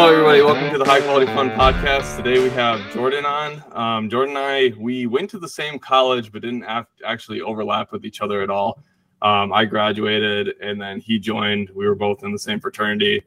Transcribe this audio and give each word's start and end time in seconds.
Hello, 0.00 0.12
everybody. 0.12 0.42
Welcome 0.42 0.70
to 0.70 0.78
the 0.78 0.84
High 0.84 1.00
Quality 1.00 1.26
Fun 1.26 1.50
Podcast. 1.50 2.16
Today 2.16 2.40
we 2.40 2.50
have 2.50 2.80
Jordan 2.92 3.26
on. 3.26 3.64
Um, 3.72 4.08
Jordan 4.08 4.36
and 4.36 4.46
I, 4.46 4.72
we 4.78 5.06
went 5.06 5.28
to 5.30 5.40
the 5.40 5.48
same 5.48 5.76
college, 5.80 6.30
but 6.30 6.42
didn't 6.42 6.62
have, 6.62 6.86
actually 7.04 7.40
overlap 7.40 7.90
with 7.90 8.04
each 8.04 8.20
other 8.20 8.40
at 8.40 8.48
all. 8.48 8.80
Um, 9.22 9.52
I 9.52 9.64
graduated 9.64 10.54
and 10.60 10.80
then 10.80 11.00
he 11.00 11.18
joined. 11.18 11.70
We 11.74 11.84
were 11.84 11.96
both 11.96 12.22
in 12.22 12.30
the 12.30 12.38
same 12.38 12.60
fraternity. 12.60 13.24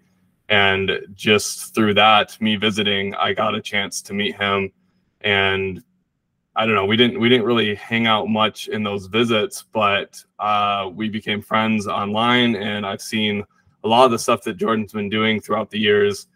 And 0.48 0.92
just 1.14 1.76
through 1.76 1.96
that, 1.96 2.40
me 2.40 2.56
visiting, 2.56 3.16
I 3.16 3.34
got 3.34 3.54
a 3.54 3.62
chance 3.62 4.02
to 4.04 4.14
meet 4.14 4.38
him. 4.38 4.72
And 5.20 5.84
I 6.56 6.66
don't 6.66 6.76
know, 6.76 6.86
we 6.86 6.96
didn't 6.96 7.20
we 7.20 7.28
didn't 7.28 7.46
really 7.46 7.76
hang 7.76 8.08
out 8.08 8.30
much 8.30 8.70
in 8.70 8.82
those 8.82 9.08
visits, 9.08 9.66
but 9.74 10.24
uh, 10.40 10.90
we 10.94 11.10
became 11.10 11.42
friends 11.42 11.86
online, 11.86 12.56
and 12.56 12.86
I've 12.86 13.02
seen 13.02 13.44
a 13.84 13.90
lot 13.90 14.06
of 14.06 14.12
the 14.12 14.20
stuff 14.20 14.42
that 14.44 14.56
Jordan's 14.56 14.94
been 14.94 15.10
doing 15.10 15.42
throughout 15.42 15.70
the 15.70 15.80
years, 15.80 16.28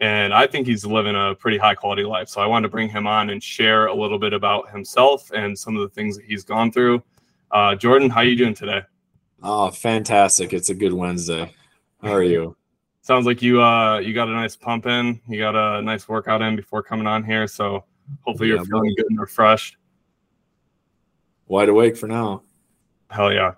and 0.00 0.32
I 0.32 0.46
think 0.46 0.66
he's 0.66 0.84
living 0.84 1.14
a 1.14 1.34
pretty 1.34 1.58
high 1.58 1.74
quality 1.74 2.04
life. 2.04 2.28
So 2.28 2.40
I 2.40 2.46
wanted 2.46 2.68
to 2.68 2.70
bring 2.70 2.88
him 2.88 3.06
on 3.06 3.30
and 3.30 3.42
share 3.42 3.86
a 3.86 3.94
little 3.94 4.18
bit 4.18 4.32
about 4.32 4.70
himself 4.70 5.30
and 5.32 5.58
some 5.58 5.76
of 5.76 5.82
the 5.82 5.88
things 5.88 6.16
that 6.16 6.24
he's 6.24 6.42
gone 6.42 6.72
through. 6.72 7.02
Uh, 7.50 7.74
Jordan, 7.74 8.08
how 8.10 8.20
are 8.20 8.24
you 8.24 8.36
doing 8.36 8.54
today? 8.54 8.82
Oh, 9.42 9.70
fantastic! 9.70 10.52
It's 10.52 10.68
a 10.68 10.74
good 10.74 10.92
Wednesday. 10.92 11.54
How 12.02 12.12
are 12.12 12.22
you? 12.22 12.56
Sounds 13.02 13.26
like 13.26 13.42
you 13.42 13.62
uh 13.62 13.98
you 13.98 14.12
got 14.12 14.28
a 14.28 14.32
nice 14.32 14.56
pump 14.56 14.86
in, 14.86 15.20
you 15.28 15.38
got 15.38 15.56
a 15.56 15.82
nice 15.82 16.08
workout 16.08 16.42
in 16.42 16.56
before 16.56 16.82
coming 16.82 17.06
on 17.06 17.24
here. 17.24 17.46
So 17.46 17.84
hopefully 18.22 18.50
Yeah, 18.50 18.56
you're 18.56 18.64
feeling 18.66 18.94
good 18.96 19.06
and 19.08 19.18
refreshed. 19.18 19.76
Wide 21.48 21.68
awake 21.68 21.96
for 21.96 22.06
now. 22.06 22.42
Hell 23.08 23.32
yeah. 23.32 23.54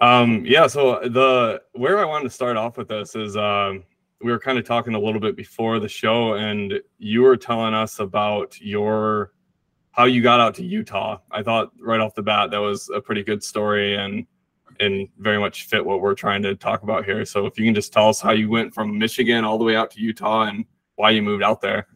Um, 0.00 0.44
yeah, 0.44 0.66
so 0.66 1.00
the 1.00 1.62
where 1.72 1.98
I 1.98 2.04
wanted 2.04 2.24
to 2.24 2.30
start 2.30 2.56
off 2.56 2.76
with 2.76 2.88
this 2.88 3.16
is 3.16 3.36
um 3.36 3.84
we 4.22 4.30
were 4.30 4.38
kind 4.38 4.58
of 4.58 4.64
talking 4.64 4.94
a 4.94 4.98
little 4.98 5.20
bit 5.20 5.36
before 5.36 5.78
the 5.78 5.88
show, 5.88 6.34
and 6.34 6.80
you 6.98 7.22
were 7.22 7.36
telling 7.36 7.74
us 7.74 7.98
about 7.98 8.60
your 8.60 9.32
how 9.90 10.04
you 10.04 10.22
got 10.22 10.40
out 10.40 10.54
to 10.54 10.64
Utah. 10.64 11.18
I 11.30 11.42
thought 11.42 11.72
right 11.80 12.00
off 12.00 12.14
the 12.14 12.22
bat 12.22 12.50
that 12.50 12.58
was 12.58 12.90
a 12.94 13.00
pretty 13.00 13.22
good 13.22 13.42
story 13.42 13.96
and 13.96 14.26
and 14.78 15.08
very 15.18 15.38
much 15.38 15.66
fit 15.66 15.84
what 15.84 16.02
we're 16.02 16.14
trying 16.14 16.42
to 16.42 16.54
talk 16.54 16.82
about 16.82 17.04
here. 17.04 17.24
So 17.24 17.46
if 17.46 17.58
you 17.58 17.64
can 17.64 17.74
just 17.74 17.94
tell 17.94 18.10
us 18.10 18.20
how 18.20 18.32
you 18.32 18.50
went 18.50 18.74
from 18.74 18.98
Michigan 18.98 19.42
all 19.44 19.56
the 19.56 19.64
way 19.64 19.74
out 19.74 19.90
to 19.92 20.00
Utah 20.00 20.42
and 20.42 20.66
why 20.96 21.10
you 21.10 21.22
moved 21.22 21.42
out 21.42 21.62
there. 21.62 21.86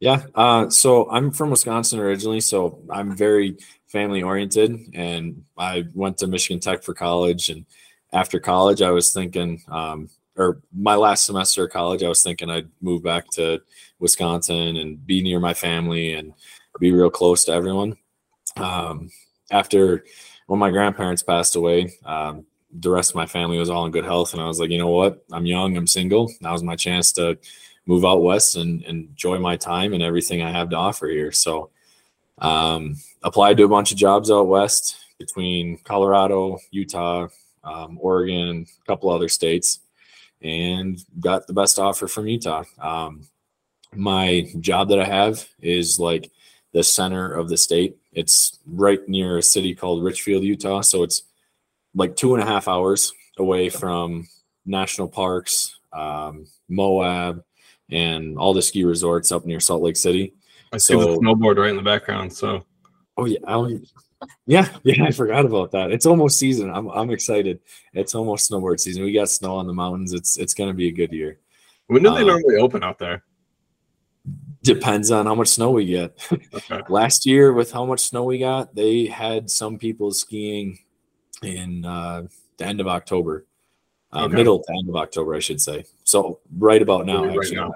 Yeah. 0.00 0.24
Uh, 0.34 0.68
so 0.68 1.08
I'm 1.10 1.30
from 1.30 1.50
Wisconsin 1.50 2.00
originally, 2.00 2.40
so 2.40 2.82
I'm 2.90 3.16
very 3.16 3.56
family 3.86 4.22
oriented, 4.22 4.78
and 4.94 5.44
I 5.56 5.84
went 5.94 6.18
to 6.18 6.26
Michigan 6.26 6.60
Tech 6.60 6.82
for 6.82 6.92
college. 6.92 7.48
And 7.48 7.64
after 8.12 8.38
college, 8.38 8.82
I 8.82 8.90
was 8.90 9.12
thinking, 9.12 9.62
um, 9.68 10.10
or 10.36 10.60
my 10.72 10.94
last 10.94 11.24
semester 11.24 11.64
of 11.64 11.72
college, 11.72 12.02
I 12.02 12.08
was 12.08 12.22
thinking 12.22 12.50
I'd 12.50 12.68
move 12.80 13.02
back 13.02 13.28
to 13.32 13.60
Wisconsin 13.98 14.76
and 14.76 15.04
be 15.06 15.22
near 15.22 15.40
my 15.40 15.54
family 15.54 16.14
and 16.14 16.34
be 16.78 16.92
real 16.92 17.10
close 17.10 17.44
to 17.44 17.52
everyone. 17.52 17.96
Um, 18.56 19.10
after 19.50 20.04
when 20.46 20.58
my 20.60 20.70
grandparents 20.70 21.22
passed 21.22 21.56
away, 21.56 21.92
um, 22.04 22.44
the 22.80 22.90
rest 22.90 23.10
of 23.10 23.16
my 23.16 23.26
family 23.26 23.58
was 23.58 23.70
all 23.70 23.86
in 23.86 23.92
good 23.92 24.04
health, 24.04 24.32
and 24.32 24.42
I 24.42 24.46
was 24.46 24.60
like, 24.60 24.70
you 24.70 24.78
know 24.78 24.88
what? 24.88 25.24
I'm 25.32 25.46
young, 25.46 25.76
I'm 25.76 25.86
single. 25.86 26.30
Now's 26.40 26.62
my 26.62 26.76
chance 26.76 27.12
to 27.12 27.38
move 27.86 28.04
out 28.04 28.22
west 28.22 28.56
and, 28.56 28.82
and 28.84 29.08
enjoy 29.08 29.38
my 29.38 29.56
time 29.56 29.94
and 29.94 30.02
everything 30.02 30.42
I 30.42 30.50
have 30.50 30.68
to 30.70 30.76
offer 30.76 31.06
here. 31.06 31.32
So, 31.32 31.70
um, 32.38 32.96
applied 33.22 33.56
to 33.56 33.64
a 33.64 33.68
bunch 33.68 33.92
of 33.92 33.98
jobs 33.98 34.30
out 34.30 34.48
west 34.48 34.96
between 35.18 35.78
Colorado, 35.84 36.58
Utah, 36.70 37.28
um, 37.64 37.98
Oregon, 38.00 38.66
a 38.82 38.86
couple 38.86 39.08
other 39.08 39.28
states, 39.28 39.80
and 40.42 40.98
got 41.20 41.46
the 41.46 41.52
best 41.52 41.78
offer 41.78 42.08
from 42.08 42.26
Utah. 42.26 42.64
Um, 42.78 43.26
my 43.94 44.46
job 44.60 44.88
that 44.90 45.00
I 45.00 45.04
have 45.04 45.46
is 45.60 45.98
like 45.98 46.30
the 46.72 46.82
center 46.82 47.32
of 47.32 47.48
the 47.48 47.56
state. 47.56 47.96
It's 48.12 48.58
right 48.66 49.06
near 49.08 49.38
a 49.38 49.42
city 49.42 49.74
called 49.74 50.04
Richfield, 50.04 50.44
Utah. 50.44 50.82
So 50.82 51.02
it's 51.02 51.22
like 51.94 52.16
two 52.16 52.34
and 52.34 52.42
a 52.42 52.46
half 52.46 52.68
hours 52.68 53.12
away 53.38 53.68
from 53.68 54.28
national 54.64 55.08
parks, 55.08 55.78
um, 55.92 56.46
Moab, 56.68 57.42
and 57.90 58.36
all 58.38 58.52
the 58.52 58.62
ski 58.62 58.84
resorts 58.84 59.32
up 59.32 59.46
near 59.46 59.60
Salt 59.60 59.82
Lake 59.82 59.96
City. 59.96 60.34
I 60.72 60.78
see 60.78 60.94
the 60.94 61.06
snowboard 61.06 61.56
right 61.56 61.70
in 61.70 61.76
the 61.76 61.82
background. 61.82 62.32
So 62.32 62.64
Oh 63.16 63.24
yeah, 63.24 63.38
I, 63.46 63.78
yeah, 64.46 64.68
yeah. 64.84 65.04
I 65.04 65.10
forgot 65.10 65.44
about 65.44 65.70
that. 65.72 65.90
It's 65.92 66.06
almost 66.06 66.38
season. 66.38 66.70
I'm 66.72 66.88
I'm 66.88 67.10
excited. 67.10 67.60
It's 67.92 68.14
almost 68.14 68.50
snowboard 68.50 68.80
season. 68.80 69.04
We 69.04 69.12
got 69.12 69.28
snow 69.30 69.56
on 69.56 69.66
the 69.66 69.72
mountains. 69.74 70.12
It's 70.12 70.38
it's 70.38 70.54
gonna 70.54 70.74
be 70.74 70.88
a 70.88 70.92
good 70.92 71.12
year. 71.12 71.38
when 71.88 72.02
do 72.02 72.10
they 72.10 72.22
Uh, 72.22 72.24
normally 72.26 72.56
open 72.56 72.82
out 72.82 72.98
there? 72.98 73.22
Depends 74.62 75.12
on 75.12 75.26
how 75.26 75.34
much 75.36 75.48
snow 75.48 75.70
we 75.70 75.86
get. 75.86 76.18
Okay. 76.52 76.80
Last 76.88 77.24
year, 77.26 77.52
with 77.52 77.70
how 77.70 77.84
much 77.84 78.00
snow 78.00 78.24
we 78.24 78.38
got, 78.38 78.74
they 78.74 79.06
had 79.06 79.48
some 79.48 79.78
people 79.78 80.10
skiing 80.10 80.78
in 81.44 81.84
uh, 81.84 82.22
the 82.56 82.66
end 82.66 82.80
of 82.80 82.88
October, 82.88 83.46
uh, 84.12 84.24
Okay. 84.24 84.34
middle 84.34 84.58
to 84.64 84.72
end 84.72 84.88
of 84.88 84.96
October, 84.96 85.36
I 85.36 85.38
should 85.38 85.60
say. 85.60 85.84
So 86.02 86.40
right 86.58 86.82
about 86.82 87.06
now, 87.06 87.24
Right 87.24 87.36
actually. 87.38 87.56
now. 87.56 87.72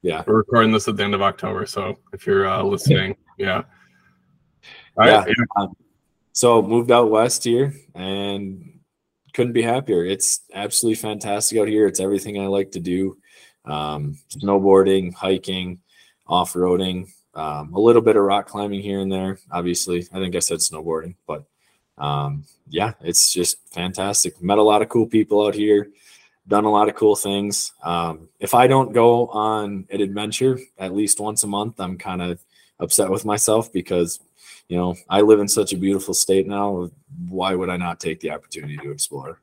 Yeah. 0.00 0.24
We're 0.26 0.36
recording 0.38 0.72
this 0.72 0.88
at 0.88 0.96
the 0.96 1.04
end 1.04 1.12
of 1.14 1.20
October, 1.20 1.66
so 1.66 1.98
if 2.14 2.26
you're 2.26 2.46
uh, 2.48 2.62
listening, 2.62 3.14
yeah. 3.36 3.64
All 4.96 5.06
Yeah. 5.06 5.24
right, 5.24 5.34
yeah. 5.58 5.66
So 6.32 6.62
moved 6.62 6.90
out 6.90 7.10
west 7.10 7.44
here 7.44 7.74
and 7.94 8.80
couldn't 9.34 9.52
be 9.52 9.62
happier. 9.62 10.04
It's 10.04 10.40
absolutely 10.54 10.96
fantastic 10.96 11.58
out 11.58 11.68
here. 11.68 11.86
It's 11.86 12.00
everything 12.00 12.40
I 12.40 12.46
like 12.46 12.72
to 12.72 12.80
do. 12.80 13.16
Um, 13.64 14.16
snowboarding, 14.30 15.12
hiking, 15.12 15.80
off-roading, 16.26 17.08
um, 17.34 17.74
a 17.74 17.80
little 17.80 18.02
bit 18.02 18.16
of 18.16 18.22
rock 18.22 18.46
climbing 18.46 18.80
here 18.80 19.00
and 19.00 19.10
there. 19.12 19.38
Obviously, 19.50 20.06
I 20.12 20.18
think 20.18 20.34
I 20.34 20.38
said 20.38 20.58
snowboarding, 20.58 21.14
but 21.26 21.44
um, 21.98 22.44
yeah, 22.68 22.94
it's 23.02 23.32
just 23.32 23.58
fantastic. 23.72 24.40
Met 24.42 24.58
a 24.58 24.62
lot 24.62 24.82
of 24.82 24.88
cool 24.88 25.06
people 25.06 25.46
out 25.46 25.54
here. 25.54 25.90
Done 26.48 26.64
a 26.64 26.70
lot 26.70 26.88
of 26.88 26.94
cool 26.94 27.14
things. 27.14 27.72
Um, 27.82 28.28
if 28.40 28.54
I 28.54 28.66
don't 28.66 28.92
go 28.92 29.28
on 29.28 29.86
an 29.90 30.00
adventure 30.00 30.58
at 30.78 30.94
least 30.94 31.20
once 31.20 31.44
a 31.44 31.46
month, 31.46 31.78
I'm 31.78 31.98
kind 31.98 32.22
of 32.22 32.42
upset 32.80 33.10
with 33.10 33.24
myself 33.24 33.70
because 33.72 34.20
you 34.70 34.76
know, 34.76 34.94
I 35.08 35.20
live 35.20 35.40
in 35.40 35.48
such 35.48 35.72
a 35.72 35.76
beautiful 35.76 36.14
state 36.14 36.46
now. 36.46 36.88
Why 37.28 37.56
would 37.56 37.68
I 37.68 37.76
not 37.76 37.98
take 37.98 38.20
the 38.20 38.30
opportunity 38.30 38.76
to 38.76 38.92
explore? 38.92 39.40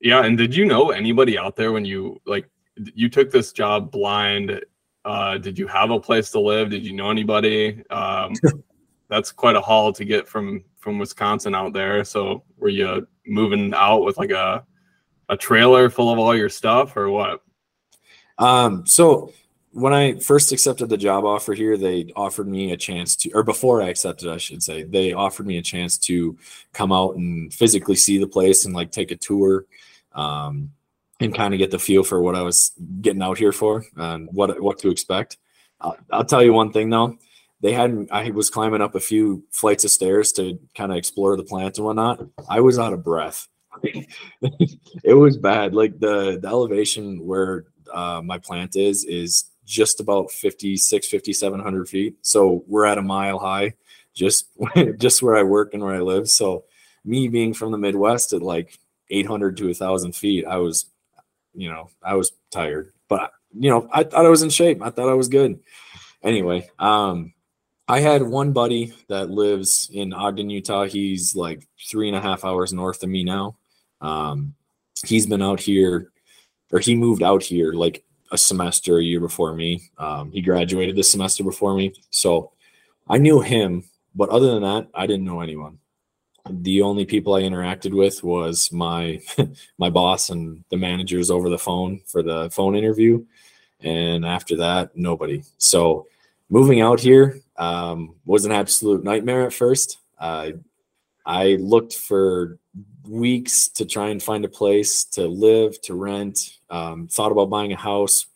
Yeah, 0.00 0.24
and 0.24 0.36
did 0.36 0.56
you 0.56 0.64
know 0.64 0.90
anybody 0.90 1.38
out 1.38 1.54
there 1.54 1.70
when 1.70 1.84
you 1.84 2.20
like 2.26 2.50
you 2.94 3.08
took 3.08 3.30
this 3.30 3.52
job 3.52 3.92
blind? 3.92 4.60
Uh, 5.04 5.38
did 5.38 5.56
you 5.56 5.68
have 5.68 5.92
a 5.92 6.00
place 6.00 6.32
to 6.32 6.40
live? 6.40 6.70
Did 6.70 6.84
you 6.84 6.94
know 6.94 7.12
anybody? 7.12 7.84
Um, 7.90 8.32
that's 9.08 9.30
quite 9.30 9.54
a 9.54 9.60
haul 9.60 9.92
to 9.92 10.04
get 10.04 10.26
from 10.26 10.64
from 10.78 10.98
Wisconsin 10.98 11.54
out 11.54 11.72
there. 11.72 12.02
So 12.02 12.42
were 12.56 12.68
you 12.68 13.06
moving 13.24 13.72
out 13.72 14.00
with 14.02 14.18
like 14.18 14.32
a 14.32 14.66
a 15.28 15.36
trailer 15.36 15.90
full 15.90 16.12
of 16.12 16.18
all 16.18 16.34
your 16.34 16.48
stuff 16.48 16.96
or 16.96 17.08
what? 17.08 17.40
Um, 18.38 18.84
so 18.84 19.32
when 19.76 19.92
I 19.92 20.18
first 20.20 20.52
accepted 20.52 20.88
the 20.88 20.96
job 20.96 21.26
offer 21.26 21.52
here, 21.52 21.76
they 21.76 22.10
offered 22.16 22.48
me 22.48 22.72
a 22.72 22.78
chance 22.78 23.14
to, 23.16 23.30
or 23.32 23.42
before 23.42 23.82
I 23.82 23.90
accepted, 23.90 24.30
I 24.30 24.38
should 24.38 24.62
say, 24.62 24.84
they 24.84 25.12
offered 25.12 25.46
me 25.46 25.58
a 25.58 25.62
chance 25.62 25.98
to 25.98 26.34
come 26.72 26.92
out 26.92 27.16
and 27.16 27.52
physically 27.52 27.96
see 27.96 28.16
the 28.16 28.26
place 28.26 28.64
and 28.64 28.74
like 28.74 28.90
take 28.90 29.10
a 29.10 29.16
tour, 29.16 29.66
um, 30.14 30.70
and 31.20 31.34
kind 31.34 31.52
of 31.52 31.58
get 31.58 31.70
the 31.70 31.78
feel 31.78 32.02
for 32.02 32.22
what 32.22 32.34
I 32.34 32.40
was 32.40 32.72
getting 33.02 33.20
out 33.20 33.36
here 33.36 33.52
for 33.52 33.84
and 33.96 34.30
what 34.32 34.58
what 34.62 34.78
to 34.78 34.88
expect. 34.88 35.36
I'll, 35.82 35.98
I'll 36.10 36.24
tell 36.24 36.42
you 36.42 36.54
one 36.54 36.72
thing 36.72 36.88
though, 36.88 37.18
they 37.60 37.72
hadn't. 37.72 38.10
I 38.10 38.30
was 38.30 38.48
climbing 38.48 38.80
up 38.80 38.94
a 38.94 39.00
few 39.00 39.44
flights 39.50 39.84
of 39.84 39.90
stairs 39.90 40.32
to 40.32 40.58
kind 40.74 40.90
of 40.90 40.96
explore 40.96 41.36
the 41.36 41.44
plant 41.44 41.76
and 41.76 41.84
whatnot. 41.84 42.26
I 42.48 42.60
was 42.60 42.78
out 42.78 42.94
of 42.94 43.04
breath. 43.04 43.46
it 43.82 45.14
was 45.14 45.36
bad. 45.36 45.74
Like 45.74 46.00
the 46.00 46.38
the 46.40 46.48
elevation 46.48 47.26
where 47.26 47.66
uh, 47.92 48.22
my 48.24 48.38
plant 48.38 48.74
is 48.74 49.04
is 49.04 49.44
just 49.66 50.00
about 50.00 50.30
56 50.30 51.08
5700 51.08 51.88
feet. 51.88 52.16
So 52.22 52.64
we're 52.66 52.86
at 52.86 52.98
a 52.98 53.02
mile 53.02 53.38
high 53.38 53.74
just 54.16 54.48
just 54.98 55.22
where 55.22 55.36
i 55.36 55.42
work 55.42 55.74
and 55.74 55.82
where 55.82 55.94
i 55.94 56.00
live. 56.00 56.28
So 56.28 56.64
me 57.04 57.28
being 57.28 57.54
from 57.54 57.70
the 57.70 57.78
midwest 57.78 58.32
at 58.32 58.42
like 58.42 58.78
800 59.10 59.56
to 59.58 59.66
1000 59.66 60.16
feet 60.16 60.44
i 60.44 60.56
was 60.56 60.86
you 61.54 61.68
know 61.70 61.88
i 62.02 62.14
was 62.14 62.32
tired 62.50 62.92
but 63.08 63.30
you 63.56 63.70
know 63.70 63.88
i 63.92 64.02
thought 64.02 64.26
i 64.26 64.28
was 64.28 64.42
in 64.42 64.50
shape. 64.50 64.82
I 64.82 64.90
thought 64.90 65.10
i 65.10 65.14
was 65.14 65.28
good. 65.28 65.60
Anyway 66.22 66.68
um 66.78 67.32
i 67.86 68.00
had 68.00 68.22
one 68.22 68.52
buddy 68.52 68.92
that 69.08 69.30
lives 69.30 69.90
in 69.92 70.12
ogden 70.12 70.50
utah. 70.50 70.84
He's 70.84 71.36
like 71.36 71.68
three 71.88 72.08
and 72.08 72.16
a 72.16 72.20
half 72.20 72.44
hours 72.44 72.72
north 72.72 73.02
of 73.02 73.10
me 73.10 73.22
now. 73.22 73.56
Um 74.00 74.54
he's 75.04 75.26
been 75.26 75.42
out 75.42 75.60
here 75.60 76.10
or 76.72 76.80
he 76.80 76.96
moved 76.96 77.22
out 77.22 77.42
here 77.42 77.72
like 77.72 78.02
a 78.36 78.38
semester 78.38 78.98
a 78.98 79.02
year 79.02 79.20
before 79.20 79.54
me. 79.54 79.90
Um, 79.98 80.30
he 80.30 80.40
graduated 80.42 80.94
this 80.94 81.10
semester 81.10 81.42
before 81.42 81.74
me. 81.74 81.94
So 82.10 82.52
I 83.08 83.18
knew 83.18 83.40
him, 83.40 83.84
but 84.14 84.28
other 84.28 84.48
than 84.52 84.62
that, 84.62 84.88
I 84.94 85.06
didn't 85.06 85.24
know 85.24 85.40
anyone. 85.40 85.78
the 86.48 86.82
only 86.82 87.04
people 87.04 87.34
I 87.34 87.42
interacted 87.42 87.92
with 87.92 88.22
was 88.22 88.70
my 88.70 89.20
my 89.78 89.90
boss 89.90 90.30
and 90.30 90.62
the 90.70 90.76
managers 90.76 91.30
over 91.30 91.48
the 91.48 91.58
phone 91.58 92.00
for 92.06 92.22
the 92.22 92.50
phone 92.50 92.76
interview, 92.76 93.24
and 93.80 94.24
after 94.24 94.56
that, 94.58 94.96
nobody. 94.96 95.42
So 95.58 96.06
moving 96.48 96.80
out 96.80 97.00
here 97.00 97.40
um, 97.56 98.14
was 98.24 98.44
an 98.44 98.52
absolute 98.52 99.02
nightmare 99.02 99.46
at 99.46 99.52
first. 99.52 99.98
Uh, 100.18 100.52
I 101.24 101.56
looked 101.58 101.94
for 101.94 102.58
weeks 103.08 103.68
to 103.68 103.84
try 103.84 104.08
and 104.08 104.22
find 104.22 104.44
a 104.44 104.48
place 104.48 105.04
to 105.16 105.26
live, 105.26 105.80
to 105.82 105.94
rent. 105.94 106.55
Um, 106.70 107.08
thought 107.08 107.32
about 107.32 107.50
buying 107.50 107.72
a 107.72 107.76
house, 107.76 108.26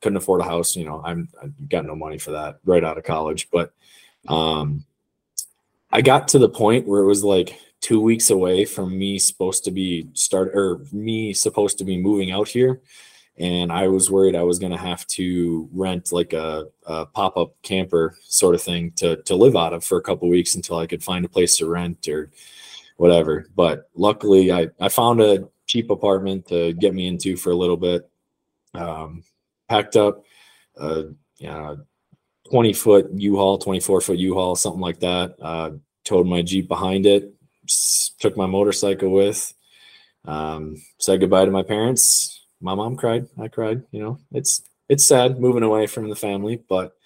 couldn't 0.00 0.16
afford 0.16 0.40
a 0.40 0.44
house. 0.44 0.76
You 0.76 0.84
know, 0.86 1.02
I'm 1.04 1.28
I 1.42 1.48
got 1.68 1.86
no 1.86 1.94
money 1.94 2.18
for 2.18 2.32
that 2.32 2.58
right 2.64 2.84
out 2.84 2.98
of 2.98 3.04
college, 3.04 3.48
but 3.50 3.72
um, 4.28 4.84
I 5.90 6.00
got 6.00 6.28
to 6.28 6.38
the 6.38 6.48
point 6.48 6.86
where 6.86 7.02
it 7.02 7.06
was 7.06 7.24
like 7.24 7.58
two 7.80 8.00
weeks 8.00 8.30
away 8.30 8.64
from 8.64 8.98
me 8.98 9.18
supposed 9.18 9.64
to 9.64 9.70
be 9.70 10.08
start 10.14 10.52
or 10.54 10.80
me 10.92 11.32
supposed 11.34 11.78
to 11.78 11.84
be 11.84 11.98
moving 11.98 12.32
out 12.32 12.48
here 12.48 12.80
and 13.38 13.72
I 13.72 13.88
was 13.88 14.10
worried 14.10 14.36
I 14.36 14.42
was 14.42 14.58
going 14.58 14.72
to 14.72 14.78
have 14.78 15.06
to 15.08 15.68
rent 15.72 16.12
like 16.12 16.32
a, 16.32 16.66
a 16.86 17.06
pop 17.06 17.36
up 17.36 17.54
camper 17.62 18.16
sort 18.22 18.54
of 18.54 18.62
thing 18.62 18.92
to 18.92 19.16
to 19.22 19.34
live 19.34 19.56
out 19.56 19.72
of 19.72 19.84
for 19.84 19.98
a 19.98 20.02
couple 20.02 20.28
weeks 20.28 20.54
until 20.54 20.78
I 20.78 20.86
could 20.86 21.02
find 21.02 21.24
a 21.24 21.28
place 21.28 21.56
to 21.58 21.66
rent 21.66 22.06
or 22.08 22.30
whatever. 22.96 23.48
But 23.56 23.90
luckily, 23.94 24.52
I 24.52 24.68
I 24.80 24.88
found 24.88 25.20
a 25.20 25.48
cheap 25.74 25.90
apartment 25.90 26.46
to 26.48 26.72
get 26.74 26.94
me 26.94 27.06
into 27.06 27.36
for 27.36 27.50
a 27.50 27.56
little 27.56 27.76
bit. 27.76 28.08
Um, 28.74 29.22
packed 29.68 29.96
up, 29.96 30.24
uh, 30.80 31.04
you 31.38 31.48
know, 31.48 31.78
twenty 32.48 32.72
foot 32.72 33.10
U-Haul, 33.12 33.58
twenty 33.58 33.80
four 33.80 34.00
foot 34.00 34.18
U-Haul, 34.18 34.56
something 34.56 34.80
like 34.80 35.00
that. 35.00 35.34
Uh, 35.40 35.70
towed 36.04 36.26
my 36.26 36.42
Jeep 36.42 36.68
behind 36.68 37.06
it. 37.06 37.34
Took 38.18 38.36
my 38.36 38.46
motorcycle 38.46 39.10
with. 39.10 39.52
Um, 40.24 40.82
said 40.98 41.20
goodbye 41.20 41.44
to 41.44 41.50
my 41.50 41.62
parents 41.62 42.34
my 42.64 42.74
mom 42.74 42.96
cried. 42.96 43.26
I 43.38 43.48
cried. 43.48 43.82
You 43.92 44.00
know, 44.00 44.18
it's 44.32 44.62
it's 44.88 45.06
sad 45.06 45.38
moving 45.38 45.62
away 45.62 45.86
from 45.86 46.08
the 46.08 46.16
family, 46.16 46.62
but 46.68 46.96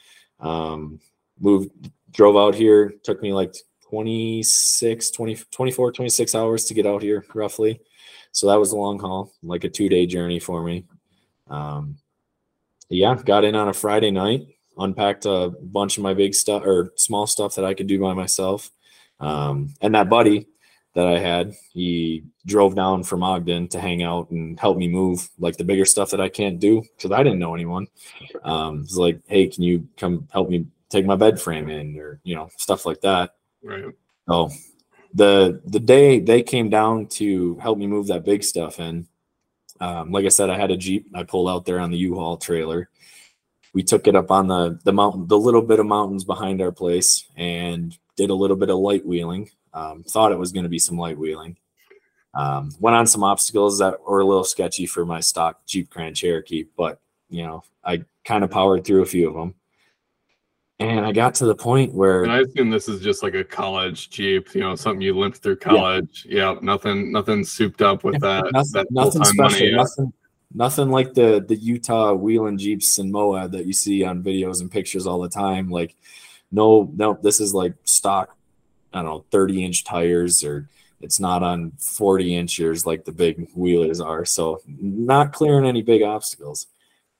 um, 0.40 1.00
moved, 1.38 1.90
drove 2.12 2.36
out 2.36 2.54
here. 2.54 2.94
Took 3.02 3.20
me 3.20 3.32
like 3.32 3.54
26, 3.88 5.10
20, 5.10 5.36
24, 5.50 5.92
26 5.92 6.34
hours 6.34 6.64
to 6.64 6.74
get 6.74 6.86
out 6.86 7.02
here 7.02 7.24
roughly. 7.34 7.80
So 8.32 8.46
that 8.48 8.58
was 8.58 8.72
a 8.72 8.76
long 8.76 8.98
haul, 8.98 9.32
like 9.42 9.64
a 9.64 9.68
two 9.68 9.88
day 9.88 10.06
journey 10.06 10.38
for 10.38 10.62
me. 10.62 10.84
Um, 11.48 11.96
yeah, 12.88 13.14
got 13.14 13.44
in 13.44 13.54
on 13.54 13.68
a 13.68 13.72
Friday 13.72 14.10
night, 14.10 14.46
unpacked 14.76 15.26
a 15.26 15.52
bunch 15.60 15.96
of 15.96 16.02
my 16.02 16.14
big 16.14 16.34
stuff 16.34 16.62
or 16.64 16.92
small 16.96 17.26
stuff 17.26 17.54
that 17.56 17.64
I 17.64 17.74
could 17.74 17.86
do 17.86 18.00
by 18.00 18.14
myself. 18.14 18.70
Um, 19.20 19.74
and 19.80 19.94
that 19.94 20.08
buddy, 20.08 20.46
that 20.94 21.06
I 21.06 21.18
had. 21.18 21.54
He 21.72 22.24
drove 22.44 22.74
down 22.74 23.04
from 23.04 23.22
Ogden 23.22 23.68
to 23.68 23.80
hang 23.80 24.02
out 24.02 24.30
and 24.30 24.58
help 24.58 24.76
me 24.76 24.88
move 24.88 25.28
like 25.38 25.56
the 25.56 25.64
bigger 25.64 25.84
stuff 25.84 26.10
that 26.10 26.20
I 26.20 26.28
can't 26.28 26.58
do 26.58 26.82
because 26.96 27.12
I 27.12 27.22
didn't 27.22 27.38
know 27.38 27.54
anyone. 27.54 27.86
Um, 28.42 28.80
it's 28.80 28.96
like, 28.96 29.20
hey, 29.28 29.46
can 29.46 29.62
you 29.62 29.88
come 29.96 30.26
help 30.32 30.48
me 30.48 30.66
take 30.88 31.06
my 31.06 31.16
bed 31.16 31.40
frame 31.40 31.68
in 31.68 31.96
or 31.98 32.20
you 32.24 32.34
know 32.34 32.48
stuff 32.56 32.86
like 32.86 33.00
that. 33.02 33.36
Right. 33.62 33.84
So 34.28 34.50
the 35.18 35.60
the 35.66 35.80
day 35.80 36.20
they 36.20 36.42
came 36.42 36.70
down 36.70 37.06
to 37.18 37.56
help 37.56 37.76
me 37.76 37.86
move 37.86 38.06
that 38.06 38.24
big 38.24 38.44
stuff 38.44 38.78
in, 38.78 39.06
um, 39.80 40.12
like 40.12 40.24
I 40.24 40.28
said, 40.28 40.48
I 40.48 40.56
had 40.56 40.70
a 40.70 40.76
Jeep. 40.76 41.08
I 41.12 41.24
pulled 41.24 41.48
out 41.48 41.66
there 41.66 41.80
on 41.80 41.90
the 41.90 41.98
U-Haul 41.98 42.36
trailer. 42.36 42.88
We 43.74 43.82
took 43.82 44.06
it 44.06 44.14
up 44.14 44.30
on 44.30 44.46
the 44.46 44.78
the 44.84 44.92
mountain, 44.92 45.26
the 45.26 45.38
little 45.38 45.62
bit 45.62 45.80
of 45.80 45.86
mountains 45.86 46.24
behind 46.24 46.62
our 46.62 46.72
place, 46.72 47.26
and 47.36 47.96
did 48.16 48.30
a 48.30 48.34
little 48.34 48.56
bit 48.56 48.70
of 48.70 48.78
light 48.78 49.04
wheeling. 49.04 49.50
Um, 49.74 50.04
thought 50.04 50.32
it 50.32 50.38
was 50.38 50.52
going 50.52 50.62
to 50.62 50.70
be 50.70 50.78
some 50.78 50.96
light 50.96 51.18
wheeling. 51.18 51.56
Um, 52.34 52.70
went 52.78 52.96
on 52.96 53.06
some 53.06 53.24
obstacles 53.24 53.78
that 53.80 54.00
were 54.00 54.20
a 54.20 54.26
little 54.26 54.44
sketchy 54.44 54.86
for 54.86 55.04
my 55.04 55.20
stock 55.20 55.66
Jeep 55.66 55.90
Grand 55.90 56.14
Cherokee, 56.14 56.66
but 56.76 57.00
you 57.28 57.42
know, 57.42 57.64
I 57.84 58.04
kind 58.24 58.44
of 58.44 58.50
powered 58.50 58.84
through 58.84 59.02
a 59.02 59.06
few 59.06 59.28
of 59.28 59.34
them. 59.34 59.54
And 60.80 61.04
I 61.04 61.10
got 61.10 61.34
to 61.36 61.46
the 61.46 61.56
point 61.56 61.92
where 61.92 62.22
and 62.22 62.30
I 62.30 62.40
assume 62.40 62.70
this 62.70 62.88
is 62.88 63.00
just 63.00 63.24
like 63.24 63.34
a 63.34 63.42
college 63.42 64.10
Jeep, 64.10 64.54
you 64.54 64.60
know, 64.60 64.76
something 64.76 65.02
you 65.02 65.18
limped 65.18 65.38
through 65.38 65.56
college. 65.56 66.24
Yeah, 66.28 66.52
yeah 66.52 66.58
nothing, 66.62 67.10
nothing 67.10 67.44
souped 67.44 67.82
up 67.82 68.04
with 68.04 68.20
that. 68.20 68.52
nothing, 68.52 68.72
that 68.72 68.86
nothing 68.90 69.24
special. 69.24 69.58
Money, 69.58 69.72
nothing, 69.72 70.12
nothing 70.54 70.88
like 70.90 71.14
the 71.14 71.44
the 71.48 71.56
Utah 71.56 72.12
wheeling 72.12 72.58
Jeeps 72.58 72.98
and 72.98 73.10
Moab 73.10 73.50
that 73.52 73.66
you 73.66 73.72
see 73.72 74.04
on 74.04 74.22
videos 74.22 74.60
and 74.60 74.70
pictures 74.70 75.04
all 75.04 75.20
the 75.20 75.28
time. 75.28 75.68
Like, 75.68 75.96
no, 76.52 76.88
no, 76.94 77.18
this 77.20 77.40
is 77.40 77.52
like 77.52 77.74
stock 77.82 78.36
I 78.92 79.02
don't 79.02 79.06
know, 79.06 79.24
30 79.30 79.64
inch 79.64 79.84
tires 79.84 80.42
or 80.44 80.68
it's 81.00 81.20
not 81.20 81.42
on 81.42 81.72
40 81.78 82.34
inches 82.34 82.86
like 82.86 83.04
the 83.04 83.12
big 83.12 83.48
wheelers 83.54 84.00
are. 84.00 84.24
So 84.24 84.60
not 84.66 85.32
clearing 85.32 85.66
any 85.66 85.82
big 85.82 86.02
obstacles. 86.02 86.66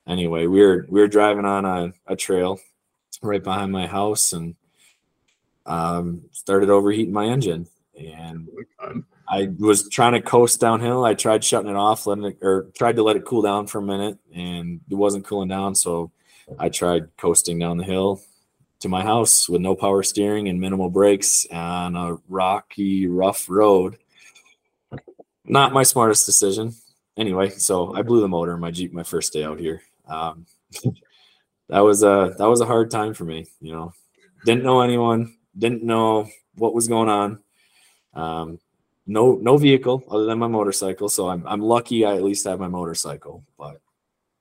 Anyway, 0.07 0.47
we 0.47 0.61
were 0.61 0.85
we 0.89 0.99
were 0.99 1.07
driving 1.07 1.45
on 1.45 1.65
a, 1.65 1.93
a 2.07 2.15
trail 2.15 2.59
right 3.21 3.43
behind 3.43 3.71
my 3.71 3.87
house 3.87 4.33
and 4.33 4.55
um, 5.65 6.23
started 6.31 6.69
overheating 6.69 7.13
my 7.13 7.25
engine. 7.25 7.67
And 7.97 8.47
I 9.27 9.49
was 9.59 9.89
trying 9.89 10.13
to 10.13 10.21
coast 10.21 10.59
downhill. 10.59 11.05
I 11.05 11.13
tried 11.13 11.43
shutting 11.43 11.69
it 11.69 11.75
off, 11.75 12.07
letting 12.07 12.25
it 12.25 12.37
or 12.41 12.67
tried 12.77 12.95
to 12.95 13.03
let 13.03 13.17
it 13.17 13.25
cool 13.25 13.41
down 13.41 13.67
for 13.67 13.79
a 13.79 13.83
minute, 13.83 14.17
and 14.33 14.79
it 14.89 14.95
wasn't 14.95 15.25
cooling 15.25 15.49
down. 15.49 15.75
So 15.75 16.11
I 16.57 16.69
tried 16.69 17.15
coasting 17.17 17.59
down 17.59 17.77
the 17.77 17.83
hill, 17.83 18.21
to 18.79 18.89
my 18.89 19.03
house 19.03 19.49
with 19.49 19.61
no 19.61 19.75
power 19.75 20.03
steering 20.03 20.47
and 20.47 20.59
minimal 20.59 20.89
brakes 20.89 21.45
on 21.51 21.95
a 21.95 22.17
rocky, 22.27 23.07
rough 23.07 23.49
road. 23.49 23.97
Not 25.45 25.73
my 25.73 25.83
smartest 25.83 26.25
decision. 26.25 26.73
Anyway, 27.17 27.49
so 27.49 27.93
I 27.93 28.01
blew 28.01 28.21
the 28.21 28.27
motor 28.27 28.53
in 28.53 28.59
my 28.61 28.71
Jeep 28.71 28.93
my 28.93 29.03
first 29.03 29.33
day 29.33 29.43
out 29.43 29.59
here. 29.59 29.81
Um, 30.07 30.45
that 31.69 31.79
was 31.79 32.03
a 32.03 32.35
that 32.37 32.49
was 32.49 32.61
a 32.61 32.65
hard 32.65 32.91
time 32.91 33.13
for 33.13 33.25
me. 33.25 33.45
You 33.61 33.73
know, 33.73 33.93
didn't 34.45 34.63
know 34.63 34.81
anyone, 34.81 35.35
didn't 35.57 35.83
know 35.83 36.27
what 36.55 36.73
was 36.73 36.87
going 36.87 37.09
on. 37.09 37.39
Um, 38.13 38.59
no 39.05 39.35
no 39.35 39.57
vehicle 39.57 40.03
other 40.09 40.25
than 40.25 40.39
my 40.39 40.47
motorcycle. 40.47 41.09
So 41.09 41.29
I'm 41.29 41.45
I'm 41.47 41.61
lucky 41.61 42.05
I 42.05 42.15
at 42.15 42.23
least 42.23 42.45
have 42.47 42.59
my 42.59 42.67
motorcycle. 42.67 43.43
But 43.57 43.79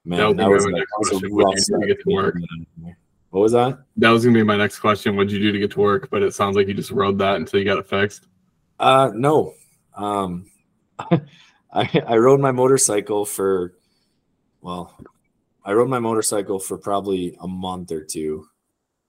man, 0.04 0.36
that, 0.36 0.48
was, 0.48 0.64
that 0.64 0.86
was 0.98 1.12
a. 1.12 1.28
What 3.30 3.40
was 3.40 3.52
that? 3.52 3.78
That 3.98 4.10
was 4.10 4.24
gonna 4.24 4.38
be 4.38 4.42
my 4.42 4.56
next 4.56 4.78
question. 4.78 5.14
What'd 5.14 5.30
you 5.30 5.38
do 5.38 5.52
to 5.52 5.58
get 5.58 5.72
to 5.72 5.80
work? 5.80 6.08
But 6.10 6.22
it 6.22 6.34
sounds 6.34 6.56
like 6.56 6.66
you 6.66 6.74
just 6.74 6.90
rode 6.90 7.18
that 7.18 7.36
until 7.36 7.58
you 7.58 7.66
got 7.66 7.78
it 7.78 7.86
fixed. 7.86 8.26
Uh, 8.80 9.10
no. 9.14 9.52
Um, 9.94 10.50
I 10.98 11.20
I 12.06 12.16
rode 12.16 12.40
my 12.40 12.52
motorcycle 12.52 13.26
for, 13.26 13.74
well, 14.62 14.98
I 15.64 15.72
rode 15.72 15.88
my 15.88 15.98
motorcycle 15.98 16.58
for 16.58 16.78
probably 16.78 17.36
a 17.40 17.48
month 17.48 17.92
or 17.92 18.02
two. 18.04 18.48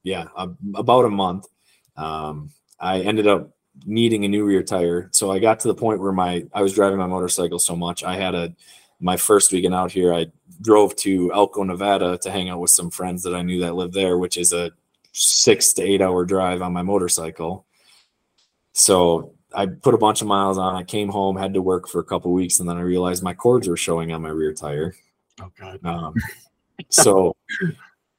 Yeah, 0.03 0.27
about 0.75 1.06
a 1.06 1.10
month. 1.10 1.48
Um, 1.96 2.51
I 2.79 3.01
ended 3.01 3.27
up 3.27 3.51
needing 3.86 4.25
a 4.25 4.27
new 4.27 4.46
rear 4.46 4.63
tire, 4.63 5.10
so 5.12 5.32
I 5.32 5.39
got 5.39 5.60
to 5.62 5.68
the 5.68 5.75
point 5.75 6.00
where 6.00 6.12
my 6.12 6.46
I 6.53 6.62
was 6.62 6.74
driving 6.74 6.98
my 6.98 7.08
motorcycle 7.08 7.60
so 7.60 7.75
much 7.75 8.03
I 8.03 8.15
had 8.15 8.36
a 8.36 8.56
my 9.00 9.18
first 9.18 9.51
weekend 9.51 9.74
out 9.74 9.91
here, 9.91 10.13
I 10.13 10.27
drove 10.62 10.96
to 10.98 11.32
Elko, 11.34 11.63
Nevada 11.63 12.18
to 12.18 12.32
hang 12.32 12.50
out 12.50 12.60
with 12.60 12.72
some 12.72 12.89
friends 12.89 13.24
that 13.24 13.36
I 13.36 13.41
knew 13.41 13.62
that 13.62 13.75
lived 13.75 13.94
there, 13.94 14.18
which 14.18 14.38
is 14.38 14.51
a 14.51 14.72
six 15.13 15.74
to 15.74 15.84
eight 15.84 16.01
hour 16.01 16.25
drive 16.25 16.62
on 16.62 16.74
my 16.74 16.82
motorcycle. 16.82 17.65
So 18.74 19.36
I 19.53 19.65
put 19.68 19.94
a 19.94 19.98
bunch 19.98 20.22
of 20.22 20.27
miles 20.27 20.58
on. 20.58 20.75
I 20.75 20.84
came 20.84 21.10
home, 21.10 21.36
had 21.38 21.53
to 21.53 21.62
work 21.62 21.88
for 21.88 22.00
a 22.00 22.03
couple 22.03 22.34
weeks, 22.34 22.60
and 22.60 22.70
then 22.70 22.77
I 22.77 22.82
realized 22.82 23.24
my 23.24 23.34
cords 23.34 23.68
were 23.68 23.77
showing 23.77 24.12
on 24.12 24.22
my 24.22 24.29
rear 24.29 24.53
tire. 24.53 24.96
Oh 25.41 25.51
God. 25.60 25.86
Um, 25.86 26.15
so 26.89 27.36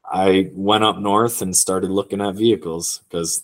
I 0.05 0.49
went 0.53 0.83
up 0.83 0.99
north 0.99 1.41
and 1.41 1.55
started 1.55 1.89
looking 1.89 2.21
at 2.21 2.35
vehicles 2.35 3.01
because 3.09 3.43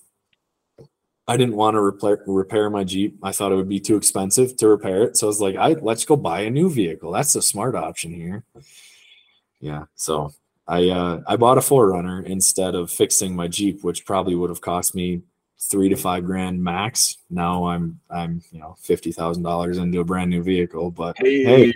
I 1.27 1.37
didn't 1.37 1.55
want 1.55 1.75
to 1.75 1.81
repair, 1.81 2.23
repair 2.25 2.69
my 2.69 2.83
Jeep. 2.83 3.17
I 3.21 3.31
thought 3.31 3.51
it 3.51 3.55
would 3.55 3.69
be 3.69 3.79
too 3.79 3.97
expensive 3.97 4.55
to 4.57 4.67
repair 4.67 5.03
it. 5.03 5.17
So 5.17 5.27
I 5.27 5.29
was 5.29 5.41
like, 5.41 5.55
I 5.55 5.73
let's 5.81 6.05
go 6.05 6.15
buy 6.15 6.41
a 6.41 6.49
new 6.49 6.69
vehicle. 6.69 7.11
That's 7.11 7.35
a 7.35 7.41
smart 7.41 7.75
option 7.75 8.13
here. 8.13 8.43
Yeah. 9.59 9.85
So 9.95 10.33
I 10.67 10.89
uh, 10.89 11.21
I 11.27 11.35
bought 11.35 11.57
a 11.57 11.61
4Runner 11.61 12.25
instead 12.25 12.75
of 12.75 12.91
fixing 12.91 13.35
my 13.35 13.47
Jeep, 13.47 13.83
which 13.83 14.05
probably 14.05 14.35
would 14.35 14.49
have 14.49 14.61
cost 14.61 14.95
me 14.95 15.21
three 15.59 15.89
to 15.89 15.95
five 15.95 16.25
grand 16.25 16.63
max. 16.63 17.17
Now 17.29 17.65
I'm 17.65 17.99
I'm 18.09 18.41
you 18.51 18.59
know 18.59 18.75
fifty 18.79 19.11
thousand 19.11 19.43
dollars 19.43 19.77
into 19.77 19.99
a 19.99 20.05
brand 20.05 20.29
new 20.29 20.43
vehicle. 20.43 20.91
But 20.91 21.17
hey, 21.17 21.43
hey 21.43 21.73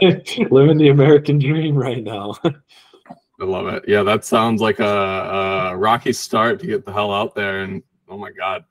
living 0.50 0.78
the 0.78 0.88
American 0.88 1.38
dream 1.38 1.76
right 1.76 2.02
now. 2.02 2.34
I 2.44 3.44
love 3.44 3.66
it. 3.68 3.84
Yeah, 3.86 4.02
that 4.02 4.24
sounds 4.24 4.60
like 4.60 4.80
a, 4.80 5.70
a 5.72 5.76
rocky 5.76 6.12
start 6.12 6.58
to 6.60 6.66
get 6.66 6.84
the 6.86 6.92
hell 6.92 7.12
out 7.12 7.34
there 7.34 7.62
and 7.62 7.82
Oh 8.08 8.18
my 8.18 8.30
god. 8.30 8.64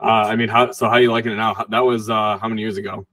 Uh, 0.00 0.24
I 0.26 0.36
mean, 0.36 0.48
how 0.48 0.72
so? 0.72 0.88
How 0.88 0.96
you 0.96 1.10
liking 1.10 1.32
it 1.32 1.36
now? 1.36 1.54
That 1.68 1.84
was 1.84 2.10
uh, 2.10 2.38
how 2.38 2.48
many 2.48 2.62
years 2.62 2.76
ago? 2.76 3.06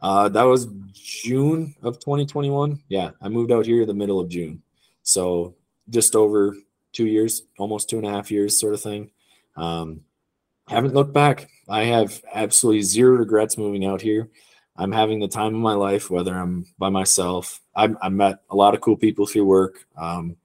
Uh, 0.00 0.28
that 0.30 0.42
was 0.42 0.68
June 0.92 1.74
of 1.82 1.98
2021. 1.98 2.82
Yeah, 2.88 3.10
I 3.20 3.28
moved 3.28 3.52
out 3.52 3.66
here 3.66 3.84
the 3.84 3.94
middle 3.94 4.18
of 4.18 4.28
June, 4.28 4.62
so 5.02 5.54
just 5.90 6.16
over 6.16 6.56
two 6.92 7.06
years, 7.06 7.42
almost 7.58 7.90
two 7.90 7.98
and 7.98 8.06
a 8.06 8.10
half 8.10 8.30
years, 8.30 8.58
sort 8.58 8.74
of 8.74 8.80
thing. 8.80 9.10
Um, 9.56 10.00
haven't 10.68 10.94
looked 10.94 11.12
back. 11.12 11.48
I 11.68 11.84
have 11.84 12.22
absolutely 12.32 12.82
zero 12.82 13.16
regrets 13.16 13.58
moving 13.58 13.84
out 13.84 14.00
here. 14.00 14.30
I'm 14.78 14.92
having 14.92 15.20
the 15.20 15.28
time 15.28 15.54
of 15.54 15.60
my 15.60 15.74
life, 15.74 16.10
whether 16.10 16.34
I'm 16.34 16.66
by 16.78 16.88
myself. 16.90 17.60
I, 17.74 17.88
I 18.02 18.08
met 18.08 18.40
a 18.50 18.56
lot 18.56 18.74
of 18.74 18.80
cool 18.80 18.96
people 18.96 19.26
through 19.26 19.46
work. 19.46 19.86
Um, 19.96 20.36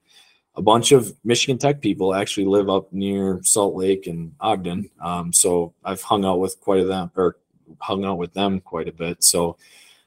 a 0.55 0.61
bunch 0.61 0.91
of 0.91 1.15
Michigan 1.23 1.57
Tech 1.57 1.81
people 1.81 2.13
actually 2.13 2.45
live 2.45 2.69
up 2.69 2.91
near 2.91 3.39
Salt 3.43 3.75
Lake 3.75 4.07
and 4.07 4.33
Ogden. 4.39 4.89
Um, 5.01 5.31
so 5.33 5.73
I've 5.83 6.01
hung 6.01 6.25
out 6.25 6.39
with 6.39 6.59
quite 6.59 6.81
a 6.81 6.85
them 6.85 7.11
or 7.15 7.37
hung 7.79 8.05
out 8.05 8.17
with 8.17 8.33
them 8.33 8.59
quite 8.59 8.87
a 8.87 8.93
bit. 8.93 9.23
So 9.23 9.57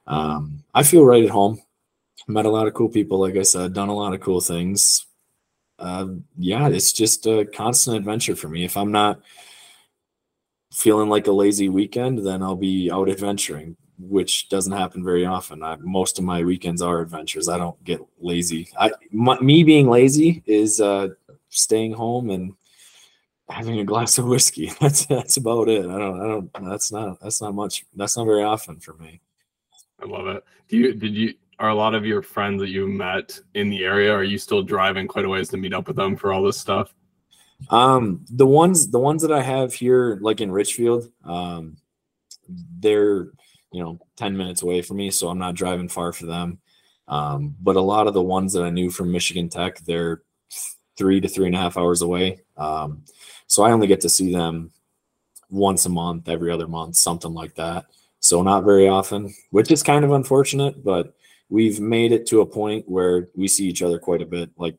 um, 0.06 0.62
I 0.74 0.82
feel 0.82 1.04
right 1.04 1.24
at 1.24 1.30
home. 1.30 1.60
Met 2.26 2.46
a 2.46 2.50
lot 2.50 2.66
of 2.66 2.72
cool 2.72 2.88
people, 2.88 3.20
like 3.20 3.36
I 3.36 3.42
said, 3.42 3.74
done 3.74 3.90
a 3.90 3.94
lot 3.94 4.14
of 4.14 4.20
cool 4.20 4.40
things. 4.40 5.06
Uh, 5.78 6.06
yeah, 6.38 6.68
it's 6.68 6.92
just 6.92 7.26
a 7.26 7.44
constant 7.44 7.98
adventure 7.98 8.36
for 8.36 8.48
me. 8.48 8.64
If 8.64 8.78
I'm 8.78 8.92
not 8.92 9.20
feeling 10.72 11.10
like 11.10 11.26
a 11.26 11.32
lazy 11.32 11.68
weekend, 11.68 12.24
then 12.24 12.42
I'll 12.42 12.56
be 12.56 12.90
out 12.90 13.10
adventuring 13.10 13.76
which 14.08 14.48
doesn't 14.48 14.72
happen 14.72 15.04
very 15.04 15.24
often. 15.24 15.62
I, 15.62 15.76
most 15.76 16.18
of 16.18 16.24
my 16.24 16.44
weekends 16.44 16.82
are 16.82 17.00
adventures. 17.00 17.48
I 17.48 17.58
don't 17.58 17.82
get 17.84 18.00
lazy. 18.20 18.68
I 18.78 18.92
my, 19.10 19.38
me 19.40 19.64
being 19.64 19.88
lazy 19.88 20.42
is 20.46 20.80
uh, 20.80 21.08
staying 21.48 21.92
home 21.92 22.30
and 22.30 22.54
having 23.48 23.78
a 23.78 23.84
glass 23.84 24.18
of 24.18 24.26
whiskey. 24.26 24.72
That's 24.80 25.06
that's 25.06 25.36
about 25.36 25.68
it. 25.68 25.86
I 25.86 25.98
don't 25.98 26.20
I 26.20 26.26
don't 26.26 26.50
that's 26.68 26.90
not 26.92 27.20
that's 27.20 27.40
not 27.40 27.54
much. 27.54 27.84
That's 27.94 28.16
not 28.16 28.26
very 28.26 28.42
often 28.42 28.80
for 28.80 28.94
me. 28.94 29.20
I 30.02 30.06
love 30.06 30.26
it. 30.28 30.44
Do 30.68 30.76
you 30.76 30.94
did 30.94 31.14
you 31.14 31.34
are 31.58 31.68
a 31.68 31.74
lot 31.74 31.94
of 31.94 32.04
your 32.04 32.22
friends 32.22 32.60
that 32.60 32.70
you 32.70 32.86
met 32.88 33.38
in 33.54 33.70
the 33.70 33.84
area? 33.84 34.12
Are 34.12 34.24
you 34.24 34.38
still 34.38 34.62
driving 34.62 35.06
quite 35.06 35.24
a 35.24 35.28
ways 35.28 35.48
to 35.50 35.56
meet 35.56 35.72
up 35.72 35.86
with 35.86 35.96
them 35.96 36.16
for 36.16 36.32
all 36.32 36.42
this 36.42 36.58
stuff? 36.58 36.94
Um, 37.70 38.24
the 38.30 38.46
ones 38.46 38.88
the 38.88 38.98
ones 38.98 39.22
that 39.22 39.32
I 39.32 39.42
have 39.42 39.72
here, 39.72 40.18
like 40.20 40.40
in 40.40 40.50
Richfield, 40.50 41.10
um, 41.24 41.76
they're 42.48 43.28
you 43.74 43.82
know 43.82 43.98
10 44.16 44.36
minutes 44.36 44.62
away 44.62 44.80
from 44.80 44.98
me 44.98 45.10
so 45.10 45.28
i'm 45.28 45.38
not 45.38 45.56
driving 45.56 45.88
far 45.88 46.12
for 46.12 46.26
them. 46.26 46.58
Um, 47.06 47.54
but 47.60 47.76
a 47.76 47.82
lot 47.82 48.06
of 48.06 48.14
the 48.14 48.22
ones 48.22 48.52
that 48.52 48.62
i 48.62 48.70
knew 48.70 48.90
from 48.90 49.10
michigan 49.10 49.48
tech 49.48 49.80
they're 49.80 50.22
three 50.96 51.20
to 51.20 51.28
three 51.28 51.46
and 51.46 51.56
a 51.56 51.58
half 51.58 51.76
hours 51.76 52.00
away. 52.00 52.40
Um, 52.56 53.02
so 53.48 53.64
i 53.64 53.72
only 53.72 53.88
get 53.88 54.00
to 54.02 54.08
see 54.08 54.32
them 54.32 54.70
once 55.50 55.84
a 55.86 55.88
month 55.88 56.28
every 56.28 56.52
other 56.52 56.68
month 56.68 56.96
something 56.96 57.34
like 57.34 57.56
that. 57.56 57.86
So 58.20 58.42
not 58.42 58.64
very 58.64 58.88
often 58.88 59.34
which 59.50 59.72
is 59.72 59.82
kind 59.82 60.04
of 60.04 60.12
unfortunate 60.12 60.84
but 60.84 61.14
we've 61.48 61.80
made 61.80 62.12
it 62.12 62.26
to 62.28 62.40
a 62.40 62.46
point 62.46 62.88
where 62.88 63.28
we 63.34 63.48
see 63.48 63.66
each 63.66 63.82
other 63.82 63.98
quite 63.98 64.22
a 64.22 64.26
bit. 64.26 64.50
Like 64.56 64.78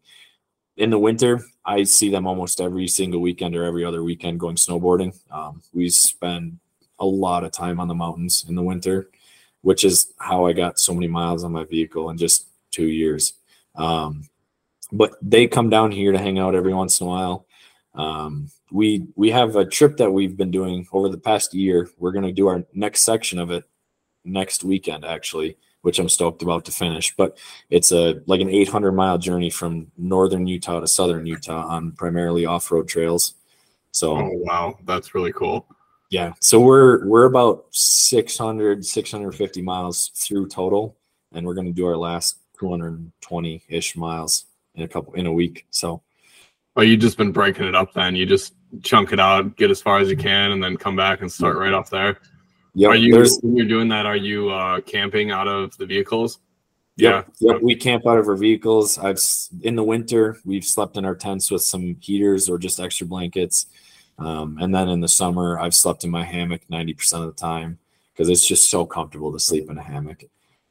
in 0.78 0.90
the 0.90 1.00
winter 1.00 1.42
i 1.66 1.84
see 1.84 2.10
them 2.10 2.28
almost 2.28 2.62
every 2.62 2.88
single 2.88 3.20
weekend 3.20 3.56
or 3.56 3.66
every 3.66 3.84
other 3.84 4.04
weekend 4.04 4.40
going 4.40 4.56
snowboarding. 4.56 5.14
Um, 5.30 5.62
we 5.74 5.90
spend 5.90 6.60
a 7.00 7.06
lot 7.06 7.44
of 7.44 7.52
time 7.52 7.80
on 7.80 7.88
the 7.88 7.96
mountains 7.96 8.46
in 8.48 8.56
the 8.56 8.64
winter, 8.64 9.10
which 9.62 9.84
is 9.84 10.14
how 10.20 10.46
I 10.46 10.54
got 10.54 10.80
so 10.80 10.94
many 10.94 11.08
miles 11.08 11.44
on 11.44 11.52
my 11.52 11.66
vehicle 11.66 12.10
in 12.10 12.18
just 12.18 12.48
two 12.72 12.88
years. 12.88 13.34
Um, 13.76 14.30
but 14.92 15.16
they 15.22 15.48
come 15.48 15.70
down 15.70 15.92
here 15.92 16.12
to 16.12 16.18
hang 16.18 16.40
out 16.40 16.56
every 16.56 16.74
once 16.74 17.00
in 17.00 17.08
a 17.08 17.10
while. 17.10 17.48
Um, 17.94 18.50
we 18.72 19.08
we 19.16 19.32
have 19.32 19.56
a 19.56 19.66
trip 19.66 19.98
that 19.98 20.12
we've 20.12 20.36
been 20.36 20.52
doing 20.52 20.88
over 20.92 21.10
the 21.10 21.18
past 21.18 21.54
year. 21.54 21.90
We're 21.98 22.12
going 22.12 22.26
to 22.26 22.32
do 22.32 22.48
our 22.48 22.66
next 22.74 23.04
section 23.04 23.40
of 23.40 23.52
it 23.52 23.64
next 24.24 24.64
weekend, 24.64 25.06
actually, 25.06 25.58
which 25.82 26.00
I'm 26.00 26.10
stoked 26.10 26.42
about 26.42 26.66
to 26.66 26.72
finish. 26.72 27.16
But 27.16 27.38
it's 27.70 27.92
a 27.92 28.22
like 28.28 28.42
an 28.42 28.50
800 28.50 28.92
mile 28.92 29.18
journey 29.18 29.50
from 29.50 29.92
northern 29.98 30.48
Utah 30.48 30.80
to 30.80 30.88
southern 30.88 31.26
Utah 31.26 31.68
on 31.68 31.94
primarily 31.94 32.46
off 32.46 32.70
road 32.72 32.88
trails. 32.88 33.36
So, 33.92 34.18
oh, 34.18 34.30
wow, 34.34 34.78
that's 34.86 35.16
really 35.16 35.32
cool 35.32 35.66
yeah 36.16 36.32
so 36.40 36.62
we're 36.62 37.06
we're 37.06 37.26
about 37.26 37.66
600 37.72 38.86
650 38.86 39.62
miles 39.62 40.12
through 40.16 40.48
total 40.48 40.96
and 41.34 41.46
we're 41.46 41.54
going 41.54 41.68
to 41.68 41.74
do 41.74 41.86
our 41.86 41.98
last 41.98 42.38
220-ish 42.58 43.98
miles 43.98 44.46
in 44.76 44.84
a 44.84 44.88
couple 44.88 45.14
in 45.16 45.26
a 45.26 45.34
week 45.34 45.68
so 45.72 46.02
oh 46.78 46.82
you 46.82 46.96
just 46.96 47.18
been 47.18 47.34
breaking 47.34 47.66
it 47.66 47.76
up 47.76 47.94
then 47.94 48.16
you 48.16 48.26
just 48.26 48.54
chunk 48.82 49.12
it 49.12 49.20
out 49.20 49.58
get 49.58 49.70
as 49.70 49.82
far 49.82 50.00
as 50.00 50.10
you 50.10 50.16
can 50.16 50.52
and 50.52 50.64
then 50.64 50.78
come 50.78 50.96
back 50.96 51.20
and 51.20 51.30
start 51.30 51.58
right 51.58 51.74
off 51.74 51.90
there 51.90 52.18
yeah 52.74 52.88
are 52.88 52.96
you 52.96 53.14
when 53.42 53.58
you're 53.58 53.66
doing 53.66 53.90
that 53.90 54.06
are 54.06 54.16
you 54.16 54.50
uh 54.50 54.80
camping 54.82 55.32
out 55.32 55.50
of 55.50 55.76
the 55.78 55.86
vehicles 55.86 56.40
Yep, 56.98 57.28
yeah. 57.40 57.52
Yep. 57.52 57.62
We 57.62 57.76
camp 57.76 58.08
out 58.08 58.18
of 58.18 58.30
our 58.30 58.38
vehicles. 58.38 58.98
I've 58.98 59.20
in 59.64 59.76
the 59.76 59.84
winter 59.84 60.38
we've 60.46 60.64
slept 60.64 60.96
in 60.96 61.04
our 61.04 61.14
tents 61.14 61.52
with 61.52 61.62
some 61.62 61.98
heaters 62.00 62.48
or 62.50 62.58
just 62.58 62.80
extra 62.80 63.06
blankets. 63.06 63.66
Um, 64.18 64.58
and 64.62 64.74
then 64.74 64.90
in 64.90 65.02
the 65.02 65.08
summer, 65.08 65.60
I've 65.60 65.76
slept 65.76 66.04
in 66.04 66.10
my 66.10 66.24
hammock 66.24 66.62
90% 66.72 67.14
of 67.14 67.26
the 67.26 67.32
time 67.40 67.80
because 68.14 68.30
it's 68.30 68.48
just 68.48 68.70
so 68.70 68.86
comfortable 68.86 69.32
to 69.34 69.40
sleep 69.40 69.70
in 69.70 69.78
a 69.78 69.84
hammock. 69.84 70.24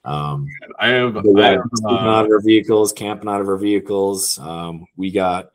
Um, 0.05 0.49
I 0.79 0.89
have, 0.89 1.17
I 1.17 1.51
have 1.51 1.61
uh, 1.85 1.89
out 1.89 2.27
of 2.27 2.31
our 2.31 2.41
vehicles, 2.41 2.93
camping 2.93 3.29
out 3.29 3.41
of 3.41 3.49
our 3.49 3.57
vehicles. 3.57 4.39
Um, 4.39 4.87
we 4.97 5.11
got, 5.11 5.51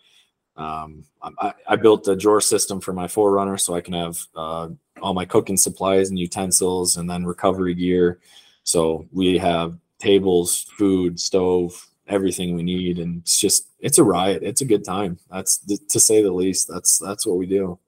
um, 0.57 1.03
I, 1.21 1.53
I, 1.67 1.75
built 1.75 2.07
a 2.07 2.15
drawer 2.15 2.41
system 2.41 2.81
for 2.81 2.91
my 2.91 3.05
4Runner 3.05 3.59
so 3.59 3.75
I 3.75 3.81
can 3.81 3.93
have 3.93 4.19
uh, 4.35 4.69
all 5.01 5.13
my 5.13 5.25
cooking 5.25 5.55
supplies 5.55 6.09
and 6.09 6.17
utensils 6.17 6.97
and 6.97 7.09
then 7.09 7.25
recovery 7.25 7.75
gear. 7.75 8.19
So 8.63 9.07
we 9.11 9.37
have 9.37 9.77
tables, 9.99 10.63
food, 10.77 11.19
stove, 11.19 11.88
everything 12.09 12.55
we 12.55 12.63
need 12.63 12.99
and 12.99 13.21
it's 13.21 13.39
just 13.39 13.69
it's 13.79 13.97
a 13.97 14.03
riot. 14.03 14.43
It's 14.43 14.61
a 14.61 14.65
good 14.65 14.83
time. 14.83 15.17
That's 15.31 15.59
to 15.59 15.99
say 15.99 16.21
the 16.21 16.31
least 16.31 16.67
that's 16.67 16.97
that's 16.97 17.25
what 17.25 17.37
we 17.37 17.45
do. 17.45 17.79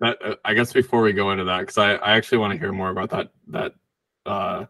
That 0.00 0.18
uh, 0.24 0.36
i 0.44 0.54
guess 0.54 0.72
before 0.72 1.02
we 1.02 1.12
go 1.12 1.30
into 1.30 1.44
that 1.44 1.60
because 1.60 1.78
I, 1.78 1.94
I 1.96 2.12
actually 2.12 2.38
want 2.38 2.52
to 2.52 2.58
hear 2.58 2.72
more 2.72 2.90
about 2.90 3.10
that 3.10 3.28
that 3.48 3.74
uh 4.24 4.64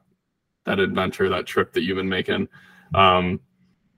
that 0.65 0.81
adventure 0.81 1.29
that 1.29 1.47
trip 1.47 1.73
that 1.73 1.83
you've 1.83 1.97
been 1.97 2.09
making. 2.09 2.49
Um 2.95 3.41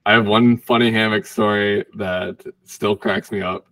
i 0.05 0.13
have 0.13 0.27
one 0.27 0.57
funny 0.57 0.91
hammock 0.91 1.25
story 1.25 1.83
that 1.95 2.43
still 2.65 2.95
cracks 2.95 3.31
me 3.31 3.41
up. 3.41 3.67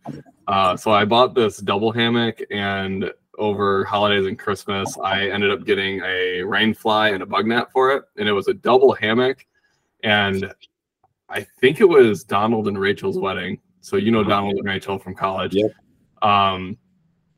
Uh 0.48 0.76
so 0.76 0.92
i 0.92 1.06
bought 1.06 1.36
this 1.36 1.58
double 1.58 1.92
hammock 1.92 2.42
and 2.52 3.12
over 3.40 3.84
holidays 3.84 4.28
and 4.28 4.38
christmas 4.38 4.96
i 5.04 5.28
ended 5.28 5.50
up 5.50 5.66
getting 5.66 6.00
a 6.06 6.44
rain 6.44 6.72
fly 6.72 7.10
and 7.10 7.24
a 7.24 7.26
bug 7.26 7.48
net 7.48 7.72
for 7.72 7.92
it 7.92 8.04
and 8.18 8.30
it 8.30 8.32
was 8.32 8.48
a 8.48 8.54
double 8.54 8.94
hammock 8.94 9.48
and 10.04 10.54
I 11.30 11.42
think 11.60 11.80
it 11.80 11.90
was 11.90 12.24
Donald 12.24 12.68
and 12.68 12.78
Rachel's 12.78 13.18
wedding. 13.18 13.60
So 13.82 13.98
you 13.98 14.12
know 14.12 14.22
uh-huh. 14.22 14.30
Donald 14.30 14.56
and 14.58 14.66
Rachel 14.66 15.00
from 15.00 15.16
college. 15.16 15.56
Yep. 15.56 15.72
Um, 16.22 16.78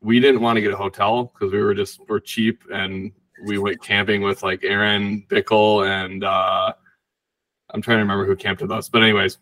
we 0.00 0.20
didn't 0.20 0.40
want 0.40 0.56
to 0.56 0.60
get 0.60 0.72
a 0.72 0.76
hotel 0.76 1.32
because 1.32 1.52
we 1.52 1.62
were 1.62 1.74
just 1.74 2.00
we're 2.08 2.20
cheap 2.20 2.62
and 2.72 3.10
we 3.44 3.58
went 3.58 3.82
camping 3.82 4.22
with 4.22 4.42
like 4.42 4.64
Aaron 4.64 5.26
Bickle 5.28 5.88
and 5.88 6.24
uh, 6.24 6.72
I'm 7.70 7.82
trying 7.82 7.96
to 7.96 8.02
remember 8.02 8.26
who 8.26 8.36
camped 8.36 8.62
with 8.62 8.70
us. 8.70 8.88
But 8.88 9.02
anyways, 9.02 9.38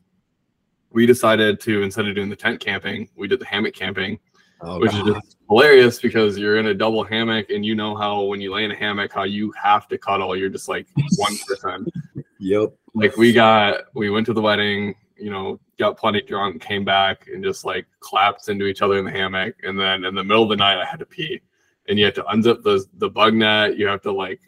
we 0.91 1.05
decided 1.05 1.61
to 1.63 1.83
instead 1.83 2.07
of 2.07 2.15
doing 2.15 2.31
the 2.31 2.37
tent 2.37 2.61
camping, 2.61 3.09
we 3.17 3.29
did 3.29 3.41
the 3.41 3.47
hammock 3.47 3.75
camping, 3.75 4.19
oh, 4.63 4.79
which 4.81 4.93
God. 4.93 5.09
is 5.09 5.15
just 5.15 5.37
hilarious 5.49 6.01
because 6.01 6.39
you're 6.39 6.59
in 6.59 6.67
a 6.67 6.75
double 6.75 7.05
hammock 7.05 7.51
and 7.51 7.67
you 7.67 7.75
know 7.75 7.97
how 7.97 8.23
when 8.23 8.41
you 8.41 8.53
lay 8.53 8.65
in 8.65 8.71
a 8.71 8.77
hammock 8.77 9.13
how 9.13 9.25
you 9.25 9.53
have 9.61 9.89
to 9.89 9.99
cuddle. 9.99 10.37
You're 10.37 10.49
just 10.49 10.69
like 10.69 10.87
one 11.17 11.37
person. 11.49 11.87
Yep 12.41 12.75
like 12.95 13.17
we 13.17 13.33
got 13.33 13.85
we 13.95 14.11
went 14.11 14.27
to 14.27 14.33
the 14.33 14.41
wedding 14.41 14.95
you 15.17 15.31
know 15.31 15.59
got 15.79 15.97
plenty 15.97 16.21
drunk 16.23 16.63
came 16.63 16.85
back 16.85 17.29
and 17.33 17.43
just 17.43 17.65
like 17.65 17.87
collapsed 18.01 18.49
into 18.49 18.67
each 18.67 18.83
other 18.83 18.99
in 18.99 19.05
the 19.05 19.11
hammock. 19.11 19.57
And 19.63 19.79
then 19.79 20.05
in 20.05 20.15
the 20.15 20.25
middle 20.25 20.43
of 20.43 20.49
the 20.49 20.57
night 20.57 20.81
i 20.81 20.85
had 20.85 20.99
to 21.01 21.07
pee. 21.07 21.41
And 21.89 21.99
you 21.99 22.05
have 22.07 22.15
to 22.15 22.23
unzip 22.25 22.63
the 22.63 22.85
the 22.95 23.11
bug 23.11 23.35
net. 23.35 23.77
You 23.77 23.87
have 23.89 24.03
to 24.03 24.13
like 24.13 24.41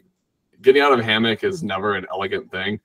getting 0.61 0.81
out 0.81 0.93
of 0.93 0.99
a 0.99 1.03
hammock 1.03 1.43
is 1.43 1.63
never 1.63 1.95
an 1.95 2.05
elegant 2.11 2.51
thing. 2.51 2.79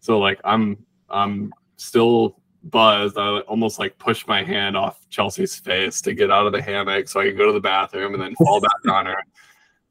So 0.00 0.18
like 0.18 0.40
i'm 0.44 0.84
i'm 1.10 1.52
still 1.76 2.40
buzzed. 2.64 3.16
I 3.16 3.38
almost 3.40 3.78
like 3.78 3.98
pushed 3.98 4.28
my 4.28 4.42
hand 4.42 4.76
off 4.76 5.06
chelsea's 5.08 5.56
face 5.56 6.00
to 6.02 6.14
get 6.14 6.30
out 6.30 6.46
of 6.46 6.52
the 6.52 6.62
hammock 6.62 7.08
so 7.08 7.20
i 7.20 7.24
could 7.24 7.38
go 7.38 7.46
to 7.46 7.52
the 7.52 7.60
bathroom 7.60 8.14
and 8.14 8.22
then 8.22 8.34
fall 8.36 8.60
back 8.60 8.92
on 8.92 9.06
her. 9.06 9.22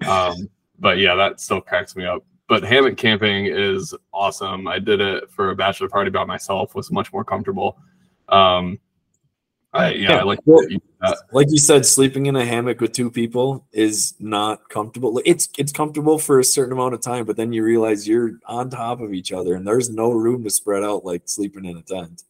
Um 0.07 0.47
but 0.77 0.99
yeah 0.99 1.15
that 1.15 1.39
still 1.39 1.59
cracks 1.59 1.95
me 1.95 2.05
up 2.05 2.23
but 2.47 2.63
hammock 2.63 2.97
camping 2.97 3.45
is 3.45 3.93
awesome. 4.13 4.67
I 4.67 4.79
did 4.79 5.01
it 5.01 5.29
for 5.29 5.51
a 5.51 5.55
bachelor 5.55 5.89
party 5.89 6.09
by 6.09 6.23
myself. 6.23 6.75
Was 6.75 6.91
much 6.91 7.11
more 7.11 7.23
comfortable. 7.23 7.77
Um, 8.29 8.79
I, 9.73 9.91
yeah, 9.91 10.11
yeah, 10.11 10.17
I 10.17 10.23
like 10.23 10.39
well, 10.45 10.65
like 11.33 11.47
you 11.49 11.57
said, 11.57 11.85
sleeping 11.85 12.25
in 12.25 12.35
a 12.35 12.45
hammock 12.45 12.79
with 12.79 12.93
two 12.93 13.11
people 13.11 13.67
is 13.73 14.15
not 14.19 14.69
comfortable. 14.69 15.21
It's 15.25 15.49
it's 15.57 15.71
comfortable 15.71 16.17
for 16.17 16.39
a 16.39 16.43
certain 16.43 16.73
amount 16.73 16.93
of 16.93 17.01
time, 17.01 17.25
but 17.25 17.35
then 17.35 17.51
you 17.51 17.63
realize 17.63 18.07
you're 18.07 18.39
on 18.45 18.69
top 18.69 19.01
of 19.01 19.13
each 19.13 19.31
other, 19.31 19.55
and 19.55 19.67
there's 19.67 19.89
no 19.89 20.11
room 20.11 20.43
to 20.45 20.49
spread 20.49 20.83
out 20.83 21.05
like 21.05 21.23
sleeping 21.25 21.65
in 21.65 21.77
a 21.77 21.81
tent. 21.81 22.23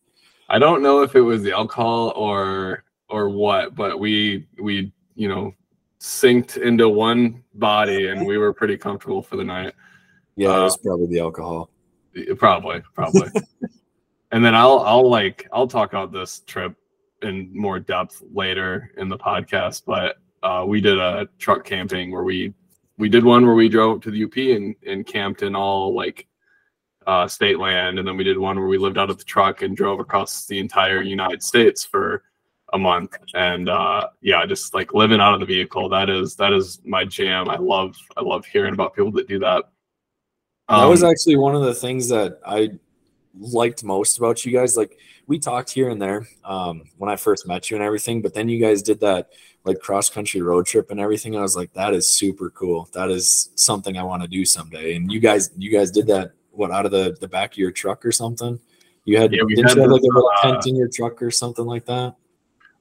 I 0.49 0.59
don't 0.59 0.81
know 0.81 1.03
if 1.03 1.15
it 1.15 1.21
was 1.21 1.43
the 1.43 1.51
alcohol 1.51 2.11
or 2.15 2.83
or 3.07 3.29
what, 3.29 3.75
but 3.75 3.99
we 3.99 4.47
we 4.59 4.91
you 5.15 5.29
know 5.29 5.53
synced 5.99 6.57
into 6.57 6.89
one 6.89 7.43
body, 7.53 8.07
and 8.07 8.25
we 8.25 8.37
were 8.37 8.51
pretty 8.51 8.77
comfortable 8.77 9.21
for 9.21 9.37
the 9.37 9.43
night. 9.43 9.73
Yeah, 10.37 10.49
uh, 10.49 10.65
it's 10.67 10.77
probably 10.77 11.07
the 11.07 11.19
alcohol. 11.19 11.69
Probably, 12.37 12.81
probably. 12.93 13.29
and 14.31 14.45
then 14.45 14.55
I'll 14.55 14.79
I'll 14.79 15.09
like 15.09 15.47
I'll 15.51 15.67
talk 15.67 15.91
about 15.91 16.13
this 16.13 16.39
trip 16.47 16.75
in 17.23 17.49
more 17.53 17.79
depth 17.79 18.23
later 18.31 18.91
in 18.97 19.09
the 19.09 19.17
podcast, 19.17 19.83
but 19.85 20.17
uh, 20.43 20.63
we 20.65 20.79
did 20.79 20.99
a 20.99 21.27
truck 21.39 21.65
camping 21.65 22.11
where 22.11 22.23
we 22.23 22.53
we 22.97 23.09
did 23.09 23.25
one 23.25 23.45
where 23.45 23.55
we 23.55 23.67
drove 23.67 24.01
to 24.01 24.11
the 24.11 24.23
UP 24.23 24.37
and, 24.37 24.75
and 24.85 25.05
camped 25.05 25.41
in 25.41 25.55
all 25.55 25.93
like 25.93 26.27
uh, 27.07 27.27
state 27.27 27.57
land, 27.57 27.99
and 27.99 28.07
then 28.07 28.17
we 28.17 28.23
did 28.23 28.37
one 28.37 28.59
where 28.59 28.67
we 28.67 28.77
lived 28.77 28.97
out 28.97 29.09
of 29.09 29.17
the 29.17 29.23
truck 29.23 29.63
and 29.63 29.75
drove 29.75 29.99
across 29.99 30.45
the 30.45 30.59
entire 30.59 31.01
United 31.01 31.41
States 31.41 31.83
for 31.83 32.23
a 32.73 32.77
month. 32.77 33.17
And 33.33 33.69
uh, 33.69 34.09
yeah, 34.21 34.45
just 34.45 34.73
like 34.73 34.93
living 34.93 35.21
out 35.21 35.33
of 35.33 35.39
the 35.39 35.45
vehicle. 35.45 35.89
That 35.89 36.09
is 36.09 36.35
that 36.35 36.53
is 36.53 36.79
my 36.85 37.05
jam. 37.05 37.49
I 37.49 37.57
love 37.57 37.95
I 38.17 38.21
love 38.21 38.45
hearing 38.45 38.73
about 38.73 38.95
people 38.95 39.11
that 39.13 39.27
do 39.27 39.39
that. 39.39 39.65
Um, 40.69 40.81
that 40.81 40.89
was 40.89 41.03
um, 41.03 41.11
actually 41.11 41.37
one 41.37 41.55
of 41.55 41.61
the 41.61 41.73
things 41.73 42.09
that 42.09 42.39
I 42.45 42.71
liked 43.39 43.83
most 43.83 44.17
about 44.17 44.45
you 44.45 44.51
guys. 44.51 44.75
Like 44.75 44.97
we 45.27 45.39
talked 45.39 45.69
here 45.69 45.89
and 45.89 46.01
there 46.01 46.27
um, 46.43 46.83
when 46.97 47.09
I 47.09 47.15
first 47.15 47.47
met 47.47 47.69
you 47.69 47.77
and 47.77 47.83
everything, 47.83 48.21
but 48.21 48.33
then 48.33 48.49
you 48.49 48.59
guys 48.59 48.81
did 48.81 48.99
that 49.01 49.29
like 49.63 49.79
cross 49.79 50.09
country 50.09 50.41
road 50.41 50.65
trip 50.65 50.91
and 50.91 50.99
everything. 50.99 51.35
I 51.35 51.41
was 51.41 51.55
like, 51.55 51.73
that 51.73 51.93
is 51.93 52.09
super 52.09 52.49
cool. 52.49 52.89
That 52.93 53.09
is 53.09 53.51
something 53.55 53.97
I 53.97 54.03
want 54.03 54.23
to 54.23 54.27
do 54.27 54.45
someday. 54.45 54.95
And 54.95 55.11
you 55.11 55.19
guys, 55.19 55.51
you 55.57 55.71
guys 55.71 55.91
did 55.91 56.07
that 56.07 56.33
what 56.51 56.71
out 56.71 56.85
of 56.85 56.91
the 56.91 57.15
the 57.21 57.27
back 57.27 57.53
of 57.53 57.57
your 57.57 57.71
truck 57.71 58.05
or 58.05 58.11
something? 58.11 58.59
You 59.05 59.17
had, 59.17 59.31
yeah, 59.31 59.43
didn't 59.47 59.69
had 59.69 59.75
you 59.77 59.81
have 59.83 59.91
like 59.91 60.01
a 60.01 60.05
little 60.05 60.31
uh, 60.37 60.41
tent 60.41 60.67
in 60.67 60.75
your 60.75 60.89
truck 60.89 61.21
or 61.21 61.31
something 61.31 61.65
like 61.65 61.85
that? 61.85 62.15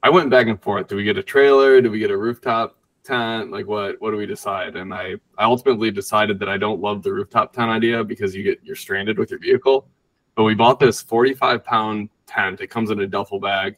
I 0.03 0.11
went 0.11 0.31
back 0.31 0.49
and 0.49 0.61
forth. 0.61 0.89
Do 0.89 0.97
we 0.97 1.05
get 1.05 1.19
a 1.19 1.23
trailer? 1.23 1.81
Do 1.81 1.91
we 1.91 1.99
get 1.99 2.11
a 2.11 2.17
rooftop 2.17 2.77
tent? 3.07 3.51
Like 3.51 3.67
what? 3.67 4.01
What 4.01 4.11
do 4.11 4.17
we 4.17 4.27
decide? 4.27 4.77
And 4.77 4.93
I, 4.93 5.15
I 5.39 5.45
ultimately 5.45 5.91
decided 5.91 6.39
that 6.41 6.49
I 6.49 6.59
don't 6.59 6.81
love 6.81 7.03
the 7.03 7.13
rooftop 7.13 7.53
tent 7.53 7.71
idea 7.71 8.05
because 8.05 8.35
you 8.35 8.43
get 8.43 8.61
you're 8.63 8.77
stranded 8.77 9.19
with 9.19 9.31
your 9.31 9.41
vehicle. 9.41 9.89
But 10.35 10.45
we 10.45 10.55
bought 10.55 10.79
this 10.79 11.01
45 11.01 11.65
pound 11.65 12.11
tent. 12.27 12.61
It 12.61 12.67
comes 12.69 12.91
in 12.91 13.01
a 13.01 13.07
duffel 13.07 13.41
bag, 13.41 13.77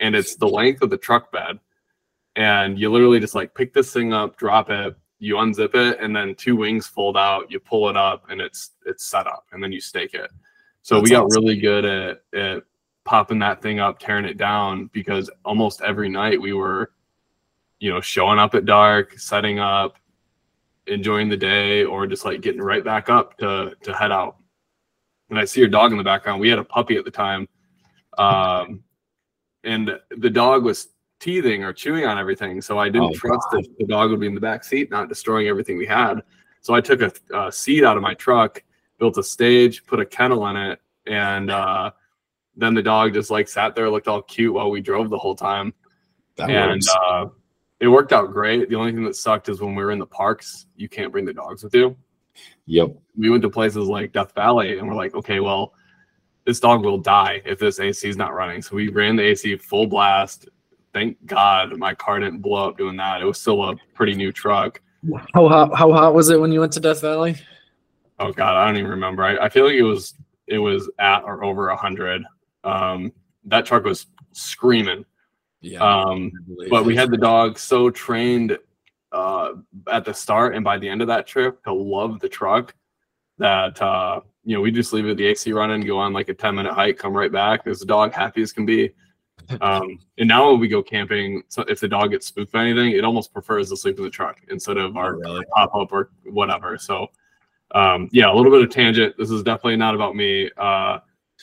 and 0.00 0.14
it's 0.14 0.36
the 0.36 0.48
length 0.48 0.82
of 0.82 0.90
the 0.90 0.96
truck 0.96 1.30
bed. 1.30 1.58
And 2.36 2.78
you 2.78 2.90
literally 2.90 3.20
just 3.20 3.34
like 3.34 3.54
pick 3.54 3.74
this 3.74 3.92
thing 3.92 4.12
up, 4.12 4.38
drop 4.38 4.70
it, 4.70 4.96
you 5.18 5.34
unzip 5.34 5.74
it, 5.74 5.98
and 6.00 6.14
then 6.14 6.34
two 6.34 6.56
wings 6.56 6.86
fold 6.86 7.16
out. 7.16 7.50
You 7.50 7.58
pull 7.58 7.90
it 7.90 7.96
up, 7.96 8.30
and 8.30 8.40
it's 8.40 8.70
it's 8.86 9.04
set 9.04 9.26
up, 9.26 9.46
and 9.52 9.62
then 9.62 9.72
you 9.72 9.80
stake 9.80 10.14
it. 10.14 10.30
So 10.82 10.96
That's 10.96 11.04
we 11.04 11.10
got 11.10 11.24
awesome. 11.24 11.44
really 11.44 11.60
good 11.60 11.84
at 11.84 12.22
at 12.34 12.62
popping 13.04 13.38
that 13.38 13.62
thing 13.62 13.80
up, 13.80 13.98
tearing 13.98 14.26
it 14.26 14.36
down 14.36 14.90
because 14.92 15.30
almost 15.44 15.80
every 15.80 16.10
night 16.10 16.40
we 16.40 16.52
were, 16.52 16.92
you 17.80 17.90
know, 17.90 18.00
showing 18.00 18.38
up 18.38 18.54
at 18.54 18.64
dark, 18.64 19.18
setting 19.18 19.58
up, 19.58 19.98
enjoying 20.86 21.28
the 21.28 21.36
day, 21.36 21.84
or 21.84 22.06
just 22.06 22.24
like 22.24 22.40
getting 22.40 22.60
right 22.60 22.84
back 22.84 23.08
up 23.08 23.36
to 23.38 23.76
to 23.82 23.94
head 23.94 24.12
out. 24.12 24.36
And 25.30 25.38
I 25.38 25.44
see 25.44 25.60
your 25.60 25.68
dog 25.68 25.92
in 25.92 25.98
the 25.98 26.04
background. 26.04 26.40
We 26.40 26.48
had 26.48 26.58
a 26.58 26.64
puppy 26.64 26.96
at 26.96 27.04
the 27.04 27.10
time, 27.10 27.48
um, 28.16 28.82
and 29.64 29.98
the 30.16 30.30
dog 30.30 30.64
was 30.64 30.88
teething 31.20 31.64
or 31.64 31.72
chewing 31.72 32.06
on 32.06 32.18
everything. 32.18 32.60
So 32.60 32.78
I 32.78 32.88
didn't 32.88 33.10
oh, 33.10 33.14
trust 33.14 33.46
God. 33.52 33.64
that 33.64 33.78
the 33.78 33.86
dog 33.86 34.10
would 34.10 34.20
be 34.20 34.26
in 34.26 34.34
the 34.34 34.40
back 34.40 34.64
seat, 34.64 34.90
not 34.90 35.08
destroying 35.08 35.48
everything 35.48 35.76
we 35.76 35.86
had. 35.86 36.22
So 36.60 36.74
I 36.74 36.80
took 36.80 37.02
a, 37.02 37.12
a 37.34 37.52
seat 37.52 37.84
out 37.84 37.96
of 37.96 38.02
my 38.02 38.14
truck, 38.14 38.62
built 38.98 39.18
a 39.18 39.22
stage, 39.22 39.84
put 39.86 40.00
a 40.00 40.06
kennel 40.06 40.46
in 40.48 40.56
it, 40.56 40.80
and 41.06 41.50
uh, 41.50 41.90
then 42.56 42.74
the 42.74 42.82
dog 42.82 43.14
just 43.14 43.30
like 43.30 43.48
sat 43.48 43.74
there, 43.74 43.88
looked 43.90 44.08
all 44.08 44.22
cute 44.22 44.54
while 44.54 44.70
we 44.70 44.80
drove 44.80 45.10
the 45.10 45.18
whole 45.18 45.36
time. 45.36 45.72
That 46.36 46.50
and 46.50 46.82
uh, 47.02 47.26
it 47.80 47.88
worked 47.88 48.12
out 48.12 48.32
great. 48.32 48.68
The 48.68 48.76
only 48.76 48.92
thing 48.92 49.04
that 49.04 49.16
sucked 49.16 49.48
is 49.48 49.60
when 49.60 49.74
we 49.74 49.84
were 49.84 49.92
in 49.92 49.98
the 49.98 50.06
parks, 50.06 50.66
you 50.76 50.88
can't 50.88 51.12
bring 51.12 51.24
the 51.24 51.32
dogs 51.32 51.62
with 51.62 51.74
you. 51.74 51.96
Yep. 52.66 52.96
We 53.16 53.30
went 53.30 53.42
to 53.42 53.50
places 53.50 53.88
like 53.88 54.12
Death 54.12 54.34
Valley 54.34 54.78
and 54.78 54.88
we're 54.88 54.94
like, 54.94 55.14
okay, 55.14 55.40
well, 55.40 55.74
this 56.44 56.60
dog 56.60 56.84
will 56.84 56.98
die 56.98 57.42
if 57.44 57.58
this 57.58 57.78
AC 57.78 58.08
is 58.08 58.16
not 58.16 58.34
running. 58.34 58.62
So 58.62 58.76
we 58.76 58.88
ran 58.88 59.16
the 59.16 59.22
AC 59.22 59.56
full 59.56 59.86
blast. 59.86 60.48
Thank 60.92 61.24
God 61.26 61.76
my 61.76 61.94
car 61.94 62.18
didn't 62.18 62.40
blow 62.40 62.68
up 62.68 62.78
doing 62.78 62.96
that. 62.96 63.20
It 63.20 63.24
was 63.24 63.40
still 63.40 63.62
a 63.62 63.76
pretty 63.94 64.14
new 64.14 64.32
truck. 64.32 64.80
How 65.34 65.48
hot, 65.48 65.76
how 65.76 65.92
hot 65.92 66.14
was 66.14 66.30
it 66.30 66.40
when 66.40 66.50
you 66.50 66.60
went 66.60 66.72
to 66.72 66.80
Death 66.80 67.00
Valley? 67.00 67.36
Oh 68.18 68.32
God, 68.32 68.56
I 68.56 68.66
don't 68.66 68.76
even 68.76 68.90
remember. 68.90 69.22
I, 69.22 69.36
I 69.36 69.48
feel 69.48 69.66
like 69.66 69.74
it 69.74 69.82
was 69.82 70.14
it 70.46 70.58
was 70.58 70.90
at 70.98 71.22
or 71.22 71.44
over 71.44 71.68
a 71.68 71.76
hundred. 71.76 72.24
Um, 72.64 73.12
that 73.44 73.64
truck 73.64 73.84
was 73.84 74.06
screaming. 74.32 75.04
Yeah. 75.60 75.80
Um, 75.80 76.30
but 76.70 76.84
we 76.84 76.94
had 76.94 77.10
the 77.10 77.16
dog 77.16 77.58
so 77.58 77.90
trained 77.90 78.56
uh, 79.12 79.52
at 79.90 80.04
the 80.04 80.14
start 80.14 80.54
and 80.54 80.64
by 80.64 80.78
the 80.78 80.88
end 80.88 81.00
of 81.00 81.08
that 81.08 81.26
trip 81.26 81.62
to 81.64 81.72
love 81.72 82.20
the 82.20 82.28
truck 82.28 82.74
that 83.38 83.80
uh, 83.80 84.20
you 84.44 84.54
know 84.54 84.60
we 84.60 84.70
just 84.70 84.92
leave 84.92 85.06
it 85.06 85.16
the 85.16 85.26
AC 85.26 85.52
running, 85.52 85.80
go 85.80 85.98
on 85.98 86.12
like 86.12 86.28
a 86.28 86.34
ten 86.34 86.54
minute 86.54 86.74
hike, 86.74 86.98
come 86.98 87.16
right 87.16 87.32
back. 87.32 87.64
There's 87.64 87.82
a 87.82 87.86
dog 87.86 88.12
happy 88.12 88.42
as 88.42 88.52
can 88.52 88.66
be. 88.66 88.92
Um, 89.62 89.98
and 90.18 90.28
now 90.28 90.50
when 90.50 90.60
we 90.60 90.68
go 90.68 90.82
camping, 90.82 91.42
so 91.48 91.62
if 91.62 91.80
the 91.80 91.88
dog 91.88 92.10
gets 92.10 92.26
spooked 92.26 92.52
by 92.52 92.66
anything, 92.66 92.92
it 92.92 93.02
almost 93.02 93.32
prefers 93.32 93.70
to 93.70 93.78
sleep 93.78 93.96
in 93.96 94.04
the 94.04 94.10
truck 94.10 94.42
instead 94.50 94.76
of 94.76 94.96
our 94.98 95.14
oh, 95.14 95.18
really? 95.20 95.44
pop 95.54 95.74
up 95.74 95.90
or 95.90 96.10
whatever. 96.24 96.76
So 96.76 97.06
um, 97.74 98.10
yeah, 98.12 98.30
a 98.30 98.34
little 98.34 98.52
bit 98.52 98.60
of 98.60 98.68
tangent. 98.68 99.16
This 99.16 99.30
is 99.30 99.42
definitely 99.42 99.76
not 99.76 99.94
about 99.94 100.16
me. 100.16 100.50
Uh, 100.58 100.98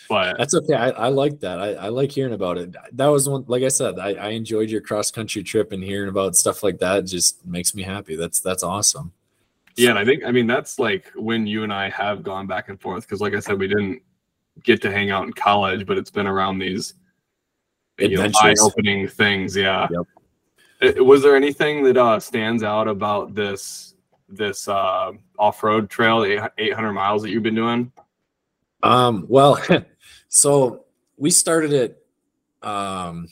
but 0.10 0.38
that's 0.38 0.54
okay. 0.54 0.76
I, 0.76 0.90
I 0.90 1.08
like 1.08 1.40
that. 1.40 1.60
I, 1.60 1.74
I 1.74 1.88
like 1.90 2.12
hearing 2.12 2.34
about 2.34 2.58
it. 2.58 2.76
That 2.94 3.08
was 3.08 3.28
one, 3.28 3.46
like 3.48 3.64
I 3.64 3.70
said, 3.70 4.00
I, 4.00 4.14
I 4.14 4.30
enjoyed 4.30 4.70
your 4.70 4.82
cross 4.82 5.12
country 5.12 5.44
trip 5.44 5.72
and 5.72 5.84
hearing 5.84 6.10
about 6.10 6.36
stuff 6.36 6.64
like 6.64 6.80
that 6.80 7.06
just 7.06 7.46
makes 7.46 7.74
me 7.74 7.84
happy. 7.84 8.16
That's 8.16 8.40
that's 8.40 8.64
awesome. 8.64 9.12
Yeah, 9.76 9.90
and 9.90 10.00
I 10.00 10.06
think 10.06 10.24
I 10.24 10.32
mean 10.32 10.48
that's 10.48 10.80
like 10.80 11.12
when 11.16 11.46
you 11.48 11.64
and 11.64 11.74
I 11.74 11.90
have 11.90 12.24
gone 12.24 12.48
back 12.48 12.70
and 12.70 12.80
forth 12.80 13.04
because, 13.04 13.20
like 13.20 13.34
I 13.34 13.40
said, 13.40 13.60
we 13.60 13.68
didn't 13.68 14.02
get 14.64 14.82
to 14.84 14.92
hang 14.92 15.12
out 15.12 15.26
in 15.26 15.34
college, 15.34 15.86
but 15.86 15.98
it's 15.98 16.12
been 16.12 16.28
around 16.28 16.60
these 16.60 16.94
you 17.98 18.18
know, 18.18 18.30
eye-opening 18.42 19.08
things. 19.08 19.56
Yeah. 19.56 19.88
Yep. 20.82 20.98
Was 20.98 21.24
there 21.24 21.36
anything 21.36 21.84
that 21.86 21.98
uh, 21.98 22.20
stands 22.20 22.64
out 22.64 22.88
about 22.88 23.34
this 23.34 23.96
this 24.28 24.68
uh, 24.68 25.12
off-road 25.38 25.90
trail, 25.90 26.24
800 26.58 26.94
miles 26.94 27.22
that 27.22 27.30
you've 27.30 27.44
been 27.44 27.56
doing? 27.56 27.92
Um, 28.86 29.26
well, 29.28 29.60
so 30.30 30.86
we 31.18 31.32
started 31.32 31.74
it. 31.74 32.06
Um, 32.62 33.28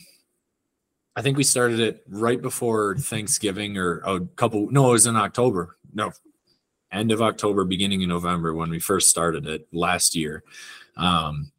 I 1.16 1.22
think 1.22 1.36
we 1.36 1.44
started 1.44 1.78
it 1.78 2.02
right 2.08 2.42
before 2.42 2.96
Thanksgiving 2.96 3.78
or 3.78 3.98
a 3.98 4.20
couple. 4.20 4.68
No, 4.70 4.90
it 4.90 4.92
was 4.92 5.06
in 5.06 5.14
October. 5.14 5.76
No, 5.92 6.10
end 6.90 7.12
of 7.12 7.22
October, 7.22 7.64
beginning 7.64 8.02
of 8.02 8.08
November 8.08 8.52
when 8.52 8.68
we 8.68 8.80
first 8.80 9.08
started 9.08 9.46
it 9.46 9.68
last 9.72 10.16
year. 10.16 10.42
Um, 10.96 11.52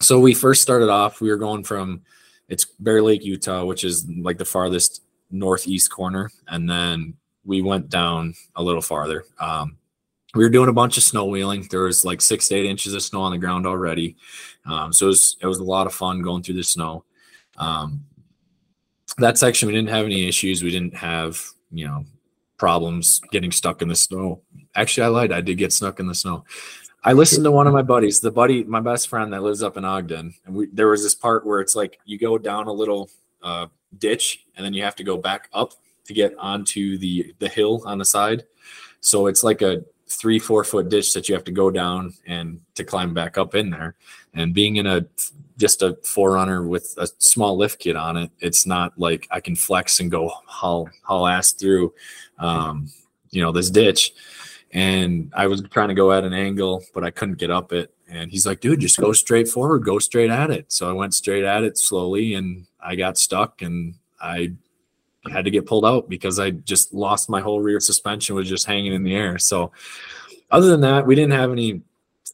so 0.00 0.18
we 0.18 0.34
first 0.34 0.60
started 0.60 0.88
off. 0.88 1.20
We 1.20 1.30
were 1.30 1.36
going 1.36 1.62
from 1.62 2.02
it's 2.48 2.64
Bear 2.64 3.00
Lake, 3.00 3.24
Utah, 3.24 3.64
which 3.64 3.84
is 3.84 4.08
like 4.08 4.38
the 4.38 4.44
farthest 4.44 5.02
northeast 5.30 5.90
corner, 5.90 6.30
and 6.48 6.68
then 6.68 7.14
we 7.44 7.62
went 7.62 7.90
down 7.90 8.34
a 8.56 8.62
little 8.62 8.82
farther. 8.82 9.24
Um, 9.38 9.76
we 10.36 10.44
were 10.44 10.50
doing 10.50 10.68
a 10.68 10.72
bunch 10.72 10.96
of 10.96 11.02
snow 11.02 11.24
wheeling. 11.24 11.66
There 11.70 11.84
was 11.84 12.04
like 12.04 12.20
six 12.20 12.48
to 12.48 12.54
eight 12.54 12.66
inches 12.66 12.94
of 12.94 13.02
snow 13.02 13.22
on 13.22 13.32
the 13.32 13.38
ground 13.38 13.66
already. 13.66 14.16
Um, 14.64 14.92
so 14.92 15.06
it 15.06 15.08
was, 15.08 15.36
it 15.40 15.46
was 15.46 15.58
a 15.58 15.64
lot 15.64 15.86
of 15.86 15.94
fun 15.94 16.22
going 16.22 16.42
through 16.42 16.56
the 16.56 16.64
snow. 16.64 17.04
Um, 17.56 18.04
that 19.18 19.38
section, 19.38 19.66
we 19.66 19.74
didn't 19.74 19.88
have 19.88 20.04
any 20.06 20.28
issues. 20.28 20.62
We 20.62 20.70
didn't 20.70 20.94
have, 20.94 21.42
you 21.70 21.86
know, 21.86 22.04
problems 22.58 23.20
getting 23.30 23.52
stuck 23.52 23.82
in 23.82 23.88
the 23.88 23.96
snow. 23.96 24.42
Actually, 24.74 25.04
I 25.04 25.08
lied. 25.08 25.32
I 25.32 25.40
did 25.40 25.58
get 25.58 25.72
stuck 25.72 26.00
in 26.00 26.06
the 26.06 26.14
snow. 26.14 26.44
I 27.04 27.12
listened 27.12 27.44
to 27.44 27.52
one 27.52 27.66
of 27.66 27.72
my 27.72 27.82
buddies, 27.82 28.20
the 28.20 28.32
buddy, 28.32 28.64
my 28.64 28.80
best 28.80 29.08
friend 29.08 29.32
that 29.32 29.42
lives 29.42 29.62
up 29.62 29.76
in 29.76 29.84
Ogden. 29.84 30.34
And 30.44 30.54
we, 30.54 30.66
there 30.72 30.88
was 30.88 31.02
this 31.02 31.14
part 31.14 31.46
where 31.46 31.60
it's 31.60 31.76
like 31.76 32.00
you 32.04 32.18
go 32.18 32.36
down 32.36 32.66
a 32.66 32.72
little 32.72 33.10
uh, 33.42 33.68
ditch 33.98 34.44
and 34.56 34.66
then 34.66 34.74
you 34.74 34.82
have 34.82 34.96
to 34.96 35.04
go 35.04 35.16
back 35.16 35.48
up 35.52 35.74
to 36.06 36.12
get 36.12 36.36
onto 36.36 36.98
the, 36.98 37.32
the 37.38 37.48
hill 37.48 37.82
on 37.86 37.98
the 37.98 38.04
side. 38.04 38.44
So 39.00 39.28
it's 39.28 39.44
like 39.44 39.62
a 39.62 39.84
three 40.08 40.38
four 40.38 40.64
foot 40.64 40.88
ditch 40.88 41.12
that 41.14 41.28
you 41.28 41.34
have 41.34 41.44
to 41.44 41.52
go 41.52 41.70
down 41.70 42.14
and 42.26 42.60
to 42.74 42.84
climb 42.84 43.12
back 43.12 43.38
up 43.38 43.54
in 43.54 43.70
there. 43.70 43.96
And 44.34 44.54
being 44.54 44.76
in 44.76 44.86
a 44.86 45.06
just 45.58 45.82
a 45.82 45.94
4Runner 46.02 46.66
with 46.68 46.94
a 46.98 47.08
small 47.18 47.56
lift 47.56 47.80
kit 47.80 47.96
on 47.96 48.18
it 48.18 48.30
it's 48.40 48.66
not 48.66 48.92
like 48.98 49.26
i 49.30 49.40
can 49.40 49.56
flex 49.56 50.00
and 50.00 50.10
go 50.10 50.28
haul 50.44 50.88
haul 51.02 51.26
ass 51.26 51.52
through 51.52 51.94
um, 52.38 52.90
you 53.30 53.40
know 53.40 53.52
this 53.52 53.70
ditch. 53.70 54.12
And 54.72 55.32
i 55.34 55.46
was 55.46 55.62
trying 55.70 55.88
to 55.88 55.94
go 55.94 56.12
at 56.12 56.24
an 56.24 56.34
angle 56.34 56.82
but 56.94 57.04
i 57.04 57.10
couldn't 57.10 57.38
get 57.38 57.50
up 57.50 57.72
it. 57.72 57.92
And 58.08 58.30
he's 58.30 58.46
like 58.46 58.60
dude 58.60 58.80
just 58.80 58.98
go 58.98 59.12
straight 59.12 59.48
forward 59.48 59.84
go 59.84 59.98
straight 59.98 60.30
at 60.30 60.50
it. 60.50 60.72
So 60.72 60.88
i 60.88 60.92
went 60.92 61.14
straight 61.14 61.44
at 61.44 61.64
it 61.64 61.78
slowly 61.78 62.34
and 62.34 62.66
i 62.80 62.94
got 62.94 63.18
stuck 63.18 63.62
and 63.62 63.94
i 64.20 64.52
had 65.30 65.44
to 65.44 65.50
get 65.50 65.66
pulled 65.66 65.84
out 65.84 66.08
because 66.08 66.38
I 66.38 66.50
just 66.50 66.94
lost 66.94 67.28
my 67.28 67.40
whole 67.40 67.60
rear 67.60 67.80
suspension 67.80 68.34
was 68.34 68.48
just 68.48 68.66
hanging 68.66 68.92
in 68.92 69.02
the 69.02 69.14
air. 69.14 69.38
So 69.38 69.72
other 70.50 70.68
than 70.68 70.80
that, 70.82 71.06
we 71.06 71.14
didn't 71.14 71.32
have 71.32 71.52
any 71.52 71.82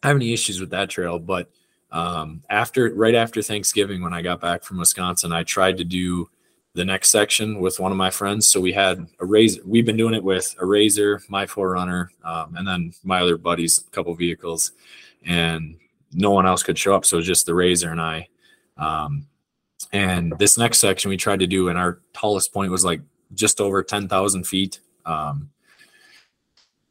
have 0.02 0.16
any 0.16 0.32
issues 0.32 0.60
with 0.60 0.70
that 0.70 0.90
trail. 0.90 1.18
But 1.18 1.50
um, 1.90 2.42
after 2.50 2.92
right 2.94 3.14
after 3.14 3.42
Thanksgiving, 3.42 4.02
when 4.02 4.12
I 4.12 4.22
got 4.22 4.40
back 4.40 4.64
from 4.64 4.78
Wisconsin, 4.78 5.32
I 5.32 5.42
tried 5.42 5.76
to 5.78 5.84
do 5.84 6.28
the 6.74 6.84
next 6.84 7.10
section 7.10 7.60
with 7.60 7.78
one 7.78 7.92
of 7.92 7.98
my 7.98 8.10
friends. 8.10 8.48
So 8.48 8.60
we 8.60 8.72
had 8.72 9.06
a 9.20 9.26
razor. 9.26 9.60
We've 9.64 9.84
been 9.84 9.96
doing 9.96 10.14
it 10.14 10.24
with 10.24 10.54
a 10.58 10.64
razor, 10.64 11.20
my 11.28 11.44
4Runner, 11.44 12.08
um, 12.24 12.56
and 12.56 12.66
then 12.66 12.94
my 13.04 13.20
other 13.20 13.36
buddies, 13.36 13.84
a 13.86 13.90
couple 13.90 14.14
vehicles, 14.14 14.72
and 15.26 15.76
no 16.12 16.30
one 16.30 16.46
else 16.46 16.62
could 16.62 16.78
show 16.78 16.94
up. 16.94 17.04
So 17.04 17.16
it 17.16 17.20
was 17.20 17.26
just 17.26 17.46
the 17.46 17.54
razor 17.54 17.90
and 17.90 18.00
I. 18.00 18.28
Um, 18.78 19.26
and 19.92 20.32
this 20.38 20.58
next 20.58 20.78
section 20.78 21.08
we 21.08 21.16
tried 21.16 21.40
to 21.40 21.46
do, 21.46 21.68
and 21.68 21.78
our 21.78 22.00
tallest 22.12 22.52
point 22.52 22.70
was 22.70 22.84
like 22.84 23.00
just 23.34 23.60
over 23.60 23.82
10,000 23.82 24.44
feet. 24.44 24.80
Um, 25.04 25.50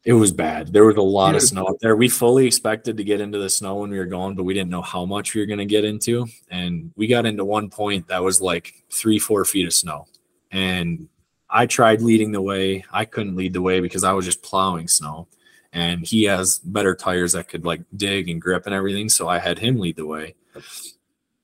it 0.04 0.14
was 0.14 0.32
bad. 0.32 0.72
There 0.72 0.84
was 0.84 0.96
a 0.96 1.02
lot 1.02 1.36
of 1.36 1.42
snow 1.42 1.64
up 1.64 1.76
there. 1.80 1.94
We 1.94 2.08
fully 2.08 2.44
expected 2.46 2.96
to 2.96 3.04
get 3.04 3.20
into 3.20 3.38
the 3.38 3.48
snow 3.48 3.76
when 3.76 3.90
we 3.90 3.98
were 3.98 4.04
going, 4.04 4.34
but 4.34 4.42
we 4.42 4.52
didn't 4.52 4.70
know 4.70 4.82
how 4.82 5.04
much 5.04 5.32
we 5.32 5.40
were 5.40 5.46
going 5.46 5.60
to 5.60 5.64
get 5.64 5.84
into. 5.84 6.26
And 6.50 6.90
we 6.96 7.06
got 7.06 7.24
into 7.24 7.44
one 7.44 7.70
point 7.70 8.08
that 8.08 8.22
was 8.22 8.40
like 8.40 8.82
three, 8.92 9.20
four 9.20 9.44
feet 9.44 9.66
of 9.66 9.72
snow. 9.72 10.06
And 10.50 11.08
I 11.48 11.66
tried 11.66 12.02
leading 12.02 12.32
the 12.32 12.42
way. 12.42 12.84
I 12.90 13.04
couldn't 13.04 13.36
lead 13.36 13.52
the 13.52 13.62
way 13.62 13.78
because 13.78 14.02
I 14.02 14.12
was 14.12 14.24
just 14.24 14.42
plowing 14.42 14.88
snow. 14.88 15.28
And 15.72 16.04
he 16.04 16.24
has 16.24 16.58
better 16.58 16.96
tires 16.96 17.32
that 17.32 17.48
could 17.48 17.64
like 17.64 17.82
dig 17.96 18.28
and 18.28 18.42
grip 18.42 18.66
and 18.66 18.74
everything. 18.74 19.08
So 19.08 19.28
I 19.28 19.38
had 19.38 19.60
him 19.60 19.78
lead 19.78 19.96
the 19.96 20.06
way. 20.06 20.34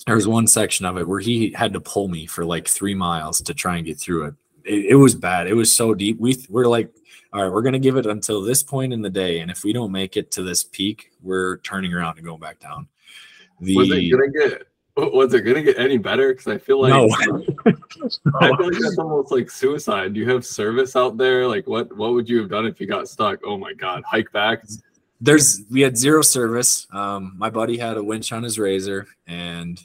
There 0.08 0.16
was 0.16 0.26
one 0.26 0.46
section 0.46 0.86
of 0.86 0.96
it 0.96 1.06
where 1.06 1.20
he 1.20 1.52
had 1.52 1.74
to 1.74 1.80
pull 1.80 2.08
me 2.08 2.26
for 2.26 2.44
like 2.44 2.66
three 2.66 2.94
miles 2.94 3.42
to 3.42 3.52
try 3.52 3.76
and 3.76 3.84
get 3.84 4.00
through 4.00 4.24
it. 4.24 4.34
It, 4.64 4.86
it 4.86 4.94
was 4.94 5.14
bad. 5.14 5.46
It 5.46 5.54
was 5.54 5.70
so 5.74 5.92
deep. 5.92 6.18
We 6.18 6.36
we're 6.48 6.66
like, 6.66 6.90
all 7.32 7.42
right, 7.42 7.52
we're 7.52 7.62
gonna 7.62 7.78
give 7.78 7.96
it 7.96 8.06
until 8.06 8.40
this 8.40 8.62
point 8.62 8.94
in 8.94 9.02
the 9.02 9.10
day, 9.10 9.40
and 9.40 9.50
if 9.50 9.64
we 9.64 9.74
don't 9.74 9.92
make 9.92 10.16
it 10.16 10.30
to 10.32 10.42
this 10.42 10.64
peak, 10.64 11.10
we're 11.22 11.58
turning 11.58 11.92
around 11.92 12.16
and 12.16 12.26
going 12.26 12.40
back 12.40 12.58
down. 12.58 12.88
The 13.60 13.76
Was 13.76 13.90
it 13.90 14.10
gonna 14.10 14.28
get? 14.30 14.62
Was 14.96 15.34
it 15.34 15.42
gonna 15.42 15.62
get 15.62 15.78
any 15.78 15.98
better? 15.98 16.32
Because 16.32 16.46
I 16.46 16.56
feel 16.56 16.80
like 16.80 16.90
no, 16.90 17.08
I 18.40 18.48
feel 18.56 18.70
like 18.70 18.80
that's 18.80 18.98
almost 18.98 19.30
like 19.30 19.50
suicide. 19.50 20.14
Do 20.14 20.20
you 20.20 20.30
have 20.30 20.44
service 20.44 20.96
out 20.96 21.18
there? 21.18 21.46
Like, 21.46 21.66
what 21.66 21.94
what 21.96 22.14
would 22.14 22.28
you 22.30 22.40
have 22.40 22.48
done 22.48 22.64
if 22.64 22.80
you 22.80 22.86
got 22.86 23.08
stuck? 23.08 23.40
Oh 23.44 23.58
my 23.58 23.74
god, 23.74 24.02
hike 24.06 24.32
back. 24.32 24.64
there's 25.20 25.62
we 25.70 25.82
had 25.82 25.98
zero 25.98 26.22
service. 26.22 26.86
Um, 26.92 27.34
my 27.36 27.50
buddy 27.50 27.76
had 27.76 27.98
a 27.98 28.02
winch 28.02 28.32
on 28.32 28.42
his 28.42 28.58
razor, 28.58 29.06
and 29.26 29.78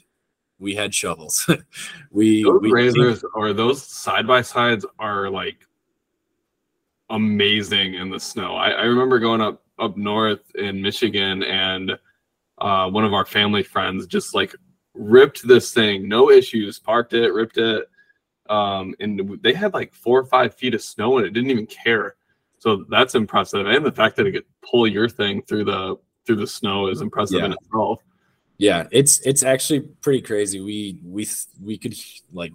we 0.58 0.74
had 0.74 0.94
shovels. 0.94 1.48
we 2.10 2.42
Those 2.42 2.60
we 2.60 2.72
razors 2.72 3.24
or 3.34 3.52
those 3.52 3.82
side 3.82 4.26
by 4.26 4.42
sides 4.42 4.86
are 4.98 5.28
like 5.28 5.66
amazing 7.10 7.94
in 7.94 8.10
the 8.10 8.20
snow. 8.20 8.54
I, 8.54 8.70
I 8.70 8.82
remember 8.84 9.18
going 9.18 9.40
up 9.40 9.62
up 9.78 9.96
north 9.96 10.54
in 10.54 10.80
Michigan 10.80 11.42
and 11.42 11.98
uh, 12.58 12.88
one 12.88 13.04
of 13.04 13.12
our 13.12 13.24
family 13.24 13.62
friends 13.62 14.06
just 14.06 14.34
like 14.34 14.54
ripped 14.94 15.46
this 15.46 15.74
thing, 15.74 16.08
no 16.08 16.30
issues, 16.30 16.78
parked 16.78 17.12
it, 17.12 17.32
ripped 17.32 17.58
it, 17.58 17.88
um, 18.48 18.94
and 19.00 19.38
they 19.42 19.52
had 19.52 19.74
like 19.74 19.92
four 19.92 20.20
or 20.20 20.24
five 20.24 20.54
feet 20.54 20.74
of 20.74 20.82
snow 20.82 21.18
and 21.18 21.26
it 21.26 21.30
didn't 21.30 21.50
even 21.50 21.66
care. 21.66 22.14
So 22.58 22.84
that's 22.88 23.14
impressive, 23.14 23.66
and 23.66 23.84
the 23.84 23.92
fact 23.92 24.16
that 24.16 24.26
it 24.26 24.32
could 24.32 24.46
pull 24.62 24.86
your 24.86 25.08
thing 25.08 25.42
through 25.42 25.64
the 25.64 25.96
through 26.24 26.36
the 26.36 26.46
snow 26.46 26.86
is 26.86 27.02
impressive 27.02 27.42
in 27.44 27.52
itself. 27.52 28.00
Yeah, 28.56 28.86
it's 28.90 29.20
it's 29.20 29.42
actually 29.42 29.80
pretty 29.80 30.22
crazy. 30.22 30.60
We 30.60 31.00
we 31.04 31.26
we 31.62 31.76
could 31.78 31.94
like 32.32 32.52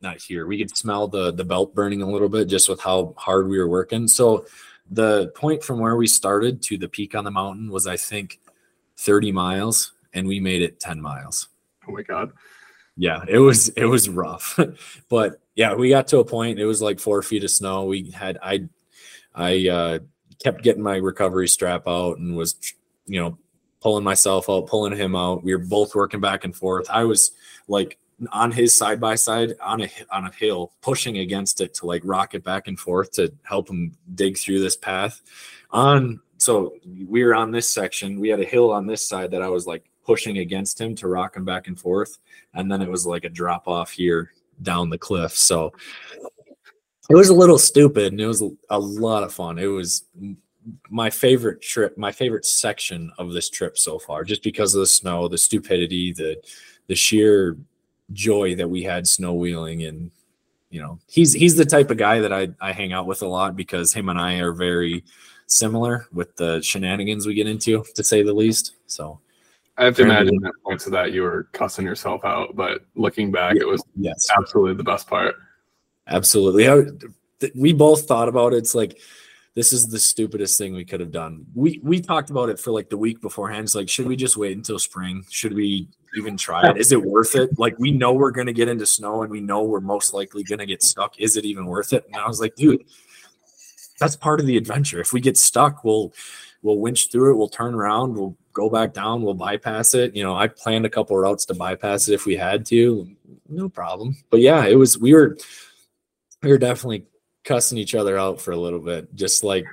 not 0.00 0.20
hear. 0.20 0.46
We 0.46 0.58
could 0.58 0.76
smell 0.76 1.08
the 1.08 1.32
the 1.32 1.44
belt 1.44 1.74
burning 1.74 2.02
a 2.02 2.10
little 2.10 2.28
bit 2.28 2.48
just 2.48 2.68
with 2.68 2.80
how 2.80 3.14
hard 3.16 3.48
we 3.48 3.58
were 3.58 3.68
working. 3.68 4.06
So 4.08 4.46
the 4.90 5.28
point 5.34 5.62
from 5.62 5.78
where 5.78 5.96
we 5.96 6.06
started 6.06 6.62
to 6.62 6.78
the 6.78 6.88
peak 6.88 7.14
on 7.14 7.24
the 7.24 7.30
mountain 7.30 7.70
was 7.70 7.86
I 7.86 7.96
think 7.96 8.40
30 8.98 9.32
miles 9.32 9.92
and 10.12 10.26
we 10.26 10.40
made 10.40 10.62
it 10.62 10.80
10 10.80 11.00
miles. 11.00 11.48
Oh 11.88 11.92
my 11.92 12.02
god. 12.02 12.32
Yeah, 12.96 13.24
it 13.28 13.38
was 13.38 13.68
it 13.70 13.86
was 13.86 14.08
rough. 14.08 14.58
but 15.08 15.40
yeah, 15.54 15.74
we 15.74 15.90
got 15.90 16.08
to 16.08 16.18
a 16.18 16.24
point 16.24 16.58
it 16.58 16.66
was 16.66 16.82
like 16.82 17.00
4 17.00 17.22
feet 17.22 17.44
of 17.44 17.50
snow. 17.50 17.84
We 17.84 18.10
had 18.10 18.38
I 18.42 18.68
I 19.34 19.68
uh 19.68 19.98
kept 20.42 20.62
getting 20.62 20.82
my 20.82 20.96
recovery 20.96 21.48
strap 21.48 21.86
out 21.86 22.18
and 22.18 22.36
was 22.36 22.56
you 23.06 23.20
know 23.20 23.38
pulling 23.80 24.04
myself 24.04 24.48
out, 24.48 24.66
pulling 24.66 24.96
him 24.96 25.16
out. 25.16 25.42
We 25.42 25.54
were 25.54 25.62
both 25.62 25.94
working 25.94 26.20
back 26.20 26.44
and 26.44 26.54
forth. 26.54 26.88
I 26.90 27.04
was 27.04 27.32
like 27.68 27.98
on 28.32 28.52
his 28.52 28.74
side 28.74 29.00
by 29.00 29.14
side 29.14 29.54
on 29.60 29.82
a 29.82 29.90
on 30.10 30.26
a 30.26 30.32
hill, 30.32 30.72
pushing 30.82 31.18
against 31.18 31.60
it 31.60 31.74
to 31.74 31.86
like 31.86 32.02
rock 32.04 32.34
it 32.34 32.44
back 32.44 32.68
and 32.68 32.78
forth 32.78 33.12
to 33.12 33.32
help 33.42 33.68
him 33.68 33.96
dig 34.14 34.38
through 34.38 34.60
this 34.60 34.76
path. 34.76 35.22
On 35.70 36.20
so 36.38 36.74
we 37.08 37.24
were 37.24 37.34
on 37.34 37.50
this 37.50 37.70
section. 37.70 38.20
We 38.20 38.28
had 38.28 38.40
a 38.40 38.44
hill 38.44 38.70
on 38.70 38.86
this 38.86 39.06
side 39.06 39.30
that 39.32 39.42
I 39.42 39.48
was 39.48 39.66
like 39.66 39.84
pushing 40.04 40.38
against 40.38 40.80
him 40.80 40.94
to 40.96 41.08
rock 41.08 41.36
him 41.36 41.44
back 41.44 41.68
and 41.68 41.78
forth, 41.78 42.18
and 42.54 42.70
then 42.70 42.82
it 42.82 42.90
was 42.90 43.06
like 43.06 43.24
a 43.24 43.28
drop 43.28 43.68
off 43.68 43.90
here 43.90 44.32
down 44.62 44.90
the 44.90 44.98
cliff. 44.98 45.36
So 45.36 45.72
it 47.08 47.14
was 47.14 47.28
a 47.28 47.34
little 47.34 47.58
stupid, 47.58 48.12
and 48.12 48.20
it 48.20 48.26
was 48.26 48.42
a, 48.42 48.50
a 48.70 48.78
lot 48.78 49.22
of 49.22 49.32
fun. 49.32 49.58
It 49.58 49.66
was 49.66 50.04
my 50.90 51.10
favorite 51.10 51.62
trip, 51.62 51.96
my 51.96 52.12
favorite 52.12 52.44
section 52.44 53.10
of 53.18 53.32
this 53.32 53.48
trip 53.48 53.78
so 53.78 53.98
far, 53.98 54.24
just 54.24 54.42
because 54.42 54.74
of 54.74 54.80
the 54.80 54.86
snow, 54.86 55.28
the 55.28 55.38
stupidity, 55.38 56.12
the 56.12 56.36
the 56.86 56.94
sheer 56.94 57.56
joy 58.12 58.54
that 58.56 58.68
we 58.68 58.82
had 58.82 59.06
snow 59.06 59.32
wheeling 59.32 59.84
and 59.84 60.10
you 60.70 60.80
know 60.80 60.98
he's 61.06 61.32
he's 61.32 61.54
the 61.54 61.64
type 61.64 61.90
of 61.90 61.96
guy 61.96 62.18
that 62.18 62.32
I, 62.32 62.48
I 62.60 62.72
hang 62.72 62.92
out 62.92 63.06
with 63.06 63.22
a 63.22 63.26
lot 63.26 63.54
because 63.54 63.92
him 63.92 64.08
and 64.08 64.18
I 64.18 64.40
are 64.40 64.52
very 64.52 65.04
similar 65.46 66.06
with 66.12 66.34
the 66.36 66.60
shenanigans 66.62 67.26
we 67.26 67.34
get 67.34 67.46
into 67.46 67.84
to 67.94 68.04
say 68.04 68.22
the 68.22 68.32
least. 68.32 68.74
So 68.86 69.20
I 69.76 69.84
have 69.84 69.96
to 69.96 70.02
imagine 70.02 70.36
that 70.42 70.52
points 70.64 70.86
of 70.86 70.92
that 70.92 71.12
you 71.12 71.22
were 71.22 71.48
cussing 71.52 71.84
yourself 71.84 72.24
out, 72.24 72.54
but 72.54 72.84
looking 72.94 73.32
back, 73.32 73.56
it 73.56 73.66
was 73.66 73.82
yes. 73.96 74.28
absolutely 74.36 74.74
the 74.74 74.84
best 74.84 75.06
part. 75.06 75.36
absolutely. 76.06 76.68
I, 76.68 76.82
we 77.54 77.72
both 77.72 78.06
thought 78.06 78.28
about 78.28 78.52
it. 78.52 78.58
It's 78.58 78.74
like 78.74 78.98
this 79.54 79.72
is 79.72 79.88
the 79.88 79.98
stupidest 79.98 80.56
thing 80.58 80.74
we 80.74 80.84
could 80.84 81.00
have 81.00 81.10
done. 81.10 81.44
We 81.54 81.80
we 81.82 82.00
talked 82.00 82.30
about 82.30 82.50
it 82.50 82.58
for 82.58 82.70
like 82.70 82.88
the 82.88 82.96
week 82.96 83.20
beforehand. 83.20 83.64
It's 83.64 83.74
like 83.74 83.88
should 83.88 84.06
we 84.06 84.16
just 84.16 84.36
wait 84.36 84.56
until 84.56 84.78
spring? 84.78 85.24
Should 85.28 85.54
we 85.54 85.88
even 86.16 86.36
try 86.36 86.68
it? 86.68 86.76
Is 86.76 86.92
it 86.92 87.02
worth 87.02 87.34
it? 87.34 87.58
Like 87.58 87.78
we 87.78 87.90
know 87.90 88.12
we're 88.12 88.30
to 88.46 88.52
get 88.52 88.68
into 88.68 88.86
snow 88.86 89.22
and 89.22 89.30
we 89.30 89.40
know 89.40 89.64
we're 89.64 89.80
most 89.80 90.14
likely 90.14 90.44
to 90.60 90.66
get 90.66 90.82
stuck. 90.82 91.18
Is 91.18 91.36
it 91.36 91.44
even 91.44 91.66
worth 91.66 91.92
it? 91.92 92.04
And 92.06 92.16
i 92.16 92.26
was 92.26 92.40
like 92.40 92.54
dude 92.54 92.84
that's 93.98 94.16
part 94.16 94.40
of 94.40 94.46
the 94.46 94.56
adventure. 94.56 95.00
If 95.00 95.12
we 95.12 95.20
get 95.20 95.36
stuck 95.36 95.84
we'll 95.84 96.12
we'll 96.62 96.78
winch 96.78 97.10
through 97.10 97.32
it. 97.32 97.36
We'll 97.36 97.48
turn 97.48 97.74
around. 97.74 98.14
We'll 98.14 98.36
go 98.52 98.70
back 98.70 98.92
down. 98.94 99.22
We'll 99.22 99.34
bypass 99.34 99.94
it. 99.94 100.14
You 100.14 100.22
know 100.22 100.36
i 100.36 100.46
planned 100.46 100.86
a 100.86 100.90
couple 100.90 101.16
routes 101.16 101.44
to 101.46 101.54
bypass 101.54 102.08
it 102.08 102.14
if 102.14 102.24
we 102.24 102.36
had 102.36 102.64
to. 102.66 103.08
No 103.48 103.68
problem. 103.68 104.16
But 104.30 104.40
yeah 104.40 104.66
it 104.66 104.76
was 104.76 104.96
we 104.96 105.12
were 105.12 105.36
we 106.42 106.50
were 106.50 106.58
definitely 106.58 107.06
cussing 107.44 107.78
each 107.78 107.94
other 107.94 108.18
out 108.18 108.40
for 108.40 108.52
a 108.52 108.56
little 108.56 108.80
bit 108.80 109.14
just 109.14 109.42
like 109.44 109.64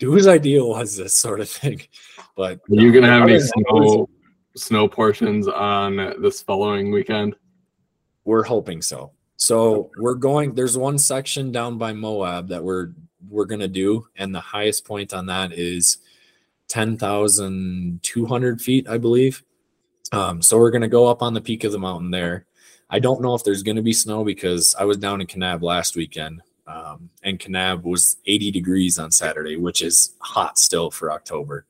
whose 0.00 0.26
idea 0.26 0.64
was 0.64 0.96
this 0.96 1.18
sort 1.18 1.40
of 1.40 1.48
thing 1.48 1.80
but 2.36 2.60
Are 2.70 2.74
you 2.80 2.92
gonna 2.92 3.08
have 3.08 3.22
any 3.24 3.34
other 3.34 3.42
than 3.42 3.62
that, 3.64 3.68
it 3.68 3.80
was- 3.80 3.92
snow 3.92 4.08
snow 4.54 4.88
portions 4.88 5.48
on 5.48 5.96
this 6.20 6.42
following 6.42 6.90
weekend? 6.90 7.34
We're 8.24 8.44
hoping 8.44 8.82
so. 8.82 9.12
So 9.36 9.90
we're 9.98 10.14
going. 10.14 10.54
There's 10.54 10.78
one 10.78 10.98
section 10.98 11.50
down 11.50 11.78
by 11.78 11.92
Moab 11.92 12.48
that 12.48 12.62
we're 12.62 12.92
we're 13.28 13.46
gonna 13.46 13.68
do, 13.68 14.06
and 14.16 14.34
the 14.34 14.40
highest 14.40 14.84
point 14.84 15.12
on 15.12 15.26
that 15.26 15.52
is 15.52 15.98
ten 16.68 16.96
thousand 16.96 18.00
two 18.02 18.26
hundred 18.26 18.60
feet, 18.60 18.88
I 18.88 18.98
believe. 18.98 19.42
Um, 20.12 20.42
so 20.42 20.58
we're 20.58 20.70
gonna 20.70 20.88
go 20.88 21.06
up 21.06 21.22
on 21.22 21.34
the 21.34 21.40
peak 21.40 21.64
of 21.64 21.72
the 21.72 21.78
mountain 21.78 22.10
there. 22.10 22.46
I 22.88 22.98
don't 22.98 23.22
know 23.22 23.34
if 23.34 23.42
there's 23.42 23.62
gonna 23.62 23.82
be 23.82 23.92
snow 23.92 24.22
because 24.22 24.76
I 24.78 24.84
was 24.84 24.98
down 24.98 25.20
in 25.20 25.26
Kanab 25.26 25.62
last 25.62 25.96
weekend, 25.96 26.42
um, 26.72 27.10
and 27.22 27.38
Kanab 27.38 27.82
was 27.82 28.16
80 28.26 28.50
degrees 28.50 28.98
on 28.98 29.10
Saturday, 29.10 29.56
which 29.56 29.82
is 29.82 30.14
hot 30.20 30.58
still 30.58 30.90
for 30.90 31.12
October. 31.12 31.66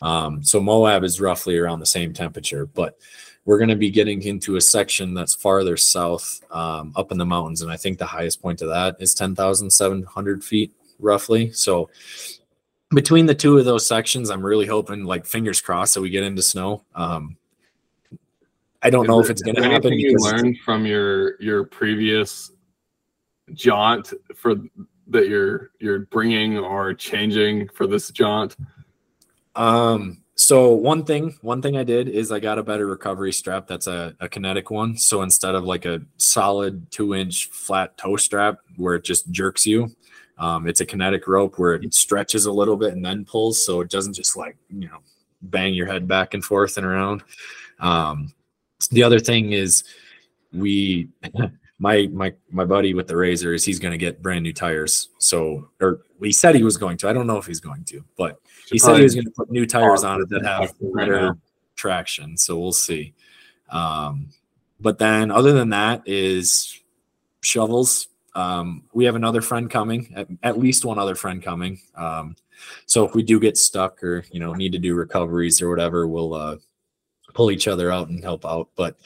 Um, 0.00 0.42
so 0.42 0.60
Moab 0.60 1.04
is 1.04 1.20
roughly 1.20 1.56
around 1.56 1.80
the 1.80 1.86
same 1.86 2.12
temperature, 2.12 2.66
but 2.66 2.98
we're 3.44 3.58
going 3.58 3.68
to 3.68 3.76
be 3.76 3.90
getting 3.90 4.22
into 4.22 4.56
a 4.56 4.60
section 4.60 5.14
that's 5.14 5.34
farther 5.34 5.76
south 5.76 6.40
um, 6.50 6.92
up 6.96 7.10
in 7.12 7.18
the 7.18 7.26
mountains 7.26 7.62
and 7.62 7.70
i 7.70 7.76
think 7.76 7.98
the 7.98 8.06
highest 8.06 8.40
point 8.40 8.62
of 8.62 8.68
that 8.68 8.96
is 9.00 9.14
10700 9.14 10.44
feet 10.44 10.72
roughly 10.98 11.50
so 11.52 11.90
between 12.94 13.26
the 13.26 13.34
two 13.34 13.58
of 13.58 13.64
those 13.64 13.86
sections 13.86 14.30
i'm 14.30 14.44
really 14.44 14.66
hoping 14.66 15.04
like 15.04 15.26
fingers 15.26 15.60
crossed 15.60 15.94
that 15.94 16.00
we 16.00 16.10
get 16.10 16.24
into 16.24 16.42
snow 16.42 16.84
um, 16.94 17.36
i 18.82 18.90
don't 18.90 19.06
know 19.06 19.20
if 19.20 19.30
it's 19.30 19.42
going 19.42 19.56
to 19.56 19.64
happen 19.64 19.92
you 19.92 20.16
learned 20.18 20.56
from 20.64 20.86
your 20.86 21.40
your 21.40 21.64
previous 21.64 22.51
jaunt 23.54 24.12
for 24.34 24.56
that 25.08 25.28
you're 25.28 25.70
you're 25.78 26.00
bringing 26.06 26.58
or 26.58 26.94
changing 26.94 27.68
for 27.68 27.86
this 27.86 28.10
jaunt? 28.10 28.56
Um, 29.54 30.22
so 30.34 30.72
one 30.72 31.04
thing, 31.04 31.36
one 31.42 31.60
thing 31.60 31.76
I 31.76 31.84
did 31.84 32.08
is 32.08 32.32
I 32.32 32.40
got 32.40 32.58
a 32.58 32.62
better 32.62 32.86
recovery 32.86 33.32
strap. 33.32 33.66
That's 33.66 33.86
a, 33.86 34.14
a 34.18 34.28
kinetic 34.28 34.70
one. 34.70 34.96
So 34.96 35.22
instead 35.22 35.54
of 35.54 35.64
like 35.64 35.84
a 35.84 36.00
solid 36.16 36.90
two 36.90 37.14
inch 37.14 37.46
flat 37.50 37.96
tow 37.98 38.16
strap 38.16 38.58
where 38.76 38.94
it 38.94 39.04
just 39.04 39.30
jerks 39.30 39.66
you, 39.66 39.94
um, 40.38 40.66
it's 40.66 40.80
a 40.80 40.86
kinetic 40.86 41.28
rope 41.28 41.58
where 41.58 41.74
it 41.74 41.94
stretches 41.94 42.46
a 42.46 42.52
little 42.52 42.76
bit 42.76 42.92
and 42.92 43.04
then 43.04 43.24
pulls. 43.24 43.64
So 43.64 43.82
it 43.82 43.90
doesn't 43.90 44.14
just 44.14 44.36
like, 44.36 44.56
you 44.70 44.88
know, 44.88 44.98
bang 45.42 45.74
your 45.74 45.86
head 45.86 46.08
back 46.08 46.34
and 46.34 46.44
forth 46.44 46.76
and 46.78 46.86
around. 46.86 47.22
Um, 47.78 48.32
the 48.90 49.02
other 49.02 49.20
thing 49.20 49.52
is 49.52 49.84
we, 50.52 51.10
my, 51.82 52.08
my, 52.12 52.32
my 52.50 52.64
buddy 52.64 52.94
with 52.94 53.08
the 53.08 53.16
razor 53.16 53.52
is 53.52 53.64
he's 53.64 53.80
going 53.80 53.92
to 53.92 53.98
get 53.98 54.22
brand 54.22 54.42
new 54.44 54.52
tires. 54.52 55.08
So, 55.18 55.68
or 55.80 56.02
he 56.22 56.32
said 56.32 56.54
he 56.54 56.62
was 56.62 56.76
going 56.76 56.96
to, 56.98 57.08
I 57.08 57.12
don't 57.12 57.26
know 57.26 57.38
if 57.38 57.46
he's 57.46 57.60
going 57.60 57.84
to, 57.86 58.04
but 58.16 58.40
he 58.70 58.78
said 58.78 58.96
he 58.96 59.02
was 59.02 59.14
going 59.14 59.26
to 59.26 59.32
put 59.32 59.50
new 59.50 59.66
tires 59.66 60.04
on 60.04 60.22
it 60.22 60.28
that 60.28 60.44
have 60.44 60.72
better 60.94 61.20
now. 61.20 61.38
traction. 61.74 62.36
So 62.36 62.58
we'll 62.58 62.72
see. 62.72 63.14
Um, 63.68 64.28
but 64.78 64.98
then 64.98 65.30
other 65.30 65.52
than 65.52 65.70
that 65.70 66.02
is 66.06 66.78
shovels, 67.40 68.08
Um, 68.34 68.84
we 68.94 69.04
have 69.04 69.16
another 69.16 69.42
friend 69.42 69.68
coming, 69.68 70.08
at, 70.16 70.26
at 70.42 70.58
least 70.58 70.86
one 70.86 70.98
other 70.98 71.14
friend 71.14 71.42
coming. 71.42 71.82
Um, 71.94 72.34
so 72.86 73.04
if 73.04 73.14
we 73.14 73.22
do 73.22 73.38
get 73.38 73.58
stuck 73.58 74.02
or 74.02 74.24
you 74.32 74.40
know 74.40 74.54
need 74.54 74.72
to 74.72 74.78
do 74.78 74.94
recoveries 74.94 75.60
or 75.60 75.68
whatever, 75.68 76.06
we'll 76.06 76.32
uh, 76.32 76.56
pull 77.34 77.50
each 77.50 77.68
other 77.68 77.92
out 77.92 78.08
and 78.08 78.24
help 78.24 78.46
out. 78.46 78.68
But 78.74 78.96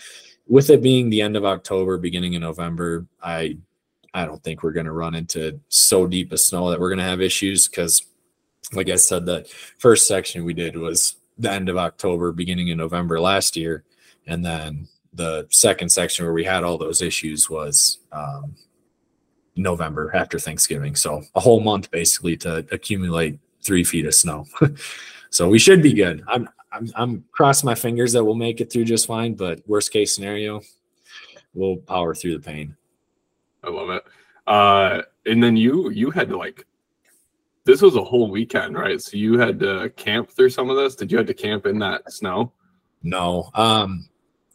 with 0.49 0.71
it 0.71 0.83
being 0.83 1.11
the 1.11 1.23
end 1.23 1.37
of 1.37 1.45
October, 1.45 1.99
beginning 1.99 2.37
of 2.37 2.43
November, 2.43 3.07
I 3.23 3.59
I 4.15 4.25
don't 4.25 4.43
think 4.43 4.63
we're 4.63 4.73
going 4.73 4.87
to 4.87 4.93
run 4.93 5.15
into 5.15 5.61
so 5.69 6.07
deep 6.07 6.33
a 6.33 6.39
snow 6.39 6.71
that 6.71 6.81
we're 6.81 6.89
going 6.89 6.99
to 6.99 7.05
have 7.05 7.21
issues 7.21 7.69
because, 7.69 8.03
like 8.73 8.89
I 8.89 8.97
said, 8.97 9.27
the 9.27 9.47
first 9.79 10.09
section 10.09 10.45
we 10.45 10.55
did 10.55 10.77
was 10.77 11.17
the 11.37 11.53
end 11.53 11.69
of 11.69 11.77
October, 11.77 12.33
beginning 12.33 12.71
of 12.71 12.79
November 12.79 13.21
last 13.21 13.57
year, 13.57 13.85
and 14.27 14.45
then 14.45 14.89
the 15.13 15.47
second 15.51 15.91
section 15.91 16.25
where 16.25 16.33
we 16.33 16.45
had 16.45 16.65
all 16.65 16.79
those 16.79 17.03
issues 17.03 17.51
was 17.51 17.99
um, 18.13 18.55
November 19.55 20.11
after 20.15 20.39
Thanksgiving. 20.39 20.95
So 20.95 21.23
a 21.35 21.41
whole 21.41 21.61
month 21.61 21.91
basically 21.91 22.37
to 22.39 22.67
accumulate 22.71 23.39
three 23.63 23.85
feet 23.85 24.07
of 24.07 24.15
snow. 24.15 24.47
so 25.31 25.49
we 25.49 25.59
should 25.59 25.83
be 25.83 25.93
good. 25.93 26.23
I'm 26.29 26.49
I'm 26.77 26.91
I'm 26.95 27.25
crossing 27.33 27.67
my 27.67 27.75
fingers 27.75 28.12
that 28.12 28.25
we'll 28.25 28.35
make 28.35 28.61
it 28.61 28.73
through 28.73 28.85
just 28.85 29.07
fine. 29.07 29.35
But 29.35 29.67
worst 29.67 29.93
case 29.93 30.15
scenario, 30.15 30.61
we'll 31.55 31.77
power 31.77 32.15
through 32.15 32.39
the 32.39 32.45
pain. 32.45 32.77
I 33.65 33.71
love 33.71 33.91
it. 33.91 34.05
Uh, 34.47 35.03
and 35.25 35.43
then 35.43 35.57
you 35.57 35.91
you 35.91 36.11
had 36.11 36.29
to 36.29 36.37
like 36.37 36.67
this 37.65 37.83
was 37.83 37.97
a 37.97 38.05
whole 38.05 38.31
weekend, 38.31 38.77
right? 38.77 39.01
So 39.01 39.17
you 39.17 39.39
had 39.39 39.59
to 39.61 39.91
camp 39.97 40.31
through 40.31 40.51
some 40.51 40.71
of 40.71 40.77
this. 40.77 40.95
Did 40.95 41.11
you 41.11 41.19
have 41.19 41.27
to 41.27 41.35
camp 41.35 41.67
in 41.67 41.81
that 41.81 42.12
snow? 42.12 42.53
No. 43.03 43.51
Um 43.55 44.09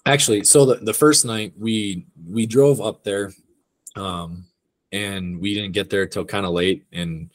actually 0.06 0.44
so 0.44 0.66
the, 0.66 0.76
the 0.78 0.94
first 0.94 1.26
night 1.26 1.54
we 1.60 2.08
we 2.28 2.46
drove 2.48 2.82
up 2.82 3.04
there 3.04 3.32
um 3.96 4.46
and 4.92 5.40
we 5.40 5.54
didn't 5.54 5.74
get 5.74 5.92
there 5.92 6.08
till 6.08 6.26
kind 6.26 6.46
of 6.46 6.54
late 6.54 6.84
and 6.92 7.30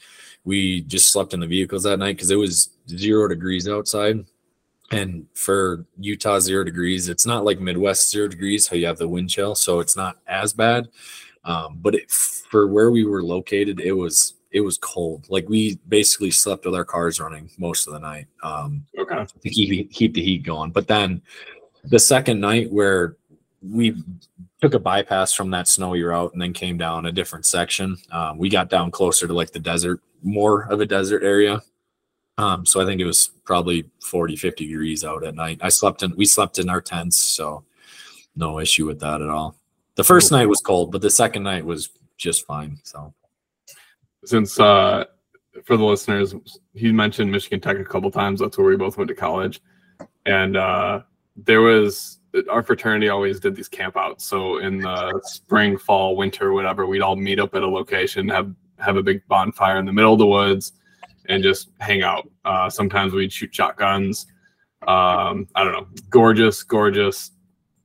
we 0.44 0.80
just 0.82 1.12
slept 1.12 1.32
in 1.32 1.38
the 1.38 1.46
vehicles 1.46 1.84
that 1.84 1.98
night 1.98 2.16
because 2.16 2.32
it 2.32 2.36
was 2.36 2.70
zero 2.88 3.28
degrees 3.28 3.68
outside 3.68 4.24
and 4.92 5.26
for 5.34 5.84
utah 5.98 6.38
zero 6.38 6.62
degrees 6.62 7.08
it's 7.08 7.26
not 7.26 7.44
like 7.44 7.58
midwest 7.60 8.10
zero 8.10 8.28
degrees 8.28 8.68
how 8.68 8.76
you 8.76 8.86
have 8.86 8.98
the 8.98 9.08
wind 9.08 9.28
chill 9.28 9.54
so 9.54 9.80
it's 9.80 9.96
not 9.96 10.18
as 10.26 10.52
bad 10.52 10.88
um, 11.44 11.78
but 11.80 11.94
it, 11.94 12.10
for 12.10 12.66
where 12.68 12.90
we 12.90 13.04
were 13.04 13.22
located 13.22 13.80
it 13.80 13.92
was 13.92 14.34
it 14.52 14.60
was 14.60 14.78
cold 14.78 15.26
like 15.28 15.48
we 15.48 15.78
basically 15.88 16.30
slept 16.30 16.64
with 16.64 16.74
our 16.74 16.84
cars 16.84 17.18
running 17.20 17.50
most 17.58 17.86
of 17.86 17.92
the 17.92 17.98
night 18.00 18.26
um, 18.42 18.84
Okay. 18.98 19.26
to 19.42 19.50
keep 19.50 19.90
keep 19.90 20.14
the 20.14 20.22
heat 20.22 20.42
going. 20.42 20.70
But 20.70 20.86
then 20.88 21.20
the 21.84 21.98
second 21.98 22.40
night 22.40 22.70
where 22.72 23.16
we 23.62 24.02
took 24.60 24.74
a 24.74 24.78
bypass 24.78 25.32
from 25.32 25.50
that 25.50 25.68
snowy 25.68 26.02
route 26.02 26.32
and 26.32 26.40
then 26.40 26.52
came 26.52 26.78
down 26.78 27.06
a 27.06 27.12
different 27.12 27.44
section, 27.44 27.96
um, 28.10 28.38
we 28.38 28.48
got 28.48 28.70
down 28.70 28.90
closer 28.90 29.26
to 29.26 29.32
like 29.34 29.52
the 29.52 29.58
desert, 29.58 30.00
more 30.22 30.62
of 30.72 30.80
a 30.80 30.86
desert 30.86 31.22
area. 31.22 31.60
Um, 32.38 32.66
so 32.66 32.80
I 32.80 32.84
think 32.84 33.00
it 33.00 33.06
was 33.06 33.30
probably 33.44 33.88
40, 34.02 34.36
50 34.36 34.66
degrees 34.66 35.04
out 35.04 35.24
at 35.24 35.34
night. 35.34 35.58
I 35.62 35.70
slept 35.70 36.02
in, 36.02 36.14
we 36.16 36.26
slept 36.26 36.58
in 36.58 36.68
our 36.68 36.80
tents, 36.80 37.16
so 37.16 37.64
no 38.34 38.60
issue 38.60 38.86
with 38.86 39.00
that 39.00 39.22
at 39.22 39.28
all. 39.28 39.56
The 39.94 40.04
first 40.04 40.30
night 40.30 40.46
was 40.46 40.60
cold, 40.60 40.92
but 40.92 41.00
the 41.00 41.10
second 41.10 41.42
night 41.42 41.64
was 41.64 41.88
just 42.18 42.46
fine. 42.46 42.78
So 42.82 43.14
Since 44.24 44.60
uh, 44.60 45.04
for 45.64 45.78
the 45.78 45.84
listeners, 45.84 46.34
he 46.74 46.92
mentioned 46.92 47.30
Michigan 47.30 47.60
Tech 47.60 47.78
a 47.78 47.84
couple 47.84 48.10
times. 48.10 48.40
That's 48.40 48.58
where 48.58 48.66
we 48.66 48.76
both 48.76 48.98
went 48.98 49.08
to 49.08 49.14
college, 49.14 49.62
and 50.26 50.56
uh, 50.58 51.00
there 51.36 51.62
was 51.62 52.18
our 52.50 52.62
fraternity 52.62 53.08
always 53.08 53.40
did 53.40 53.56
these 53.56 53.68
camp 53.68 53.96
outs. 53.96 54.26
So 54.26 54.58
in 54.58 54.78
the 54.78 55.20
spring, 55.24 55.78
fall, 55.78 56.16
winter, 56.16 56.52
whatever, 56.52 56.86
we'd 56.86 57.00
all 57.00 57.16
meet 57.16 57.40
up 57.40 57.54
at 57.54 57.62
a 57.62 57.68
location, 57.68 58.28
have 58.28 58.54
have 58.78 58.96
a 58.96 59.02
big 59.02 59.26
bonfire 59.26 59.78
in 59.78 59.86
the 59.86 59.92
middle 59.92 60.12
of 60.12 60.18
the 60.18 60.26
woods, 60.26 60.72
and 61.28 61.42
just 61.42 61.70
hang 61.80 62.02
out. 62.02 62.28
Uh, 62.44 62.68
sometimes 62.70 63.12
we'd 63.12 63.32
shoot 63.32 63.54
shotguns. 63.54 64.26
Um, 64.86 65.48
I 65.54 65.64
don't 65.64 65.72
know, 65.72 65.86
gorgeous, 66.10 66.62
gorgeous 66.62 67.32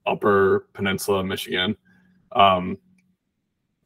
Upper 0.05 0.67
Peninsula, 0.73 1.23
Michigan. 1.23 1.75
Um, 2.33 2.77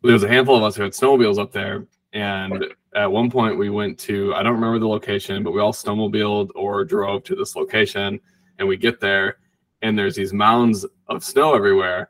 there 0.04 0.14
was 0.14 0.24
a 0.24 0.28
handful 0.28 0.56
of 0.58 0.64
us 0.64 0.76
who 0.76 0.84
had 0.84 0.92
snowmobiles 0.92 1.40
up 1.40 1.52
there, 1.52 1.88
and 2.14 2.66
at 2.96 3.12
one 3.12 3.30
point 3.30 3.58
we 3.58 3.70
went 3.70 4.00
to 4.00 4.34
I 4.36 4.44
don't 4.44 4.54
remember 4.54 4.80
the 4.80 4.88
location, 4.88 5.44
but 5.44 5.52
we 5.52 5.62
all 5.62 5.74
snowmobiled 5.74 6.52
or 6.56 6.84
drove 6.86 7.24
to 7.26 7.36
this 7.36 7.56
location, 7.56 8.20
and 8.60 8.68
we 8.68 8.78
get 8.78 9.00
there, 9.00 9.38
and 9.82 9.98
there's 9.98 10.16
these 10.16 10.34
mounds 10.34 10.86
of 11.08 11.24
snow 11.24 11.56
everywhere, 11.56 12.10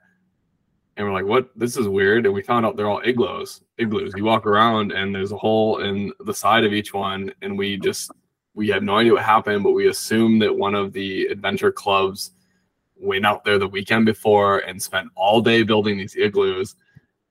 and 0.98 1.06
we're 1.06 1.14
like, 1.14 1.26
"What? 1.26 1.50
This 1.56 1.78
is 1.78 1.88
weird." 1.88 2.26
And 2.26 2.34
we 2.34 2.42
found 2.42 2.66
out 2.66 2.76
they're 2.76 2.90
all 2.90 3.02
igloos. 3.04 3.62
Igloos. 3.78 4.14
You 4.16 4.26
walk 4.26 4.46
around, 4.46 4.92
and 4.92 5.14
there's 5.14 5.32
a 5.32 5.38
hole 5.38 5.80
in 5.80 6.12
the 6.22 6.34
side 6.34 6.64
of 6.64 6.74
each 6.74 6.94
one, 6.94 7.34
and 7.42 7.58
we 7.58 7.78
just 7.78 8.12
we 8.54 8.70
had 8.70 8.84
no 8.84 8.98
idea 8.98 9.14
what 9.14 9.24
happened, 9.24 9.64
but 9.64 9.72
we 9.72 9.88
assumed 9.88 10.42
that 10.42 10.56
one 10.56 10.76
of 10.76 10.94
the 10.94 11.26
adventure 11.26 11.72
clubs 11.72 12.32
went 12.96 13.26
out 13.26 13.44
there 13.44 13.60
the 13.60 13.68
weekend 13.68 14.06
before 14.06 14.60
and 14.60 14.82
spent 14.82 15.10
all 15.16 15.42
day 15.42 15.64
building 15.64 15.98
these 15.98 16.16
igloos, 16.16 16.76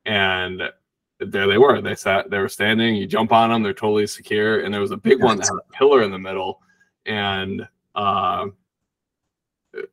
and 0.04 0.62
there 1.20 1.46
they 1.46 1.58
were. 1.58 1.80
They 1.80 1.94
sat, 1.94 2.30
they 2.30 2.38
were 2.38 2.48
standing. 2.48 2.96
You 2.96 3.06
jump 3.06 3.32
on 3.32 3.50
them, 3.50 3.62
they're 3.62 3.72
totally 3.72 4.06
secure. 4.06 4.60
And 4.60 4.72
there 4.72 4.80
was 4.80 4.90
a 4.90 4.96
big 4.96 5.22
one 5.22 5.38
that 5.38 5.46
had 5.46 5.56
a 5.56 5.72
pillar 5.72 6.02
in 6.02 6.10
the 6.10 6.18
middle. 6.18 6.60
And 7.06 7.66
uh, 7.94 8.46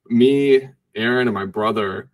me, 0.07 0.67
Aaron, 0.95 1.27
and 1.27 1.35
my 1.35 1.45
brother, 1.45 2.09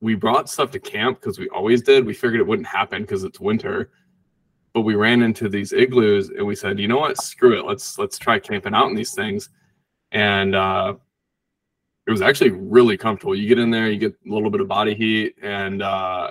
we 0.00 0.14
brought 0.14 0.48
stuff 0.48 0.70
to 0.72 0.78
camp 0.78 1.20
because 1.20 1.38
we 1.38 1.48
always 1.48 1.82
did. 1.82 2.06
We 2.06 2.14
figured 2.14 2.40
it 2.40 2.46
wouldn't 2.46 2.68
happen 2.68 3.02
because 3.02 3.24
it's 3.24 3.40
winter. 3.40 3.90
But 4.74 4.82
we 4.82 4.94
ran 4.94 5.22
into 5.22 5.48
these 5.48 5.72
igloos 5.72 6.28
and 6.30 6.46
we 6.46 6.54
said, 6.54 6.78
you 6.78 6.88
know 6.88 6.98
what? 6.98 7.20
Screw 7.20 7.58
it. 7.58 7.64
Let's 7.64 7.98
let's 7.98 8.18
try 8.18 8.38
camping 8.38 8.74
out 8.74 8.88
in 8.88 8.94
these 8.94 9.14
things. 9.14 9.48
And 10.12 10.54
uh, 10.54 10.94
it 12.06 12.10
was 12.10 12.22
actually 12.22 12.50
really 12.50 12.96
comfortable. 12.96 13.34
You 13.34 13.48
get 13.48 13.58
in 13.58 13.70
there, 13.70 13.90
you 13.90 13.98
get 13.98 14.12
a 14.12 14.32
little 14.32 14.50
bit 14.50 14.60
of 14.60 14.68
body 14.68 14.94
heat, 14.94 15.34
and 15.42 15.82
uh, 15.82 16.30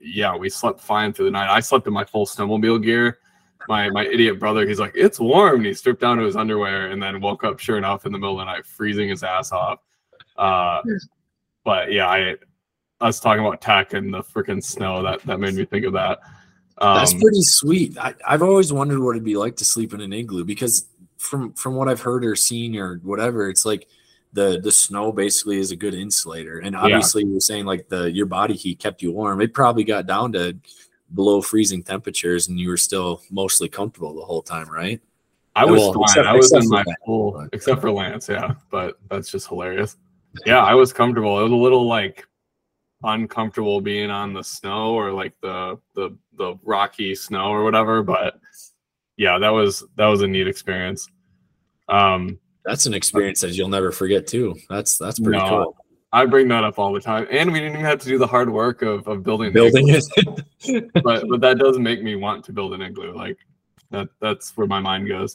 yeah, 0.00 0.34
we 0.36 0.48
slept 0.48 0.80
fine 0.80 1.12
through 1.12 1.26
the 1.26 1.30
night. 1.32 1.48
I 1.50 1.60
slept 1.60 1.86
in 1.86 1.92
my 1.92 2.04
full 2.04 2.26
snowmobile 2.26 2.82
gear. 2.82 3.18
My 3.68 3.90
my 3.90 4.06
idiot 4.06 4.40
brother, 4.40 4.66
he's 4.66 4.80
like, 4.80 4.92
it's 4.94 5.20
warm. 5.20 5.56
And 5.56 5.66
he 5.66 5.74
stripped 5.74 6.00
down 6.00 6.16
to 6.18 6.24
his 6.24 6.36
underwear 6.36 6.90
and 6.90 7.02
then 7.02 7.20
woke 7.20 7.44
up, 7.44 7.58
sure 7.58 7.76
enough, 7.76 8.06
in 8.06 8.12
the 8.12 8.18
middle 8.18 8.40
of 8.40 8.46
the 8.46 8.52
night, 8.52 8.64
freezing 8.64 9.08
his 9.08 9.22
ass 9.22 9.52
off. 9.52 9.80
Uh, 10.36 10.80
but 11.64 11.92
yeah, 11.92 12.08
I 12.08 12.36
us 13.00 13.20
talking 13.20 13.44
about 13.44 13.60
tech 13.60 13.92
and 13.94 14.12
the 14.12 14.22
freaking 14.22 14.62
snow 14.62 15.02
that 15.02 15.22
that 15.22 15.38
made 15.40 15.54
me 15.54 15.64
think 15.64 15.84
of 15.86 15.92
that. 15.92 16.18
Um, 16.78 16.96
That's 16.98 17.14
pretty 17.14 17.42
sweet. 17.42 17.98
I, 17.98 18.14
I've 18.26 18.42
always 18.42 18.72
wondered 18.72 19.00
what 19.00 19.12
it'd 19.12 19.24
be 19.24 19.36
like 19.36 19.56
to 19.56 19.64
sleep 19.64 19.94
in 19.94 20.00
an 20.00 20.12
igloo 20.12 20.44
because 20.44 20.86
from 21.16 21.52
from 21.54 21.74
what 21.74 21.88
I've 21.88 22.00
heard 22.00 22.24
or 22.24 22.36
seen 22.36 22.76
or 22.76 22.96
whatever, 23.02 23.48
it's 23.50 23.64
like 23.64 23.88
the 24.32 24.60
the 24.62 24.70
snow 24.70 25.10
basically 25.10 25.58
is 25.58 25.70
a 25.72 25.76
good 25.76 25.94
insulator. 25.94 26.58
And 26.60 26.76
obviously 26.76 27.24
you're 27.24 27.40
saying 27.40 27.64
like 27.66 27.88
the 27.88 28.10
your 28.12 28.26
body 28.26 28.54
heat 28.54 28.78
kept 28.78 29.02
you 29.02 29.10
warm. 29.12 29.40
It 29.40 29.54
probably 29.54 29.84
got 29.84 30.06
down 30.06 30.32
to 30.32 30.56
below 31.14 31.40
freezing 31.40 31.82
temperatures 31.82 32.48
and 32.48 32.60
you 32.60 32.68
were 32.68 32.76
still 32.76 33.22
mostly 33.30 33.68
comfortable 33.68 34.14
the 34.14 34.24
whole 34.24 34.42
time, 34.42 34.68
right? 34.68 35.00
I 35.56 35.64
was 35.64 35.80
Well, 35.80 35.92
fine. 35.94 36.02
except- 36.04 36.26
I 36.26 36.36
was 36.36 36.52
in 36.52 36.68
my 36.68 36.84
full, 37.04 37.48
except 37.52 37.80
for 37.80 37.90
Lance, 37.90 38.28
yeah. 38.28 38.52
But 38.70 38.98
that's 39.10 39.30
just 39.32 39.48
hilarious. 39.48 39.96
Yeah, 40.46 40.62
I 40.62 40.74
was 40.74 40.92
comfortable. 40.92 41.40
It 41.40 41.42
was 41.44 41.52
a 41.52 41.56
little 41.56 41.88
like 41.88 42.24
uncomfortable 43.02 43.80
being 43.80 44.10
on 44.10 44.32
the 44.32 44.42
snow 44.42 44.94
or 44.94 45.12
like 45.12 45.32
the 45.40 45.78
the 45.94 46.16
the 46.36 46.58
rocky 46.64 47.14
snow 47.14 47.46
or 47.50 47.62
whatever. 47.64 48.02
But 48.02 48.40
yeah, 49.16 49.38
that 49.38 49.50
was 49.50 49.84
that 49.96 50.06
was 50.06 50.22
a 50.22 50.26
neat 50.26 50.48
experience. 50.48 51.08
Um, 51.88 52.38
That's 52.64 52.86
an 52.86 52.94
experience 52.94 53.40
that 53.40 53.52
you'll 53.54 53.68
never 53.68 53.92
forget 53.92 54.26
too. 54.26 54.56
That's 54.68 54.98
that's 54.98 55.18
pretty 55.18 55.38
No, 55.38 55.48
cool. 55.48 55.76
I 56.12 56.24
bring 56.26 56.48
that 56.48 56.64
up 56.64 56.78
all 56.78 56.92
the 56.92 57.00
time, 57.00 57.26
and 57.30 57.52
we 57.52 57.58
didn't 57.60 57.74
even 57.74 57.84
have 57.84 58.00
to 58.00 58.08
do 58.08 58.18
the 58.18 58.26
hard 58.26 58.50
work 58.50 58.82
of 58.82 59.06
of 59.08 59.22
building 59.22 59.52
Building 59.52 59.88
it. 59.88 60.04
But 61.04 61.28
but 61.28 61.40
that 61.40 61.58
does 61.58 61.78
make 61.78 62.02
me 62.02 62.16
want 62.16 62.44
to 62.46 62.52
build 62.52 62.74
an 62.74 62.82
igloo. 62.82 63.12
Like 63.14 63.38
that 63.90 64.08
that's 64.20 64.56
where 64.56 64.66
my 64.66 64.80
mind 64.80 65.08
goes. 65.08 65.34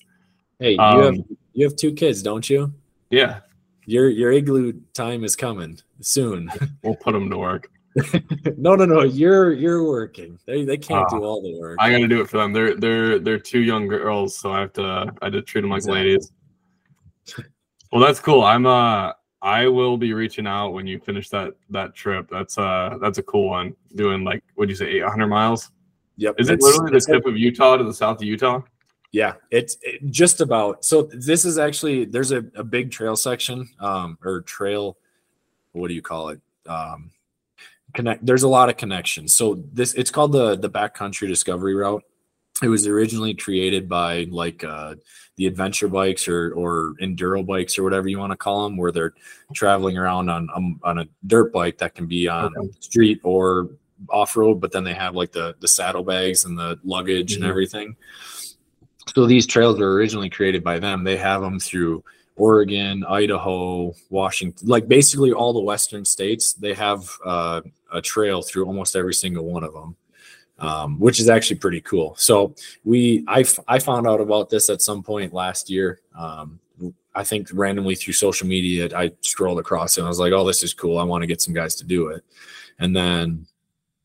hey, 0.60 0.72
you 0.74 0.80
Um, 0.80 1.16
have 1.16 1.26
you 1.54 1.66
have 1.66 1.76
two 1.76 1.94
kids, 1.94 2.22
don't 2.22 2.50
you? 2.50 2.74
Yeah, 3.10 3.40
Your 3.86 4.10
your 4.10 4.32
igloo 4.32 4.74
time 4.94 5.24
is 5.24 5.36
coming 5.36 5.80
soon. 6.02 6.50
we'll 6.84 6.96
put 6.96 7.12
them 7.14 7.30
to 7.30 7.38
work. 7.38 7.70
no, 8.58 8.76
no, 8.76 8.86
no. 8.86 9.02
You're 9.04 9.54
you're 9.54 9.84
working. 9.88 10.40
They 10.46 10.66
they 10.66 10.78
can't 10.78 11.06
Ah, 11.12 11.18
do 11.18 11.24
all 11.24 11.42
the 11.42 11.60
work. 11.60 11.78
I 11.80 11.92
got 11.92 12.00
to 12.00 12.08
do 12.08 12.22
it 12.22 12.30
for 12.30 12.38
them. 12.38 12.52
They're 12.54 12.76
they're 12.76 13.20
they're 13.20 13.38
two 13.40 13.60
young 13.62 13.88
girls, 13.88 14.38
so 14.38 14.52
I 14.52 14.62
have 14.62 14.74
to 14.74 15.14
I 15.22 15.30
did 15.30 15.46
treat 15.46 15.62
them 15.62 15.70
like 15.70 15.80
Exactly. 15.80 16.00
ladies. 16.02 16.32
Well, 17.92 18.02
that's 18.02 18.20
cool. 18.20 18.42
I'm 18.44 18.66
uh 18.66 19.12
I 19.44 19.68
will 19.68 19.98
be 19.98 20.14
reaching 20.14 20.48
out 20.48 20.70
when 20.70 20.88
you 20.88 21.00
finish 21.00 21.30
that 21.30 21.54
that 21.70 21.94
trip. 21.94 22.28
That's 22.32 22.58
uh 22.58 22.98
that's 23.02 23.20
a 23.20 23.24
cool 23.24 23.50
one. 23.50 23.76
Doing 23.96 24.24
like 24.24 24.44
what'd 24.56 24.70
you 24.70 24.76
say, 24.76 24.90
800 24.98 25.28
miles? 25.28 25.70
Yep. 26.18 26.36
Is 26.40 26.50
it 26.50 26.62
literally 26.62 26.92
the 26.92 27.00
tip 27.00 27.26
of 27.26 27.38
Utah 27.38 27.78
to 27.78 27.84
the 27.84 27.94
south 27.94 28.18
of 28.18 28.24
Utah? 28.24 28.62
Yeah, 29.14 29.36
it's 29.52 29.78
it, 29.84 30.04
just 30.10 30.42
about. 30.42 30.84
So 30.84 31.04
this 31.04 31.46
is 31.46 31.60
actually 31.60 32.06
there's 32.06 32.32
a, 32.32 32.44
a 32.56 32.64
big 32.64 32.90
trail 32.90 33.16
section, 33.16 33.70
um, 33.80 34.18
or 34.24 34.42
trail. 34.42 34.98
What 35.72 35.88
do 35.88 35.94
you 35.94 36.02
call 36.02 36.30
it? 36.30 36.42
Um, 36.68 37.12
connect. 37.94 38.26
There's 38.26 38.42
a 38.42 38.48
lot 38.48 38.70
of 38.70 38.78
connections. 38.78 39.36
So 39.36 39.64
this 39.72 39.94
it's 39.94 40.10
called 40.10 40.32
the 40.32 40.56
the 40.56 40.70
backcountry 40.70 41.28
discovery 41.28 41.76
route. 41.76 42.04
It 42.64 42.70
was 42.70 42.88
originally 42.88 43.36
created 43.36 43.88
by 43.88 44.26
like 44.32 44.64
uh, 44.64 44.96
the 45.36 45.46
adventure 45.46 45.88
bikes 45.88 46.28
or 46.28 46.52
or 46.56 46.96
enduro 47.00 47.46
bikes 47.46 47.78
or 47.78 47.84
whatever 47.84 48.08
you 48.08 48.18
want 48.18 48.32
to 48.32 48.38
call 48.38 48.64
them, 48.64 48.78
where 48.78 48.92
they're 48.92 49.14
traveling 49.54 49.96
around 49.96 50.30
on 50.30 50.50
um, 50.56 50.80
on 50.84 50.98
a 51.00 51.08
dirt 51.28 51.54
bike 51.54 51.78
that 51.78 51.94
can 51.94 52.08
be 52.08 52.28
on 52.28 52.52
Okay. 52.58 52.70
street 52.80 53.20
or 53.24 53.70
off 54.10 54.36
road, 54.36 54.56
but 54.60 54.72
then 54.72 54.84
they 54.84 54.94
have 54.96 55.14
like 55.16 55.32
the 55.32 55.56
the 55.60 55.68
saddlebags 55.68 56.46
and 56.46 56.58
the 56.58 56.80
luggage 56.84 57.34
Mhm. 57.34 57.36
and 57.38 57.46
everything. 57.46 57.96
So 59.16 59.26
these 59.26 59.46
trails 59.46 59.80
were 59.80 59.94
originally 59.94 60.30
created 60.30 60.64
by 60.64 60.80
them. 60.80 61.04
They 61.04 61.18
have 61.18 61.42
them 61.42 61.60
through 61.60 62.04
Oregon, 62.36 63.04
Idaho, 63.04 63.94
Washington, 64.10 64.68
like 64.68 64.88
basically 64.88 65.32
all 65.32 65.54
the 65.54 65.60
western 65.60 66.06
states. 66.06 66.54
They 66.54 66.74
have 66.74 67.08
uh, 67.26 67.62
a 67.92 68.02
trail 68.02 68.42
through 68.42 68.66
almost 68.66 68.96
every 68.96 69.14
single 69.14 69.46
one 69.46 69.64
of 69.64 69.74
them, 69.74 69.96
um, 70.60 71.00
which 71.00 71.20
is 71.20 71.30
actually 71.30 71.58
pretty 71.58 71.82
cool. 71.82 72.16
So 72.18 72.56
we, 72.84 73.24
I, 73.28 73.46
I 73.68 73.80
found 73.80 74.08
out 74.08 74.22
about 74.22 74.50
this 74.50 74.70
at 74.70 74.82
some 74.82 75.04
point 75.04 75.34
last 75.34 75.70
year. 75.70 76.02
Um, 76.18 76.60
I 77.16 77.24
think 77.24 77.50
randomly 77.54 77.96
through 77.96 78.14
social 78.14 78.48
media, 78.48 78.90
I 78.96 79.12
scrolled 79.22 79.60
across 79.60 79.98
it 79.98 80.02
and 80.02 80.08
I 80.08 80.10
was 80.10 80.20
like, 80.20 80.34
"Oh, 80.34 80.46
this 80.46 80.64
is 80.64 80.74
cool. 80.74 80.98
I 80.98 81.04
want 81.04 81.22
to 81.22 81.28
get 81.28 81.42
some 81.42 81.54
guys 81.54 81.76
to 81.76 81.84
do 81.84 82.08
it." 82.08 82.24
And 82.80 82.96
then, 82.96 83.46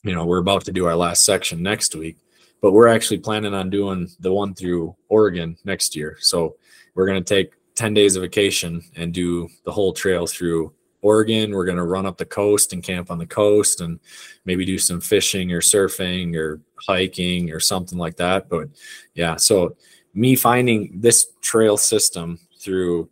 you 0.02 0.14
know, 0.14 0.26
we're 0.26 0.38
about 0.38 0.64
to 0.66 0.72
do 0.72 0.86
our 0.86 0.96
last 0.96 1.24
section 1.24 1.62
next 1.62 1.94
week, 1.94 2.18
but 2.60 2.72
we're 2.72 2.88
actually 2.88 3.18
planning 3.18 3.54
on 3.54 3.70
doing 3.70 4.08
the 4.20 4.32
one 4.32 4.54
through 4.54 4.94
Oregon 5.08 5.56
next 5.64 5.94
year. 5.94 6.16
So 6.20 6.56
we're 6.94 7.06
going 7.06 7.22
to 7.22 7.34
take 7.34 7.52
10 7.76 7.94
days 7.94 8.16
of 8.16 8.22
vacation 8.22 8.82
and 8.96 9.14
do 9.14 9.48
the 9.64 9.72
whole 9.72 9.92
trail 9.92 10.26
through 10.26 10.72
Oregon. 11.00 11.52
We're 11.52 11.64
going 11.64 11.76
to 11.76 11.84
run 11.84 12.06
up 12.06 12.18
the 12.18 12.24
coast 12.24 12.72
and 12.72 12.82
camp 12.82 13.10
on 13.10 13.18
the 13.18 13.26
coast 13.26 13.80
and 13.80 14.00
maybe 14.44 14.64
do 14.64 14.78
some 14.78 15.00
fishing 15.00 15.52
or 15.52 15.60
surfing 15.60 16.34
or 16.34 16.60
hiking 16.86 17.52
or 17.52 17.60
something 17.60 17.98
like 17.98 18.16
that. 18.16 18.48
But 18.48 18.68
yeah, 19.14 19.36
so 19.36 19.76
me 20.14 20.34
finding 20.34 21.00
this 21.00 21.28
trail 21.40 21.76
system 21.76 22.38
through 22.58 23.08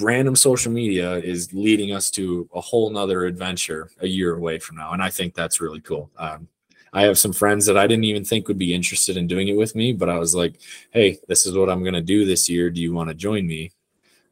random 0.00 0.36
social 0.36 0.72
media 0.72 1.14
is 1.14 1.52
leading 1.54 1.92
us 1.92 2.10
to 2.10 2.48
a 2.54 2.60
whole 2.60 2.90
nother 2.90 3.24
adventure 3.24 3.90
a 4.00 4.06
year 4.06 4.34
away 4.34 4.58
from 4.58 4.76
now. 4.76 4.92
And 4.92 5.02
I 5.02 5.10
think 5.10 5.34
that's 5.34 5.60
really 5.60 5.80
cool. 5.80 6.10
Um, 6.18 6.48
I 6.94 7.02
have 7.02 7.18
some 7.18 7.32
friends 7.32 7.66
that 7.66 7.76
I 7.76 7.86
didn't 7.86 8.04
even 8.04 8.24
think 8.24 8.48
would 8.48 8.56
be 8.58 8.72
interested 8.72 9.16
in 9.16 9.26
doing 9.26 9.48
it 9.48 9.56
with 9.56 9.74
me, 9.74 9.92
but 9.92 10.08
I 10.08 10.18
was 10.18 10.34
like, 10.34 10.60
"Hey, 10.90 11.18
this 11.28 11.44
is 11.44 11.56
what 11.56 11.68
I'm 11.68 11.82
going 11.82 11.94
to 11.94 12.00
do 12.00 12.24
this 12.24 12.48
year. 12.48 12.70
Do 12.70 12.80
you 12.80 12.94
want 12.94 13.08
to 13.08 13.14
join 13.14 13.46
me?" 13.46 13.72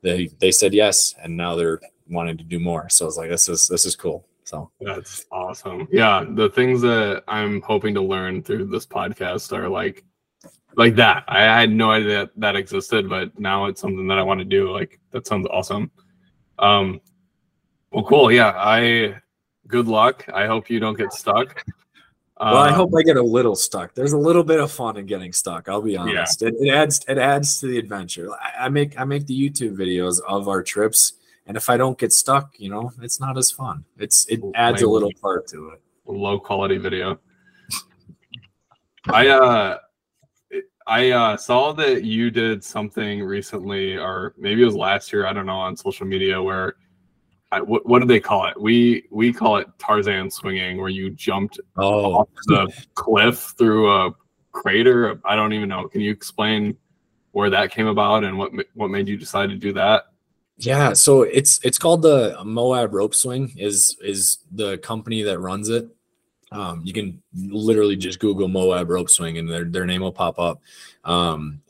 They 0.01 0.29
they 0.38 0.53
said 0.53 0.72
yes, 0.72 1.14
and 1.22 1.37
now 1.37 1.57
they're 1.57 1.81
wanting 2.09 2.38
to 2.38 2.44
do 2.44 2.61
more. 2.61 2.88
So 2.88 3.05
I 3.05 3.07
was 3.07 3.16
like, 3.18 3.31
"This 3.31 3.48
is 3.48 3.66
this 3.68 3.85
is 3.85 3.96
cool." 3.96 4.27
So 4.44 4.70
That's 4.81 5.25
awesome. 5.33 5.88
Yeah, 5.90 6.25
the 6.29 6.51
things 6.51 6.83
that 6.83 7.25
I'm 7.27 7.62
hoping 7.62 7.94
to 7.94 8.03
learn 8.03 8.42
through 8.42 8.66
this 8.66 8.87
podcast 8.87 9.57
are 9.57 9.68
like 9.68 10.05
like 10.77 10.94
that. 10.96 11.25
I 11.27 11.42
had 11.42 11.70
no 11.70 11.90
idea 11.90 12.18
that, 12.18 12.31
that 12.37 12.57
existed, 12.57 13.09
but 13.09 13.38
now 13.38 13.66
it's 13.66 13.81
something 13.81 14.07
that 14.09 14.18
I 14.18 14.22
want 14.22 14.40
to 14.40 14.44
do. 14.44 14.70
Like 14.70 15.01
that 15.11 15.27
sounds 15.27 15.46
awesome. 15.51 15.90
Um 16.59 17.01
well 17.90 18.05
cool. 18.05 18.31
Yeah, 18.31 18.53
I 18.57 19.16
good 19.68 19.88
luck. 19.88 20.29
I 20.33 20.46
hope 20.46 20.70
you 20.70 20.81
don't 20.81 20.98
get 20.98 21.12
stuck. 21.12 21.64
Well, 22.43 22.57
I 22.57 22.71
Um, 22.71 22.75
hope 22.75 22.91
I 22.97 23.03
get 23.03 23.17
a 23.17 23.23
little 23.23 23.55
stuck. 23.55 23.95
There's 23.95 24.13
a 24.15 24.19
little 24.19 24.43
bit 24.43 24.59
of 24.59 24.71
fun 24.73 24.97
in 24.97 25.07
getting 25.07 25.33
stuck. 25.33 25.69
I'll 25.69 25.81
be 25.83 25.97
honest. 25.97 26.43
It, 26.43 26.55
it 26.59 26.71
adds 26.71 27.05
it 27.07 27.17
adds 27.19 27.61
to 27.61 27.67
the 27.69 27.79
adventure. 27.79 28.29
I, 28.33 28.67
I 28.67 28.69
make 28.69 28.99
I 28.99 29.05
make 29.05 29.27
the 29.27 29.39
YouTube 29.51 29.77
videos 29.77 30.21
of 30.27 30.49
our 30.49 30.63
trips, 30.63 31.15
and 31.47 31.57
if 31.57 31.71
I 31.71 31.77
don't 31.77 31.97
get 31.97 32.13
stuck, 32.13 32.59
you 32.59 32.69
know, 32.69 32.93
it's 33.01 33.21
not 33.21 33.39
as 33.39 33.51
fun. 33.51 33.85
It's 33.97 34.27
it 34.27 34.41
adds 34.55 34.83
a 34.83 34.89
little 34.89 35.13
part 35.21 35.47
to 35.49 35.69
it. 35.71 35.81
low 36.07 36.41
quality 36.41 36.79
video. 36.79 37.19
I 39.09 39.29
uh 39.29 39.79
I 40.87 41.11
uh 41.11 41.37
saw 41.37 41.73
that 41.75 42.03
you 42.05 42.31
did 42.31 42.65
something 42.65 43.23
recently 43.23 43.97
or 43.97 44.35
maybe 44.37 44.63
it 44.63 44.67
was 44.67 44.75
last 44.75 45.13
year, 45.13 45.27
I 45.27 45.33
don't 45.33 45.47
know, 45.47 45.57
on 45.59 45.77
social 45.77 46.07
media 46.07 46.43
where 46.43 46.75
I, 47.53 47.61
what, 47.61 47.87
what 47.87 48.01
do 48.01 48.09
they 48.09 48.19
call 48.19 48.47
it? 48.47 48.61
We 48.61 49.07
we 49.11 49.33
call 49.33 49.59
it 49.59 49.69
Tarzan 49.79 50.31
swinging 50.31 50.79
where 50.79 50.88
you 50.88 51.11
jumped 51.11 51.61
Oh, 51.77 52.15
off 52.15 52.29
the 52.47 52.73
cliff 52.95 53.55
through 53.59 53.93
a 53.93 54.11
crater. 54.53 55.21
I 55.25 55.37
don't 55.37 55.53
even 55.53 55.69
know. 55.69 55.87
Can 55.87 56.01
you 56.01 56.11
explain 56.11 56.77
where 57.33 57.51
that 57.51 57.71
came 57.71 57.87
about 57.87 58.25
and 58.25 58.38
what 58.38 58.53
what 58.75 58.88
made 58.88 59.07
you 59.07 59.19
decide 59.19 59.51
to 59.51 59.57
do 59.57 59.73
that? 59.75 60.05
Yeah, 60.57 60.95
so 60.95 61.23
it's 61.23 61.61
it's 61.62 61.79
called 61.79 62.03
the 62.03 62.38
Moab 62.45 62.95
Rope 62.95 63.15
Swing 63.15 63.53
is 63.57 63.97
is 64.03 64.38
the 64.51 64.79
company 64.79 65.23
that 65.23 65.38
runs 65.38 65.69
it. 65.69 65.88
Um, 66.53 66.83
you 66.85 66.93
can 66.93 67.23
literally 67.35 67.97
just 67.97 68.19
Google 68.19 68.49
Moab 68.49 68.88
Rope 68.88 69.11
Swing 69.11 69.38
and 69.38 69.49
their 69.49 69.65
their 69.65 69.87
name 69.87 70.01
will 70.01 70.12
pop 70.12 70.38
up. 70.38 70.61
Um, 71.05 71.61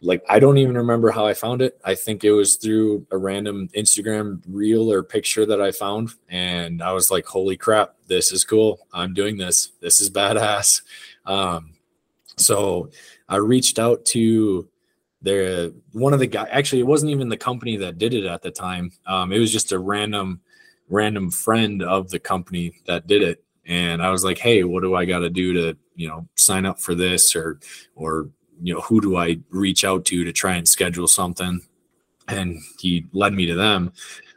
like 0.00 0.22
I 0.28 0.38
don't 0.38 0.58
even 0.58 0.76
remember 0.76 1.10
how 1.10 1.26
I 1.26 1.34
found 1.34 1.60
it. 1.60 1.80
I 1.84 1.94
think 1.94 2.22
it 2.22 2.30
was 2.30 2.56
through 2.56 3.06
a 3.10 3.18
random 3.18 3.68
Instagram 3.76 4.40
reel 4.46 4.92
or 4.92 5.02
picture 5.02 5.44
that 5.46 5.60
I 5.60 5.72
found, 5.72 6.10
and 6.28 6.82
I 6.82 6.92
was 6.92 7.10
like, 7.10 7.26
"Holy 7.26 7.56
crap, 7.56 7.94
this 8.06 8.30
is 8.32 8.44
cool! 8.44 8.86
I'm 8.92 9.12
doing 9.12 9.36
this. 9.36 9.72
This 9.80 10.00
is 10.00 10.10
badass." 10.10 10.82
Um, 11.26 11.74
so 12.36 12.90
I 13.28 13.36
reached 13.36 13.78
out 13.78 14.04
to 14.06 14.68
there 15.20 15.70
one 15.92 16.12
of 16.12 16.20
the 16.20 16.26
guy 16.26 16.46
actually 16.50 16.80
it 16.80 16.86
wasn't 16.86 17.10
even 17.10 17.28
the 17.28 17.36
company 17.36 17.76
that 17.76 17.98
did 17.98 18.14
it 18.14 18.24
at 18.24 18.40
the 18.42 18.50
time 18.50 18.92
um, 19.06 19.32
it 19.32 19.38
was 19.38 19.52
just 19.52 19.72
a 19.72 19.78
random 19.78 20.40
random 20.88 21.30
friend 21.30 21.82
of 21.82 22.08
the 22.10 22.18
company 22.18 22.72
that 22.86 23.06
did 23.08 23.22
it 23.22 23.42
and 23.66 24.00
i 24.00 24.10
was 24.10 24.22
like 24.22 24.38
hey 24.38 24.62
what 24.62 24.80
do 24.80 24.94
i 24.94 25.04
got 25.04 25.18
to 25.18 25.28
do 25.28 25.52
to 25.52 25.76
you 25.96 26.08
know 26.08 26.26
sign 26.36 26.64
up 26.64 26.78
for 26.78 26.94
this 26.94 27.34
or 27.34 27.58
or 27.96 28.30
you 28.62 28.74
know 28.74 28.80
who 28.80 29.00
do 29.00 29.16
i 29.16 29.38
reach 29.50 29.84
out 29.84 30.04
to 30.06 30.24
to 30.24 30.32
try 30.32 30.56
and 30.56 30.68
schedule 30.68 31.08
something? 31.08 31.60
And 32.28 32.58
he 32.78 33.06
led 33.12 33.32
me 33.32 33.46
to 33.46 33.54
them. 33.54 33.92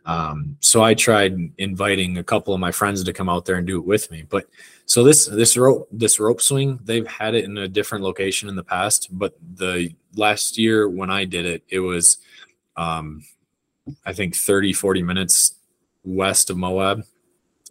Um, 0.06 0.58
so 0.62 0.82
i 0.82 0.94
tried 0.94 1.38
inviting 1.58 2.18
a 2.18 2.24
couple 2.24 2.54
of 2.54 2.60
my 2.60 2.72
friends 2.72 3.04
to 3.04 3.14
come 3.14 3.30
out 3.30 3.46
there 3.46 3.58
and 3.58 3.68
do 3.68 3.78
it 3.78 3.86
with 3.86 4.10
me. 4.10 4.26
But 4.28 4.48
so 4.86 5.04
this 5.04 5.28
this 5.28 5.56
rope 5.56 5.88
this 5.92 6.20
rope 6.20 6.42
swing 6.42 6.80
they've 6.84 7.08
had 7.08 7.36
it 7.36 7.46
in 7.46 7.58
a 7.58 7.68
different 7.68 8.04
location 8.04 8.50
in 8.50 8.56
the 8.56 8.64
past. 8.64 9.10
But 9.12 9.36
the 9.56 9.94
last 10.16 10.58
year 10.58 10.90
when 10.90 11.10
i 11.10 11.24
did 11.24 11.46
it 11.46 11.64
it 11.70 11.80
was 11.80 12.18
um 12.76 13.24
i 14.06 14.12
think 14.12 14.36
30 14.36 14.74
40 14.74 15.04
minutes 15.04 15.56
west 16.04 16.50
of 16.50 16.58
moab. 16.58 17.04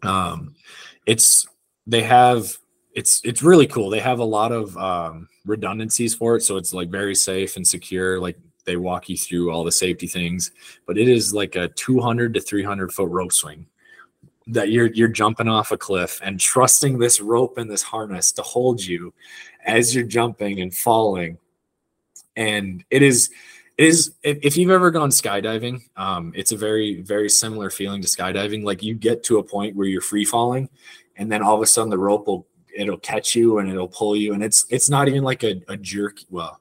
Um 0.03 0.55
it's 1.07 1.47
they 1.87 2.03
have 2.03 2.57
it's 2.95 3.21
it's 3.25 3.43
really 3.43 3.67
cool. 3.67 3.91
They 3.91 4.01
have 4.01 4.19
a 4.19 4.25
lot 4.25 4.53
of 4.53 4.77
um 4.77 5.29
redundancies 5.51 6.15
for 6.15 6.37
it 6.37 6.43
so 6.43 6.57
it's 6.57 6.73
like 6.73 6.89
very 6.89 7.15
safe 7.15 7.57
and 7.57 7.67
secure 7.67 8.19
like 8.19 8.39
they 8.65 8.77
walk 8.77 9.09
you 9.09 9.17
through 9.17 9.51
all 9.51 9.65
the 9.65 9.73
safety 9.73 10.07
things 10.07 10.53
but 10.87 10.97
it 10.97 11.09
is 11.09 11.35
like 11.35 11.57
a 11.57 11.69
200 11.69 12.33
to 12.35 12.41
300 12.41 12.93
foot 12.93 13.09
rope 13.09 13.33
swing 13.33 13.67
that 14.47 14.71
you're 14.71 14.89
you're 14.89 15.09
jumping 15.09 15.49
off 15.49 15.71
a 15.71 15.77
cliff 15.77 16.21
and 16.23 16.41
trusting 16.41 16.99
this 16.99 17.21
rope 17.21 17.59
and 17.59 17.71
this 17.71 17.83
harness 17.83 18.33
to 18.33 18.43
hold 18.43 18.85
you 18.85 19.13
as 19.65 19.95
you're 19.95 20.05
jumping 20.05 20.61
and 20.61 20.75
falling. 20.75 21.39
And 22.37 22.85
it 22.91 23.03
is 23.03 23.31
it 23.79 23.87
is 23.87 24.13
if, 24.23 24.57
you've 24.57 24.71
ever 24.71 24.91
gone 24.91 25.11
skydiving 25.11 25.83
um 25.97 26.33
it's 26.35 26.53
a 26.53 26.57
very 26.57 27.01
very 27.01 27.31
similar 27.31 27.71
feeling 27.71 28.03
to 28.03 28.09
skydiving 28.09 28.63
like 28.63 28.83
you 28.83 28.95
get 28.95 29.23
to 29.25 29.39
a 29.39 29.43
point 29.43 29.75
where 29.75 29.87
you're 29.87 30.03
free 30.03 30.25
falling 30.25 30.69
and 31.17 31.31
then 31.33 31.43
all 31.43 31.55
of 31.55 31.63
a 31.63 31.67
sudden 31.67 31.89
the 31.89 31.99
rope 31.99 32.27
will 32.27 32.47
it'll 32.77 32.99
catch 32.99 33.35
you 33.35 33.59
and 33.59 33.69
it'll 33.69 33.89
pull 33.89 34.17
you 34.17 34.35
and 34.35 34.43
it's 34.43 34.67
it's 34.71 34.89
not 34.89 35.09
even 35.09 35.23
like 35.23 35.43
a, 35.43 35.63
a 35.69 35.77
jerk 35.77 36.21
well 36.31 36.61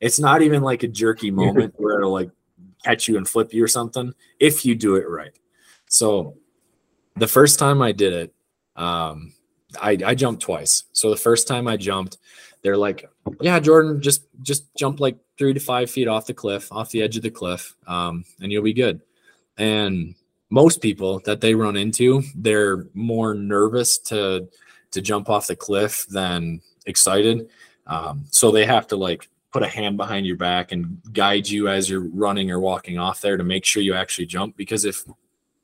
it's 0.00 0.18
not 0.18 0.42
even 0.42 0.62
like 0.62 0.82
a 0.82 0.88
jerky 0.88 1.30
moment 1.30 1.74
where 1.78 1.98
it'll 1.98 2.12
like 2.12 2.30
catch 2.84 3.08
you 3.08 3.16
and 3.16 3.28
flip 3.28 3.52
you 3.52 3.64
or 3.64 3.68
something 3.68 4.12
if 4.40 4.64
you 4.64 4.74
do 4.74 4.96
it 4.96 5.08
right 5.08 5.38
so 5.88 6.36
the 7.16 7.26
first 7.26 7.58
time 7.58 7.82
I 7.82 7.92
did 7.92 8.12
it, 8.12 8.34
um, 8.76 9.32
I, 9.80 9.98
I 10.04 10.14
jumped 10.14 10.42
twice. 10.42 10.84
So 10.92 11.10
the 11.10 11.16
first 11.16 11.48
time 11.48 11.66
I 11.66 11.76
jumped, 11.76 12.18
they're 12.62 12.76
like, 12.76 13.08
"Yeah, 13.40 13.58
Jordan, 13.58 14.00
just 14.00 14.26
just 14.42 14.74
jump 14.76 15.00
like 15.00 15.16
three 15.38 15.52
to 15.52 15.60
five 15.60 15.90
feet 15.90 16.08
off 16.08 16.26
the 16.26 16.34
cliff, 16.34 16.70
off 16.72 16.90
the 16.90 17.02
edge 17.02 17.16
of 17.16 17.22
the 17.22 17.30
cliff, 17.30 17.74
um, 17.86 18.24
and 18.40 18.52
you'll 18.52 18.62
be 18.62 18.72
good." 18.72 19.00
And 19.58 20.14
most 20.50 20.80
people 20.80 21.20
that 21.20 21.40
they 21.40 21.54
run 21.54 21.76
into, 21.76 22.22
they're 22.34 22.86
more 22.94 23.34
nervous 23.34 23.98
to 23.98 24.48
to 24.92 25.00
jump 25.00 25.28
off 25.28 25.46
the 25.46 25.56
cliff 25.56 26.06
than 26.08 26.60
excited. 26.86 27.48
Um, 27.86 28.24
so 28.30 28.50
they 28.50 28.66
have 28.66 28.86
to 28.88 28.96
like 28.96 29.28
put 29.52 29.62
a 29.62 29.68
hand 29.68 29.96
behind 29.96 30.26
your 30.26 30.36
back 30.36 30.72
and 30.72 31.00
guide 31.12 31.48
you 31.48 31.68
as 31.68 31.88
you're 31.88 32.08
running 32.08 32.50
or 32.50 32.60
walking 32.60 32.98
off 32.98 33.20
there 33.20 33.36
to 33.36 33.44
make 33.44 33.64
sure 33.64 33.82
you 33.82 33.94
actually 33.94 34.26
jump. 34.26 34.56
Because 34.56 34.84
if 34.84 35.04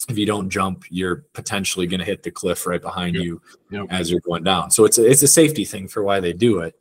if 0.09 0.18
you 0.18 0.27
don't 0.27 0.51
jump, 0.51 0.85
you're 0.91 1.25
potentially 1.33 1.87
going 1.87 2.01
to 2.01 2.05
hit 2.07 2.23
the 2.25 2.31
cliff 2.31 2.66
right 2.66 2.83
behind 2.83 3.14
Yep. 3.14 3.25
you 3.25 3.43
Yep. 3.70 3.87
as 3.91 4.11
you're 4.11 4.20
going 4.20 4.43
down. 4.43 4.70
So 4.70 4.85
it's 4.85 4.99
a, 4.99 5.09
it's 5.09 5.23
a 5.23 5.29
safety 5.29 5.64
thing 5.64 5.87
for 5.87 6.03
why 6.03 6.18
they 6.20 6.33
do 6.33 6.59
it. 6.61 6.75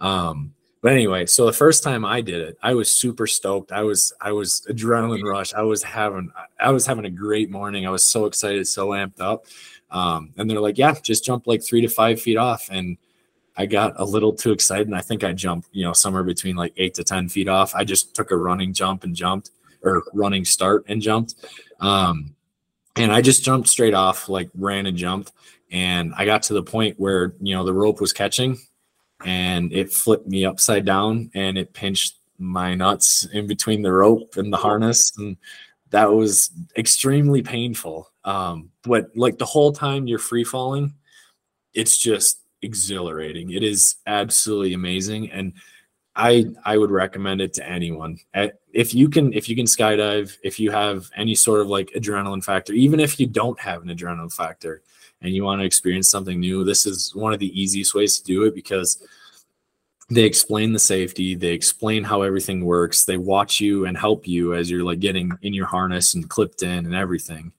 Um, 0.00 0.54
but 0.82 0.92
anyway, 0.92 1.24
so 1.24 1.46
the 1.46 1.52
first 1.52 1.82
time 1.82 2.04
I 2.04 2.20
did 2.20 2.40
it, 2.42 2.58
I 2.62 2.74
was 2.74 2.90
super 2.90 3.26
stoked. 3.26 3.72
I 3.72 3.82
was 3.82 4.12
I 4.20 4.32
was 4.32 4.66
adrenaline 4.68 5.22
rush. 5.22 5.54
I 5.54 5.62
was 5.62 5.82
having 5.82 6.30
I 6.60 6.70
was 6.72 6.84
having 6.86 7.06
a 7.06 7.10
great 7.10 7.50
morning. 7.50 7.86
I 7.86 7.90
was 7.90 8.04
so 8.04 8.26
excited, 8.26 8.66
so 8.68 8.88
amped 8.88 9.20
up. 9.20 9.46
Um, 9.90 10.32
and 10.36 10.50
they're 10.50 10.60
like, 10.60 10.78
yeah, 10.78 10.94
just 11.02 11.24
jump 11.24 11.46
like 11.46 11.62
three 11.62 11.80
to 11.80 11.88
five 11.88 12.20
feet 12.20 12.36
off. 12.36 12.68
And 12.70 12.96
I 13.56 13.66
got 13.66 13.94
a 13.96 14.04
little 14.04 14.32
too 14.32 14.52
excited. 14.52 14.86
And 14.86 14.96
I 14.96 15.00
think 15.00 15.22
I 15.22 15.32
jumped, 15.32 15.68
you 15.72 15.84
know, 15.84 15.92
somewhere 15.92 16.24
between 16.24 16.56
like 16.56 16.72
eight 16.76 16.94
to 16.94 17.04
10 17.04 17.28
feet 17.28 17.48
off. 17.48 17.74
I 17.74 17.84
just 17.84 18.14
took 18.14 18.30
a 18.30 18.36
running 18.36 18.72
jump 18.72 19.04
and 19.04 19.14
jumped 19.14 19.50
or 19.82 20.02
running 20.12 20.44
start 20.44 20.84
and 20.88 21.00
jumped. 21.00 21.34
Um, 21.80 22.34
and 22.96 23.12
I 23.12 23.20
just 23.20 23.44
jumped 23.44 23.68
straight 23.68 23.94
off, 23.94 24.28
like 24.28 24.50
ran 24.54 24.86
and 24.86 24.96
jumped. 24.96 25.32
And 25.70 26.14
I 26.16 26.24
got 26.24 26.42
to 26.44 26.54
the 26.54 26.62
point 26.62 26.98
where, 26.98 27.34
you 27.40 27.54
know, 27.54 27.64
the 27.64 27.72
rope 27.72 28.00
was 28.00 28.12
catching 28.12 28.58
and 29.24 29.72
it 29.72 29.92
flipped 29.92 30.26
me 30.26 30.44
upside 30.44 30.84
down 30.84 31.30
and 31.34 31.58
it 31.58 31.72
pinched 31.72 32.16
my 32.38 32.74
nuts 32.74 33.26
in 33.32 33.46
between 33.46 33.82
the 33.82 33.92
rope 33.92 34.36
and 34.36 34.52
the 34.52 34.56
harness. 34.56 35.12
And 35.16 35.36
that 35.94 36.12
was 36.12 36.50
extremely 36.76 37.40
painful. 37.40 38.10
Um, 38.24 38.70
but 38.82 39.10
like 39.14 39.38
the 39.38 39.44
whole 39.44 39.72
time 39.72 40.08
you're 40.08 40.18
free 40.18 40.42
falling, 40.42 40.92
it's 41.72 41.98
just 41.98 42.40
exhilarating. 42.62 43.52
It 43.52 43.62
is 43.62 43.94
absolutely 44.04 44.74
amazing. 44.74 45.30
And 45.30 45.52
I 46.16 46.46
I 46.64 46.78
would 46.78 46.90
recommend 46.90 47.40
it 47.40 47.54
to 47.54 47.68
anyone. 47.68 48.18
If 48.72 48.92
you 48.92 49.08
can 49.08 49.32
if 49.32 49.48
you 49.48 49.54
can 49.54 49.66
skydive, 49.66 50.36
if 50.42 50.58
you 50.58 50.72
have 50.72 51.08
any 51.16 51.36
sort 51.36 51.60
of 51.60 51.68
like 51.68 51.90
adrenaline 51.90 52.42
factor, 52.42 52.72
even 52.72 52.98
if 52.98 53.20
you 53.20 53.28
don't 53.28 53.60
have 53.60 53.82
an 53.82 53.88
adrenaline 53.88 54.34
factor 54.34 54.82
and 55.22 55.32
you 55.32 55.44
want 55.44 55.60
to 55.60 55.64
experience 55.64 56.08
something 56.08 56.40
new, 56.40 56.64
this 56.64 56.86
is 56.86 57.14
one 57.14 57.32
of 57.32 57.38
the 57.38 57.60
easiest 57.60 57.94
ways 57.94 58.18
to 58.18 58.24
do 58.24 58.42
it 58.42 58.54
because 58.56 59.00
they 60.10 60.24
explain 60.24 60.72
the 60.72 60.78
safety, 60.78 61.34
they 61.34 61.52
explain 61.52 62.04
how 62.04 62.22
everything 62.22 62.64
works, 62.64 63.04
they 63.04 63.16
watch 63.16 63.60
you 63.60 63.86
and 63.86 63.96
help 63.96 64.26
you 64.26 64.54
as 64.54 64.70
you're 64.70 64.84
like 64.84 65.00
getting 65.00 65.32
in 65.42 65.54
your 65.54 65.66
harness 65.66 66.14
and 66.14 66.28
clipped 66.28 66.62
in 66.62 66.84
and 66.86 66.94
everything. 66.94 67.52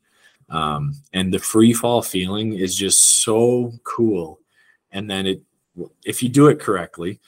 Um, 0.49 0.95
and 1.13 1.33
the 1.33 1.39
free 1.39 1.73
fall 1.73 2.01
feeling 2.01 2.53
is 2.53 2.75
just 2.75 3.23
so 3.23 3.73
cool. 3.83 4.39
And 4.91 5.09
then 5.09 5.25
it 5.25 5.41
if 6.05 6.23
you 6.23 6.29
do 6.29 6.47
it 6.47 6.59
correctly, 6.59 7.19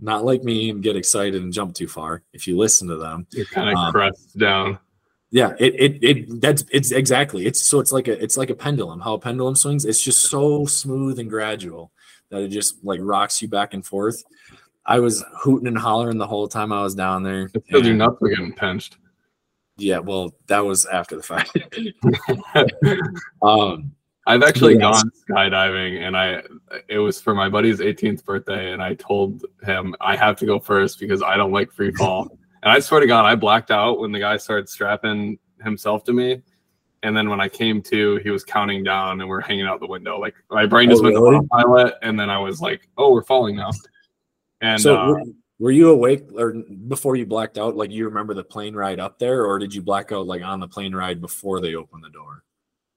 not 0.00 0.24
like 0.24 0.42
me 0.42 0.70
and 0.70 0.82
get 0.82 0.96
excited 0.96 1.40
and 1.40 1.52
jump 1.52 1.74
too 1.74 1.86
far. 1.86 2.22
If 2.32 2.46
you 2.46 2.56
listen 2.56 2.88
to 2.88 2.96
them, 2.96 3.26
it 3.32 3.48
kind 3.50 3.68
of 3.68 3.76
um, 3.76 3.92
crests 3.92 4.32
down. 4.32 4.78
Yeah, 5.30 5.52
it, 5.58 5.74
it 5.74 6.02
it 6.02 6.40
that's 6.40 6.64
it's 6.72 6.90
exactly 6.90 7.44
it's 7.44 7.62
so 7.62 7.80
it's 7.80 7.92
like 7.92 8.08
a 8.08 8.22
it's 8.22 8.38
like 8.38 8.48
a 8.48 8.54
pendulum. 8.54 9.00
How 9.00 9.14
a 9.14 9.18
pendulum 9.18 9.56
swings, 9.56 9.84
it's 9.84 10.02
just 10.02 10.22
so 10.22 10.64
smooth 10.64 11.18
and 11.18 11.28
gradual 11.28 11.92
that 12.30 12.42
it 12.42 12.48
just 12.48 12.84
like 12.84 13.00
rocks 13.02 13.40
you 13.40 13.48
back 13.48 13.74
and 13.74 13.84
forth. 13.84 14.22
I 14.86 15.00
was 15.00 15.24
hooting 15.36 15.66
and 15.66 15.78
hollering 15.78 16.18
the 16.18 16.26
whole 16.26 16.48
time 16.48 16.72
I 16.72 16.82
was 16.82 16.94
down 16.94 17.22
there. 17.22 17.48
Because 17.48 17.86
your 17.86 17.94
nuts 17.94 18.20
were 18.20 18.30
getting 18.30 18.52
pinched. 18.52 18.96
Yeah, 19.76 19.98
well, 19.98 20.34
that 20.46 20.64
was 20.64 20.86
after 20.86 21.16
the 21.16 21.22
fact. 21.22 21.56
um, 23.42 23.92
I've 24.26 24.42
actually 24.42 24.74
yes. 24.74 25.02
gone 25.02 25.10
skydiving 25.30 26.06
and 26.06 26.14
I 26.14 26.42
it 26.88 26.98
was 26.98 27.18
for 27.18 27.34
my 27.34 27.48
buddy's 27.48 27.80
18th 27.80 28.24
birthday 28.26 28.72
and 28.72 28.82
I 28.82 28.92
told 28.94 29.46
him 29.62 29.94
I 30.02 30.16
have 30.16 30.36
to 30.40 30.46
go 30.46 30.58
first 30.58 31.00
because 31.00 31.22
I 31.22 31.38
don't 31.38 31.50
like 31.50 31.72
free 31.72 31.92
fall. 31.92 32.28
and 32.62 32.70
I 32.70 32.78
swear 32.80 33.00
to 33.00 33.06
God, 33.06 33.24
I 33.24 33.34
blacked 33.36 33.70
out 33.70 34.00
when 34.00 34.12
the 34.12 34.18
guy 34.18 34.36
started 34.36 34.68
strapping 34.68 35.38
himself 35.62 36.04
to 36.04 36.12
me. 36.12 36.42
And 37.02 37.16
then 37.16 37.28
when 37.28 37.40
I 37.40 37.48
came 37.48 37.80
to, 37.82 38.16
he 38.16 38.30
was 38.30 38.44
counting 38.44 38.82
down 38.82 39.20
and 39.20 39.28
we're 39.28 39.40
hanging 39.40 39.66
out 39.66 39.80
the 39.80 39.86
window. 39.86 40.18
Like 40.18 40.34
my 40.50 40.66
brain 40.66 40.90
just 40.90 41.00
oh, 41.00 41.04
went 41.04 41.16
really? 41.16 41.46
pilot 41.48 41.94
and 42.02 42.18
then 42.18 42.30
I 42.30 42.38
was 42.38 42.60
like, 42.60 42.88
Oh, 42.96 43.12
we're 43.12 43.22
falling 43.22 43.56
now. 43.56 43.70
And 44.60 44.80
so 44.80 44.96
uh, 44.96 45.24
were 45.58 45.70
you 45.70 45.90
awake 45.90 46.26
or 46.34 46.54
before 46.88 47.16
you 47.16 47.26
blacked 47.26 47.58
out? 47.58 47.76
Like 47.76 47.90
you 47.90 48.04
remember 48.04 48.34
the 48.34 48.44
plane 48.44 48.74
ride 48.74 49.00
up 49.00 49.18
there, 49.18 49.44
or 49.44 49.58
did 49.58 49.74
you 49.74 49.82
black 49.82 50.12
out 50.12 50.26
like 50.26 50.42
on 50.42 50.60
the 50.60 50.68
plane 50.68 50.94
ride 50.94 51.20
before 51.20 51.60
they 51.60 51.74
opened 51.74 52.04
the 52.04 52.10
door? 52.10 52.44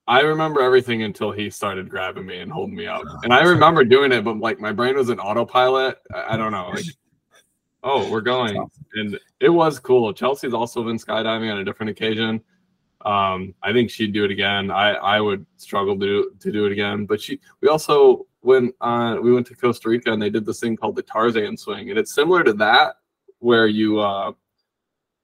I 0.08 0.22
remember 0.22 0.62
everything 0.62 1.04
until 1.04 1.32
he 1.32 1.50
started 1.50 1.90
grabbing 1.90 2.26
me 2.26 2.40
and 2.40 2.52
holding 2.52 2.76
me 2.76 2.88
up. 2.88 3.04
And 3.24 3.34
I 3.34 3.44
remember 3.44 3.84
doing 3.84 4.12
it, 4.12 4.24
but 4.24 4.38
like 4.38 4.60
my 4.60 4.72
brain 4.72 4.96
was 4.96 5.10
an 5.10 5.20
autopilot. 5.20 6.00
I, 6.14 6.34
I 6.34 6.38
don't 6.38 6.52
know. 6.52 6.70
Like, 6.70 6.86
oh, 7.84 8.10
we're 8.10 8.22
going. 8.22 8.68
And 8.96 9.20
it 9.40 9.50
was 9.50 9.80
cool. 9.80 10.14
Chelsea's 10.14 10.54
also 10.54 10.84
been 10.84 10.98
skydiving 10.98 11.52
on 11.52 11.60
a 11.60 11.64
different 11.64 11.92
occasion. 11.92 12.42
Um, 13.06 13.54
I 13.62 13.74
think 13.74 13.90
she'd 13.90 14.14
do 14.14 14.26
it 14.26 14.32
again. 14.32 14.72
I, 14.72 14.94
I 14.94 15.22
would 15.22 15.46
struggle 15.58 15.98
to 16.00 16.06
do, 16.06 16.32
to 16.40 16.52
do 16.52 16.66
it 16.66 16.72
again. 16.72 17.06
But 17.06 17.22
she 17.22 17.40
we 17.62 17.68
also 17.68 18.28
went 18.42 18.74
on 18.82 19.24
we 19.24 19.34
went 19.34 19.48
to 19.48 19.56
Costa 19.56 19.90
Rica 19.90 20.12
and 20.12 20.22
they 20.22 20.30
did 20.30 20.46
this 20.46 20.60
thing 20.60 20.76
called 20.76 20.96
the 20.96 21.04
Tarzan 21.04 21.58
swing. 21.58 21.90
And 21.90 22.00
it's 22.00 22.14
similar 22.14 22.44
to 22.44 22.54
that 22.54 22.96
where 23.40 23.68
you 23.68 24.00
uh 24.00 24.32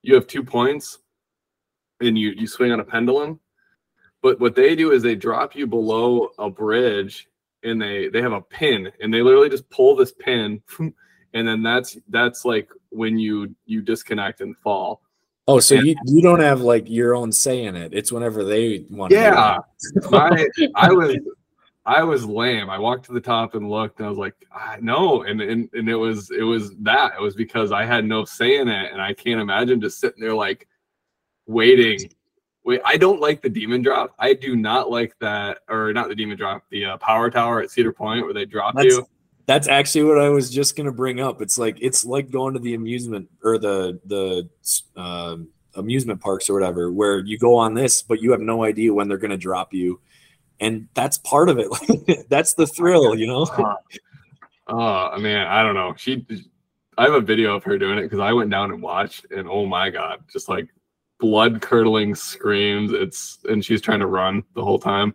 you 0.02 0.16
have 0.16 0.28
two 0.28 0.44
points 0.44 1.00
and 2.02 2.18
you 2.18 2.30
you 2.30 2.48
swing 2.48 2.72
on 2.72 2.80
a 2.80 2.84
pendulum 2.84 3.40
but 4.22 4.40
what 4.40 4.56
they 4.56 4.76
do 4.76 4.92
is 4.92 5.04
they 5.04 5.16
drop 5.16 5.56
you 5.56 5.68
below 5.68 6.30
a 6.40 6.50
bridge 6.50 7.28
and 7.64 7.82
they 7.82 8.08
they 8.10 8.22
have 8.22 8.34
a 8.34 8.42
pin 8.42 8.92
and 9.00 9.14
they 9.14 9.22
literally 9.22 9.50
just 9.50 9.70
pull 9.70 9.96
this 9.96 10.14
pin 10.14 10.62
and 11.34 11.48
then 11.48 11.62
that's 11.62 11.98
that's 12.10 12.46
like 12.46 12.70
when 12.90 13.18
you 13.18 13.56
you 13.66 13.82
disconnect 13.82 14.42
and 14.42 14.58
fall. 14.58 15.02
Oh, 15.48 15.60
so 15.60 15.78
and, 15.78 15.88
you, 15.88 15.96
you 16.06 16.22
don't 16.22 16.42
have 16.42 16.62
like 16.62 16.90
your 16.90 17.16
own 17.16 17.32
say 17.32 17.64
in 17.64 17.76
it. 17.76 17.94
It's 17.94 18.12
whenever 18.12 18.44
they 18.44 18.86
want 18.90 19.12
to. 19.12 19.18
yeah, 19.18 19.60
I 20.12 20.48
I 20.76 20.92
was 20.92 21.18
I 21.86 22.04
was 22.04 22.26
lame. 22.26 22.70
I 22.70 22.78
walked 22.78 23.06
to 23.06 23.14
the 23.14 23.22
top 23.22 23.56
and 23.56 23.70
looked 23.70 24.00
and 24.00 24.08
I 24.08 24.10
was 24.10 24.20
like, 24.20 24.36
ah, 24.52 24.76
no. 24.82 25.24
And, 25.24 25.40
and 25.40 25.70
and 25.74 25.88
it 25.88 25.96
was 25.96 26.32
it 26.32 26.44
was 26.44 26.76
that. 26.80 27.14
It 27.18 27.22
was 27.22 27.36
because 27.36 27.72
I 27.72 27.86
had 27.86 28.04
no 28.04 28.26
say 28.26 28.58
in 28.58 28.68
it. 28.68 28.92
And 28.92 29.02
I 29.02 29.14
can't 29.14 29.40
imagine 29.40 29.80
just 29.80 30.00
sitting 30.00 30.22
there 30.22 30.36
like 30.36 30.68
waiting 31.46 32.10
Wait, 32.68 32.82
I 32.84 32.98
don't 32.98 33.22
like 33.22 33.42
the 33.42 33.48
demon 33.48 33.82
drop. 33.82 34.14
I 34.20 34.34
do 34.34 34.54
not 34.54 34.92
like 34.92 35.18
that, 35.22 35.60
or 35.70 35.94
not 35.94 36.10
the 36.10 36.16
demon 36.16 36.36
drop, 36.36 36.66
the 36.70 36.84
uh, 36.84 36.98
power 36.98 37.32
tower 37.32 37.62
at 37.62 37.72
Cedar 37.72 37.94
Point 37.94 38.26
where 38.26 38.34
they 38.34 38.44
drop 38.44 38.76
that's, 38.76 38.94
you. 38.94 39.08
That's 39.48 39.68
actually 39.70 40.04
what 40.04 40.20
I 40.20 40.30
was 40.30 40.52
just 40.52 40.76
gonna 40.76 40.92
bring 40.92 41.20
up. 41.22 41.42
It's 41.42 41.58
like 41.58 41.78
it's 41.82 42.06
like 42.06 42.30
going 42.30 42.54
to 42.54 42.60
the 42.60 42.76
amusement 42.76 43.30
or 43.44 43.58
the 43.58 44.00
the 44.06 44.50
uh, 44.96 45.38
amusement 45.76 46.20
parks 46.20 46.50
or 46.50 46.54
whatever, 46.54 46.92
where 46.92 47.20
you 47.20 47.38
go 47.38 47.56
on 47.56 47.74
this, 47.74 48.02
but 48.02 48.22
you 48.22 48.32
have 48.32 48.42
no 48.42 48.64
idea 48.64 48.94
when 48.94 49.08
they're 49.08 49.18
gonna 49.18 49.38
drop 49.38 49.74
you, 49.74 50.02
and 50.60 50.90
that's 50.94 51.18
part 51.20 51.48
of 51.48 51.60
it. 51.60 52.28
that's 52.30 52.54
the 52.54 52.68
thrill, 52.68 53.16
you 53.16 53.26
know. 53.26 53.48
oh 54.68 55.18
man, 55.18 55.48
I 55.48 55.64
don't 55.64 55.76
know. 55.76 55.94
She, 55.98 56.26
I 56.98 57.04
have 57.04 57.14
a 57.14 57.22
video 57.22 57.56
of 57.56 57.64
her 57.64 57.78
doing 57.78 58.00
it 58.00 58.04
because 58.04 58.20
I 58.20 58.34
went 58.34 58.50
down 58.50 58.72
and 58.72 58.82
watched, 58.82 59.28
and 59.32 59.48
oh 59.48 59.66
my 59.66 59.90
god, 59.90 60.26
just 60.32 60.50
like 60.50 60.68
blood 61.20 61.62
curdling 61.62 62.16
screams. 62.16 62.92
It's 62.92 63.40
and 63.48 63.64
she's 63.64 63.82
trying 63.82 64.00
to 64.00 64.08
run 64.08 64.44
the 64.56 64.64
whole 64.64 64.80
time. 64.80 65.14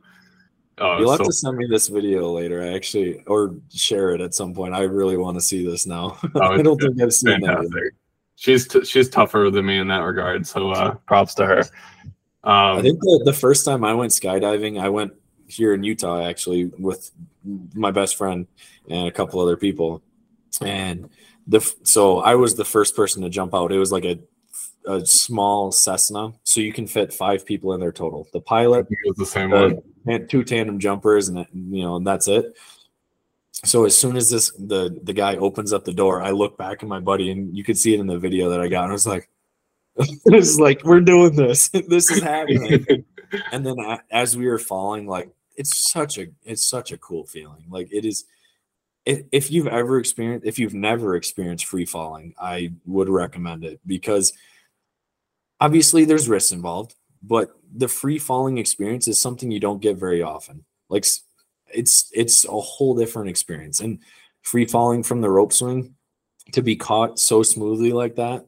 Oh, 0.78 0.98
You'll 0.98 1.10
have 1.10 1.18
so, 1.18 1.24
to 1.24 1.32
send 1.32 1.56
me 1.58 1.66
this 1.66 1.88
video 1.88 2.32
later, 2.32 2.62
I 2.62 2.72
actually, 2.74 3.22
or 3.26 3.54
share 3.72 4.10
it 4.10 4.20
at 4.20 4.34
some 4.34 4.54
point. 4.54 4.74
I 4.74 4.82
really 4.82 5.16
want 5.16 5.36
to 5.36 5.40
see 5.40 5.66
this 5.66 5.86
now. 5.86 6.18
Oh, 6.34 6.40
I 6.40 6.62
don't 6.62 6.80
think 6.80 7.00
I've 7.00 7.12
seen 7.12 7.40
fantastic. 7.40 7.70
that. 7.70 7.90
She's 8.36 8.66
t- 8.66 8.84
she's 8.84 9.08
tougher 9.08 9.50
than 9.50 9.66
me 9.66 9.78
in 9.78 9.88
that 9.88 9.98
regard. 9.98 10.46
So 10.46 10.70
uh, 10.70 10.94
props 11.06 11.34
to 11.34 11.46
her. 11.46 11.60
Um, 12.44 12.78
I 12.78 12.82
think 12.82 12.98
the, 13.00 13.22
the 13.26 13.32
first 13.32 13.64
time 13.64 13.84
I 13.84 13.94
went 13.94 14.12
skydiving, 14.12 14.80
I 14.80 14.88
went 14.88 15.12
here 15.46 15.74
in 15.74 15.84
Utah 15.84 16.26
actually 16.26 16.66
with 16.78 17.10
my 17.74 17.90
best 17.90 18.16
friend 18.16 18.46
and 18.88 19.06
a 19.06 19.12
couple 19.12 19.40
other 19.40 19.56
people, 19.56 20.02
and 20.60 21.08
the 21.46 21.60
so 21.82 22.20
I 22.20 22.34
was 22.34 22.54
the 22.54 22.64
first 22.64 22.96
person 22.96 23.22
to 23.22 23.28
jump 23.28 23.54
out. 23.54 23.72
It 23.72 23.78
was 23.78 23.92
like 23.92 24.04
a 24.04 24.18
a 24.86 25.04
small 25.04 25.72
Cessna, 25.72 26.32
so 26.44 26.60
you 26.60 26.72
can 26.72 26.86
fit 26.86 27.12
five 27.12 27.44
people 27.46 27.72
in 27.74 27.80
there 27.80 27.92
total. 27.92 28.26
The 28.32 28.40
pilot, 28.40 28.86
the 29.16 29.26
same 29.26 29.50
the, 29.50 29.82
one, 30.04 30.26
two 30.28 30.44
tandem 30.44 30.78
jumpers, 30.78 31.28
and 31.28 31.46
you 31.52 31.82
know 31.82 31.96
and 31.96 32.06
that's 32.06 32.28
it. 32.28 32.56
So 33.64 33.84
as 33.84 33.96
soon 33.96 34.16
as 34.16 34.30
this 34.30 34.50
the 34.52 34.98
the 35.02 35.12
guy 35.12 35.36
opens 35.36 35.72
up 35.72 35.84
the 35.84 35.92
door, 35.92 36.22
I 36.22 36.30
look 36.30 36.58
back 36.58 36.82
at 36.82 36.88
my 36.88 37.00
buddy, 37.00 37.30
and 37.30 37.56
you 37.56 37.64
could 37.64 37.78
see 37.78 37.94
it 37.94 38.00
in 38.00 38.06
the 38.06 38.18
video 38.18 38.50
that 38.50 38.60
I 38.60 38.68
got. 38.68 38.84
And 38.84 38.90
I 38.90 38.94
was 38.94 39.06
like, 39.06 39.28
"It's 39.96 40.58
like 40.58 40.84
we're 40.84 41.00
doing 41.00 41.36
this. 41.36 41.68
this 41.88 42.10
is 42.10 42.22
happening." 42.22 43.04
and 43.52 43.64
then 43.64 43.76
as 44.10 44.36
we 44.36 44.46
were 44.46 44.58
falling, 44.58 45.06
like 45.06 45.30
it's 45.56 45.90
such 45.90 46.18
a 46.18 46.26
it's 46.44 46.64
such 46.64 46.92
a 46.92 46.98
cool 46.98 47.26
feeling. 47.26 47.64
Like 47.68 47.88
it 47.92 48.04
is 48.04 48.24
if 49.04 49.50
you've 49.50 49.66
ever 49.66 49.98
experienced 49.98 50.46
if 50.46 50.58
you've 50.58 50.74
never 50.74 51.16
experienced 51.16 51.66
free 51.66 51.84
falling 51.84 52.32
i 52.40 52.72
would 52.86 53.08
recommend 53.08 53.64
it 53.64 53.80
because 53.84 54.32
obviously 55.62 56.04
there's 56.04 56.28
risks 56.28 56.50
involved, 56.50 56.94
but 57.22 57.50
the 57.74 57.88
free 57.88 58.18
falling 58.18 58.58
experience 58.58 59.06
is 59.06 59.20
something 59.20 59.50
you 59.50 59.60
don't 59.60 59.80
get 59.80 59.96
very 59.96 60.22
often. 60.22 60.64
Like 60.88 61.06
it's 61.72 62.10
it's 62.12 62.44
a 62.44 62.60
whole 62.60 62.96
different 62.96 63.30
experience. 63.30 63.80
And 63.80 64.00
free 64.42 64.66
falling 64.66 65.04
from 65.04 65.20
the 65.20 65.30
rope 65.30 65.52
swing 65.52 65.94
to 66.52 66.62
be 66.62 66.74
caught 66.74 67.18
so 67.18 67.42
smoothly 67.44 67.92
like 67.92 68.16
that, 68.16 68.44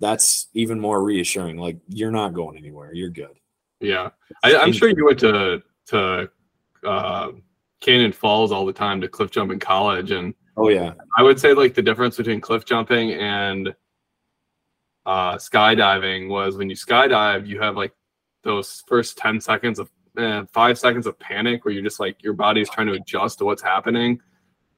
that's 0.00 0.48
even 0.54 0.80
more 0.80 1.04
reassuring. 1.04 1.58
Like 1.58 1.76
you're 1.88 2.10
not 2.10 2.32
going 2.32 2.56
anywhere. 2.56 2.92
You're 2.94 3.10
good. 3.10 3.38
Yeah. 3.80 4.10
I, 4.42 4.52
am 4.52 4.72
sure 4.72 4.88
you 4.88 5.04
went 5.04 5.20
to 5.20 5.62
to 5.88 6.30
uh 6.84 7.32
Cannon 7.80 8.12
Falls 8.12 8.50
all 8.50 8.64
the 8.64 8.72
time 8.72 9.02
to 9.02 9.08
cliff 9.08 9.30
jump 9.30 9.52
in 9.52 9.58
college 9.58 10.10
and 10.10 10.34
Oh 10.56 10.70
yeah. 10.70 10.94
I 11.18 11.22
would 11.22 11.38
say 11.38 11.52
like 11.52 11.74
the 11.74 11.82
difference 11.82 12.16
between 12.16 12.40
cliff 12.40 12.64
jumping 12.64 13.12
and 13.12 13.74
uh, 15.06 15.36
skydiving 15.36 16.28
was 16.28 16.56
when 16.56 16.68
you 16.68 16.76
skydive, 16.76 17.46
you 17.46 17.60
have 17.60 17.76
like 17.76 17.92
those 18.42 18.82
first 18.88 19.16
10 19.16 19.40
seconds 19.40 19.78
of 19.78 19.88
eh, 20.18 20.42
five 20.52 20.78
seconds 20.78 21.06
of 21.06 21.18
panic 21.18 21.64
where 21.64 21.72
you're 21.72 21.82
just 21.82 22.00
like 22.00 22.22
your 22.22 22.32
body's 22.32 22.68
trying 22.68 22.88
to 22.88 22.94
adjust 22.94 23.38
to 23.38 23.44
what's 23.44 23.62
happening. 23.62 24.20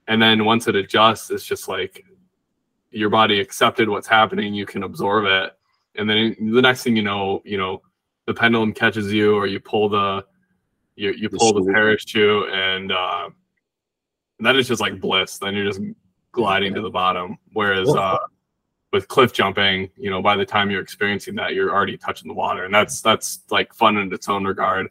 And 0.06 0.20
then 0.20 0.44
once 0.44 0.68
it 0.68 0.76
adjusts, 0.76 1.30
it's 1.30 1.44
just 1.44 1.66
like 1.66 2.04
your 2.90 3.08
body 3.08 3.40
accepted 3.40 3.88
what's 3.88 4.06
happening, 4.06 4.54
you 4.54 4.66
can 4.66 4.82
absorb 4.82 5.24
it. 5.24 5.52
And 5.96 6.08
then 6.08 6.36
the 6.38 6.62
next 6.62 6.82
thing 6.82 6.94
you 6.94 7.02
know, 7.02 7.42
you 7.44 7.56
know, 7.56 7.82
the 8.26 8.34
pendulum 8.34 8.74
catches 8.74 9.10
you 9.12 9.34
or 9.34 9.46
you 9.46 9.60
pull 9.60 9.88
the 9.88 10.24
you, 10.94 11.12
you 11.12 11.30
pull 11.30 11.54
the 11.54 11.72
parachute 11.72 12.50
and 12.50 12.92
uh 12.92 13.30
then 14.40 14.56
it's 14.56 14.68
just 14.68 14.80
like 14.80 15.00
bliss. 15.00 15.38
Then 15.38 15.54
you're 15.54 15.64
just 15.64 15.80
gliding 16.32 16.74
to 16.74 16.82
the 16.82 16.90
bottom. 16.90 17.38
Whereas 17.52 17.88
uh 17.88 18.18
with 18.92 19.08
cliff 19.08 19.32
jumping, 19.32 19.90
you 19.96 20.10
know, 20.10 20.22
by 20.22 20.36
the 20.36 20.46
time 20.46 20.70
you're 20.70 20.80
experiencing 20.80 21.34
that, 21.36 21.54
you're 21.54 21.72
already 21.72 21.96
touching 21.96 22.28
the 22.28 22.34
water, 22.34 22.64
and 22.64 22.74
that's 22.74 23.00
that's 23.00 23.40
like 23.50 23.74
fun 23.74 23.96
in 23.96 24.12
its 24.12 24.28
own 24.28 24.44
regard. 24.44 24.88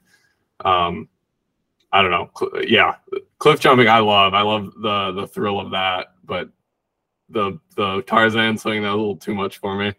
Um, 0.64 1.10
I 1.92 2.02
don't 2.02 2.12
know, 2.12 2.30
Cl- 2.38 2.64
yeah, 2.64 2.96
cliff 3.40 3.60
jumping 3.60 3.88
I 3.88 4.00
love. 4.00 4.34
I 4.34 4.42
love 4.42 4.74
the 4.82 5.12
the 5.14 5.28
thrill 5.28 5.60
of 5.60 5.72
that, 5.72 6.14
but 6.24 6.50
the 7.30 7.60
the 7.76 8.02
Tarzan 8.04 8.58
swing 8.58 8.84
that 8.84 8.90
a 8.90 8.96
little 8.96 9.18
too 9.18 9.36
much 9.36 9.58
for 9.58 9.76
me. 9.76 9.94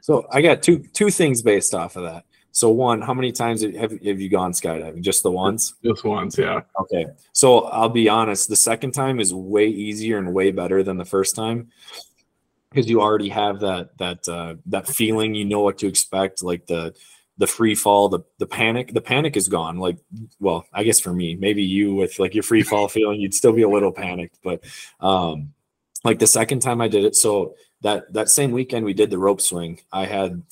So 0.00 0.26
I 0.30 0.42
got 0.42 0.62
two 0.62 0.78
two 0.92 1.10
things 1.10 1.42
based 1.42 1.74
off 1.74 1.96
of 1.96 2.04
that. 2.04 2.24
So 2.50 2.70
one, 2.70 3.00
how 3.02 3.14
many 3.14 3.30
times 3.30 3.62
have, 3.62 3.74
have 3.74 4.20
you 4.20 4.28
gone 4.28 4.52
skydiving? 4.52 5.00
Just 5.00 5.22
the 5.22 5.30
once? 5.30 5.74
Just 5.84 6.02
once, 6.02 6.36
yeah. 6.36 6.62
Okay. 6.80 7.06
So 7.32 7.60
I'll 7.66 7.88
be 7.88 8.08
honest, 8.08 8.48
the 8.48 8.56
second 8.56 8.92
time 8.92 9.20
is 9.20 9.32
way 9.32 9.68
easier 9.68 10.18
and 10.18 10.34
way 10.34 10.50
better 10.50 10.82
than 10.82 10.96
the 10.96 11.04
first 11.04 11.36
time 11.36 11.70
because 12.70 12.88
you 12.88 13.00
already 13.00 13.28
have 13.28 13.60
that 13.60 13.96
that 13.98 14.28
uh, 14.28 14.54
that 14.66 14.86
feeling. 14.86 15.34
You 15.34 15.44
know 15.44 15.60
what 15.60 15.78
to 15.78 15.86
expect, 15.86 16.42
like 16.42 16.66
the 16.66 16.94
the 17.38 17.46
free 17.46 17.74
fall, 17.74 18.08
the 18.08 18.20
the 18.38 18.46
panic. 18.46 18.92
The 18.92 19.00
panic 19.00 19.36
is 19.36 19.48
gone. 19.48 19.78
Like, 19.78 19.98
well, 20.40 20.66
I 20.72 20.84
guess 20.84 21.00
for 21.00 21.12
me, 21.12 21.34
maybe 21.36 21.62
you 21.62 21.94
with 21.94 22.18
like 22.18 22.34
your 22.34 22.42
free 22.42 22.62
fall 22.62 22.88
feeling, 22.88 23.20
you'd 23.20 23.34
still 23.34 23.52
be 23.52 23.62
a 23.62 23.68
little 23.68 23.92
panicked, 23.92 24.38
but 24.42 24.64
um, 25.00 25.52
like 26.04 26.18
the 26.18 26.26
second 26.26 26.60
time 26.60 26.80
I 26.80 26.88
did 26.88 27.04
it, 27.04 27.16
so 27.16 27.54
that 27.82 28.12
that 28.12 28.28
same 28.28 28.50
weekend 28.50 28.84
we 28.84 28.94
did 28.94 29.10
the 29.10 29.18
rope 29.18 29.40
swing. 29.40 29.80
I 29.92 30.04
had 30.04 30.42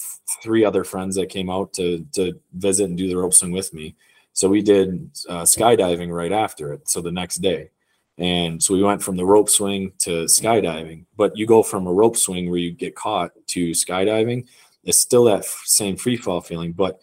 three 0.43 0.65
other 0.65 0.85
friends 0.85 1.17
that 1.17 1.29
came 1.29 1.51
out 1.51 1.73
to 1.75 2.07
to 2.15 2.41
visit 2.55 2.89
and 2.89 2.97
do 2.97 3.09
the 3.09 3.17
rope 3.17 3.35
swing 3.35 3.53
with 3.53 3.75
me. 3.75 3.97
So 4.33 4.49
we 4.49 4.61
did 4.63 5.11
uh, 5.29 5.43
skydiving 5.43 6.15
right 6.15 6.33
after 6.33 6.73
it. 6.75 6.89
So 6.89 7.01
the 7.01 7.11
next 7.11 7.37
day, 7.37 7.71
and 8.19 8.63
so 8.63 8.75
we 8.75 8.83
went 8.83 9.03
from 9.03 9.17
the 9.17 9.27
rope 9.27 9.51
swing 9.51 9.93
to 9.99 10.25
skydiving. 10.25 11.05
But 11.17 11.37
you 11.37 11.47
go 11.47 11.63
from 11.63 11.87
a 11.87 11.93
rope 11.93 12.17
swing 12.17 12.49
where 12.49 12.59
you 12.59 12.73
get 12.73 12.95
caught 12.95 13.33
to 13.49 13.71
skydiving, 13.71 14.47
it's 14.85 14.99
still 14.99 15.25
that 15.25 15.41
f- 15.41 15.63
same 15.65 15.97
free 15.97 16.17
fall 16.17 16.41
feeling, 16.41 16.73
but 16.73 17.01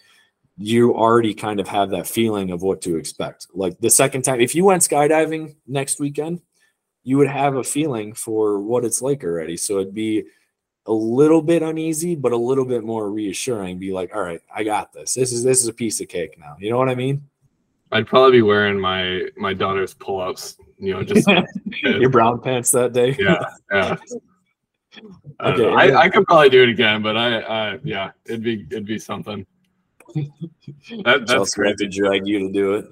you 0.57 0.95
already 0.95 1.33
kind 1.33 1.59
of 1.59 1.67
have 1.67 1.89
that 1.91 2.07
feeling 2.07 2.51
of 2.51 2.61
what 2.61 2.81
to 2.81 2.95
expect. 2.95 3.47
Like 3.53 3.77
the 3.79 3.89
second 3.89 4.21
time, 4.23 4.39
if 4.39 4.55
you 4.55 4.65
went 4.65 4.83
skydiving 4.83 5.55
next 5.67 5.99
weekend, 5.99 6.41
you 7.03 7.17
would 7.17 7.27
have 7.27 7.55
a 7.55 7.63
feeling 7.63 8.13
for 8.13 8.59
what 8.59 8.85
it's 8.85 9.01
like 9.01 9.23
already. 9.23 9.57
So 9.57 9.79
it'd 9.79 9.93
be 9.93 10.23
a 10.85 10.93
little 10.93 11.41
bit 11.41 11.61
uneasy, 11.61 12.15
but 12.15 12.31
a 12.31 12.37
little 12.37 12.65
bit 12.65 12.83
more 12.83 13.11
reassuring. 13.11 13.79
Be 13.79 13.91
like, 13.93 14.15
all 14.15 14.21
right, 14.21 14.41
I 14.53 14.63
got 14.63 14.93
this. 14.93 15.13
This 15.13 15.31
is 15.31 15.43
this 15.43 15.61
is 15.61 15.67
a 15.67 15.73
piece 15.73 16.01
of 16.01 16.07
cake 16.07 16.37
now. 16.39 16.55
You 16.59 16.69
know 16.69 16.77
what 16.77 16.89
I 16.89 16.95
mean? 16.95 17.23
I'd 17.91 18.07
probably 18.07 18.31
be 18.31 18.41
wearing 18.41 18.79
my 18.79 19.27
my 19.37 19.53
daughter's 19.53 19.93
pull 19.93 20.21
ups, 20.21 20.57
you 20.83 20.93
know, 20.93 21.03
just 21.03 21.27
Your 21.83 22.09
brown 22.09 22.41
pants 22.41 22.71
that 22.71 22.93
day. 22.93 23.15
yeah, 23.19 23.39
yeah. 23.71 23.95
I, 25.39 25.51
Okay, 25.51 25.63
know. 25.63 25.77
and 25.79 25.89
then- 25.89 25.95
I, 25.97 26.01
I 26.01 26.09
could 26.09 26.25
probably 26.25 26.49
do 26.49 26.63
it 26.63 26.69
again, 26.69 27.01
but 27.01 27.17
I, 27.17 27.39
I 27.39 27.79
yeah, 27.83 28.11
it'd 28.25 28.43
be 28.43 28.65
it'd 28.69 28.85
be 28.85 28.99
something. 28.99 29.45
That, 31.03 31.21
that's 31.25 31.31
Chelsea 31.31 31.65
had 31.65 31.77
to 31.79 31.87
drag 31.87 32.27
you 32.27 32.39
to 32.39 32.51
do 32.51 32.73
it. 32.75 32.85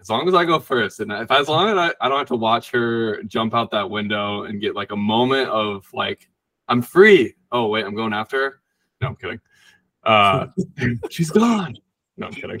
As 0.00 0.08
long 0.08 0.26
as 0.26 0.34
I 0.34 0.44
go 0.46 0.58
first, 0.58 1.00
and 1.00 1.12
if 1.12 1.30
as 1.30 1.48
long 1.48 1.68
as 1.68 1.76
I, 1.76 1.92
I 2.04 2.08
don't 2.08 2.16
have 2.18 2.28
to 2.28 2.36
watch 2.36 2.70
her 2.70 3.22
jump 3.24 3.54
out 3.54 3.70
that 3.72 3.88
window 3.90 4.44
and 4.44 4.60
get 4.60 4.74
like 4.74 4.90
a 4.92 4.96
moment 4.96 5.48
of 5.50 5.86
like 5.92 6.28
I'm 6.68 6.80
free. 6.80 7.34
Oh 7.52 7.66
wait, 7.68 7.84
I'm 7.84 7.94
going 7.94 8.14
after 8.14 8.38
her. 8.42 8.60
No, 9.02 9.08
I'm 9.08 9.16
kidding. 9.16 9.40
Uh, 10.04 10.46
she's 11.10 11.30
gone. 11.30 11.76
No, 12.16 12.26
I'm 12.28 12.32
kidding. 12.32 12.60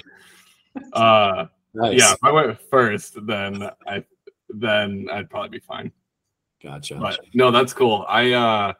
Uh, 0.92 1.46
Nice. 1.74 1.98
yeah, 1.98 2.12
if 2.12 2.18
I 2.22 2.30
went 2.32 2.60
first, 2.70 3.24
then 3.26 3.70
I 3.86 4.04
then 4.48 5.08
I'd 5.12 5.30
probably 5.30 5.58
be 5.58 5.64
fine. 5.64 5.92
Gotcha. 6.62 6.96
But 6.96 7.20
no, 7.34 7.50
that's 7.50 7.72
cool. 7.72 8.04
I 8.08 8.32
uh 8.32 8.72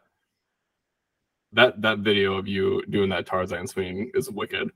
that 1.53 1.81
that 1.81 1.99
video 1.99 2.35
of 2.35 2.47
you 2.47 2.83
doing 2.89 3.09
that 3.09 3.25
Tarzan 3.25 3.67
swing 3.67 4.11
is 4.13 4.29
wicked. 4.29 4.69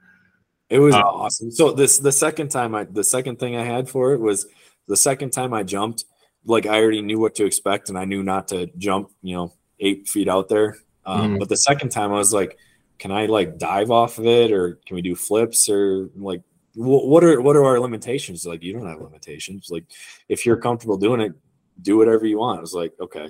It 0.69 0.79
was 0.79 0.95
Uh, 0.95 1.01
awesome. 1.01 1.51
So 1.51 1.71
this 1.71 1.99
the 1.99 2.11
second 2.11 2.49
time 2.49 2.73
I 2.73 2.85
the 2.85 3.03
second 3.03 3.39
thing 3.39 3.55
I 3.55 3.63
had 3.63 3.89
for 3.89 4.13
it 4.13 4.19
was 4.19 4.47
the 4.87 4.97
second 4.97 5.31
time 5.31 5.53
I 5.53 5.63
jumped, 5.63 6.05
like 6.45 6.65
I 6.65 6.81
already 6.81 7.01
knew 7.01 7.19
what 7.19 7.35
to 7.35 7.45
expect 7.45 7.89
and 7.89 7.97
I 7.97 8.05
knew 8.05 8.23
not 8.23 8.47
to 8.49 8.67
jump, 8.77 9.11
you 9.21 9.35
know, 9.35 9.53
eight 9.79 10.07
feet 10.07 10.27
out 10.27 10.49
there. 10.49 10.77
Um, 11.05 11.35
Mhm. 11.35 11.39
But 11.39 11.49
the 11.49 11.57
second 11.57 11.89
time 11.89 12.11
I 12.11 12.17
was 12.17 12.33
like, 12.33 12.57
can 12.97 13.11
I 13.11 13.25
like 13.25 13.57
dive 13.57 13.91
off 13.91 14.17
of 14.17 14.25
it 14.25 14.51
or 14.51 14.79
can 14.85 14.95
we 14.95 15.01
do 15.01 15.15
flips 15.15 15.69
or 15.69 16.09
like 16.15 16.41
what 16.75 17.23
are 17.23 17.41
what 17.41 17.55
are 17.55 17.65
our 17.65 17.79
limitations? 17.79 18.45
Like 18.45 18.63
you 18.63 18.73
don't 18.73 18.87
have 18.87 19.01
limitations. 19.01 19.69
Like 19.69 19.85
if 20.29 20.45
you're 20.45 20.57
comfortable 20.57 20.97
doing 20.97 21.21
it, 21.21 21.33
do 21.81 21.97
whatever 21.97 22.25
you 22.25 22.39
want. 22.39 22.59
I 22.59 22.61
was 22.61 22.73
like, 22.73 22.93
okay. 22.99 23.29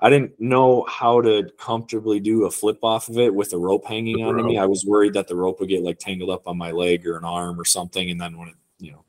I 0.00 0.10
didn't 0.10 0.32
know 0.40 0.84
how 0.88 1.20
to 1.20 1.48
comfortably 1.58 2.18
do 2.18 2.46
a 2.46 2.50
flip 2.50 2.78
off 2.82 3.08
of 3.08 3.18
it 3.18 3.32
with 3.32 3.52
a 3.52 3.58
rope 3.58 3.86
hanging 3.86 4.16
the 4.16 4.24
onto 4.24 4.42
me. 4.42 4.58
I 4.58 4.66
was 4.66 4.84
worried 4.84 5.12
that 5.12 5.28
the 5.28 5.36
rope 5.36 5.60
would 5.60 5.68
get 5.68 5.84
like 5.84 6.00
tangled 6.00 6.28
up 6.28 6.48
on 6.48 6.58
my 6.58 6.72
leg 6.72 7.06
or 7.06 7.16
an 7.16 7.24
arm 7.24 7.60
or 7.60 7.64
something. 7.64 8.10
And 8.10 8.20
then 8.20 8.36
when 8.36 8.48
it, 8.48 8.56
you 8.80 8.90
know, 8.90 9.04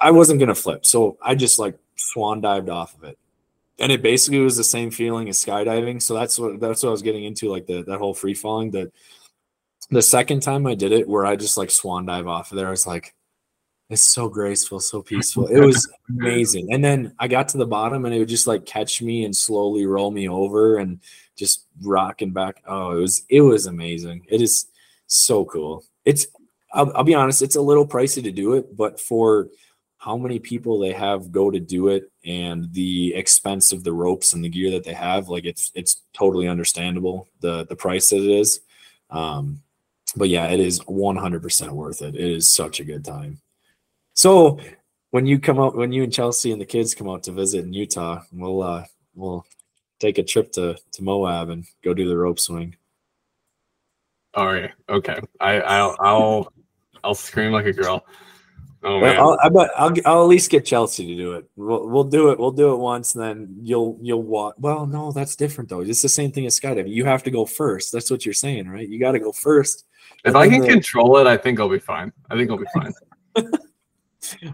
I 0.00 0.10
wasn't 0.10 0.40
gonna 0.40 0.54
flip. 0.54 0.86
So 0.86 1.18
I 1.20 1.34
just 1.34 1.58
like 1.58 1.78
swan 1.96 2.40
dived 2.40 2.70
off 2.70 2.96
of 2.96 3.04
it. 3.04 3.18
And 3.78 3.92
it 3.92 4.00
basically 4.02 4.38
was 4.38 4.56
the 4.56 4.64
same 4.64 4.90
feeling 4.90 5.28
as 5.28 5.44
skydiving. 5.44 6.00
So 6.00 6.14
that's 6.14 6.38
what 6.38 6.60
that's 6.60 6.82
what 6.82 6.88
I 6.88 6.92
was 6.92 7.02
getting 7.02 7.24
into, 7.24 7.50
like 7.50 7.66
the 7.66 7.82
that 7.82 7.98
whole 7.98 8.14
free 8.14 8.34
falling. 8.34 8.70
The 8.70 8.90
the 9.90 10.02
second 10.02 10.40
time 10.40 10.66
I 10.66 10.74
did 10.74 10.92
it, 10.92 11.08
where 11.08 11.26
I 11.26 11.36
just 11.36 11.56
like 11.56 11.70
swan 11.70 12.06
dive 12.06 12.26
off 12.26 12.52
of 12.52 12.56
there, 12.56 12.68
I 12.68 12.70
was 12.70 12.86
like, 12.86 13.14
it's 13.88 14.02
so 14.02 14.28
graceful, 14.28 14.78
so 14.78 15.02
peaceful. 15.02 15.48
It 15.48 15.58
was 15.58 15.90
amazing. 16.08 16.72
And 16.72 16.82
then 16.82 17.12
I 17.18 17.26
got 17.26 17.48
to 17.48 17.58
the 17.58 17.66
bottom 17.66 18.04
and 18.04 18.14
it 18.14 18.20
would 18.20 18.28
just 18.28 18.46
like 18.46 18.64
catch 18.64 19.02
me 19.02 19.24
and 19.24 19.34
slowly 19.34 19.84
roll 19.84 20.12
me 20.12 20.28
over 20.28 20.78
and 20.78 21.00
just 21.36 21.66
rocking 21.82 22.30
back. 22.30 22.62
Oh, 22.66 22.92
it 22.92 23.00
was 23.00 23.24
it 23.28 23.40
was 23.40 23.66
amazing. 23.66 24.26
It 24.28 24.40
is 24.40 24.66
so 25.08 25.44
cool. 25.44 25.84
It's 26.04 26.28
I'll, 26.72 26.96
I'll 26.96 27.04
be 27.04 27.16
honest, 27.16 27.42
it's 27.42 27.56
a 27.56 27.60
little 27.60 27.86
pricey 27.86 28.22
to 28.22 28.30
do 28.30 28.52
it, 28.52 28.76
but 28.76 29.00
for 29.00 29.48
how 29.98 30.16
many 30.16 30.38
people 30.38 30.78
they 30.78 30.92
have 30.92 31.32
go 31.32 31.50
to 31.50 31.58
do 31.58 31.88
it 31.88 32.10
and 32.24 32.72
the 32.72 33.12
expense 33.14 33.72
of 33.72 33.82
the 33.82 33.92
ropes 33.92 34.34
and 34.34 34.44
the 34.44 34.48
gear 34.48 34.70
that 34.70 34.84
they 34.84 34.94
have, 34.94 35.28
like 35.28 35.44
it's 35.44 35.72
it's 35.74 36.02
totally 36.14 36.46
understandable 36.46 37.26
the 37.40 37.66
the 37.66 37.76
price 37.76 38.10
that 38.10 38.22
it 38.22 38.30
is. 38.30 38.60
Um, 39.10 39.62
but 40.16 40.28
yeah, 40.28 40.48
it 40.48 40.60
is 40.60 40.80
100% 40.80 41.70
worth 41.70 42.02
it. 42.02 42.14
It 42.14 42.30
is 42.30 42.52
such 42.52 42.80
a 42.80 42.84
good 42.84 43.04
time. 43.04 43.40
So 44.14 44.58
when 45.10 45.26
you 45.26 45.38
come 45.38 45.58
out, 45.58 45.76
when 45.76 45.92
you 45.92 46.04
and 46.04 46.12
Chelsea 46.12 46.52
and 46.52 46.60
the 46.60 46.66
kids 46.66 46.94
come 46.94 47.08
out 47.08 47.22
to 47.24 47.32
visit 47.32 47.64
in 47.64 47.72
Utah, 47.72 48.22
we'll 48.32 48.62
uh 48.62 48.84
we'll 49.14 49.44
take 49.98 50.18
a 50.18 50.22
trip 50.22 50.52
to 50.52 50.76
to 50.92 51.02
Moab 51.02 51.48
and 51.48 51.64
go 51.84 51.94
do 51.94 52.08
the 52.08 52.16
rope 52.16 52.38
swing. 52.38 52.76
All 54.34 54.46
right, 54.46 54.70
okay. 54.88 55.20
I 55.40 55.60
I'll 55.60 55.96
I'll 56.00 56.52
I'll 57.02 57.14
scream 57.14 57.52
like 57.52 57.66
a 57.66 57.72
girl. 57.72 58.04
Oh 58.82 58.98
man, 58.98 59.18
I'll, 59.18 59.38
I 59.42 59.48
bet 59.50 59.70
I'll 59.76 59.92
I'll 60.06 60.22
at 60.22 60.28
least 60.28 60.50
get 60.50 60.64
Chelsea 60.64 61.06
to 61.06 61.16
do 61.16 61.32
it. 61.32 61.50
We'll 61.56 61.88
we'll 61.88 62.04
do 62.04 62.30
it. 62.30 62.38
We'll 62.38 62.50
do 62.50 62.72
it 62.72 62.78
once, 62.78 63.14
and 63.14 63.22
then 63.22 63.56
you'll 63.60 63.98
you'll 64.00 64.22
walk. 64.22 64.54
Well, 64.58 64.86
no, 64.86 65.12
that's 65.12 65.36
different 65.36 65.68
though. 65.68 65.80
It's 65.80 66.02
the 66.02 66.08
same 66.08 66.32
thing 66.32 66.46
as 66.46 66.58
skydiving. 66.58 66.88
You 66.88 67.04
have 67.04 67.22
to 67.24 67.30
go 67.30 67.44
first. 67.44 67.92
That's 67.92 68.10
what 68.10 68.24
you're 68.24 68.32
saying, 68.32 68.68
right? 68.68 68.88
You 68.88 68.98
got 68.98 69.12
to 69.12 69.18
go 69.18 69.32
first. 69.32 69.84
If 70.24 70.34
I 70.34 70.48
can 70.48 70.64
control 70.64 71.16
it, 71.18 71.26
I 71.26 71.36
think 71.36 71.60
I'll 71.60 71.68
be 71.68 71.78
fine. 71.78 72.12
I 72.30 72.36
think 72.36 72.50
I'll 72.50 72.58
be 72.58 72.66
fine. 72.74 72.92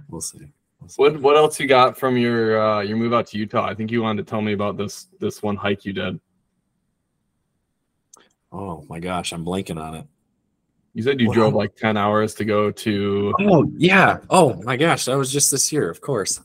We'll 0.09 0.21
see. 0.21 0.47
We'll 0.81 0.89
see. 0.89 1.03
what 1.03 1.21
what 1.21 1.37
else 1.37 1.59
you 1.59 1.67
got 1.67 1.99
from 1.99 2.17
your 2.17 2.61
uh 2.63 2.81
your 2.83 2.97
move 2.97 3.13
out 3.13 3.27
to 3.29 3.39
Utah? 3.39 3.67
I 3.67 3.75
think 3.75 3.91
you 3.91 4.01
wanted 4.01 4.25
to 4.25 4.31
tell 4.31 4.41
me 4.41 4.53
about 4.53 4.77
this 4.77 5.09
this 5.19 5.43
one 5.43 5.57
hike 5.57 5.85
you 5.85 5.93
did. 5.93 6.21
Oh 8.53 8.85
my 8.89 9.01
gosh, 9.01 9.33
I'm 9.33 9.45
blanking 9.45 9.81
on 9.81 9.95
it. 9.97 10.07
You 10.95 11.03
said 11.03 11.21
you 11.21 11.29
Wow. 11.29 11.35
drove 11.35 11.55
like 11.55 11.75
ten 11.77 11.97
hours 11.97 12.35
to 12.37 12.45
go 12.45 12.71
to. 12.71 13.35
Oh 13.41 13.71
yeah. 13.77 14.19
Oh 14.31 14.55
my 14.63 14.77
gosh, 14.77 15.05
that 15.07 15.17
was 15.19 15.33
just 15.33 15.51
this 15.51 15.73
year, 15.73 15.91
of 15.91 16.01
course. 16.01 16.41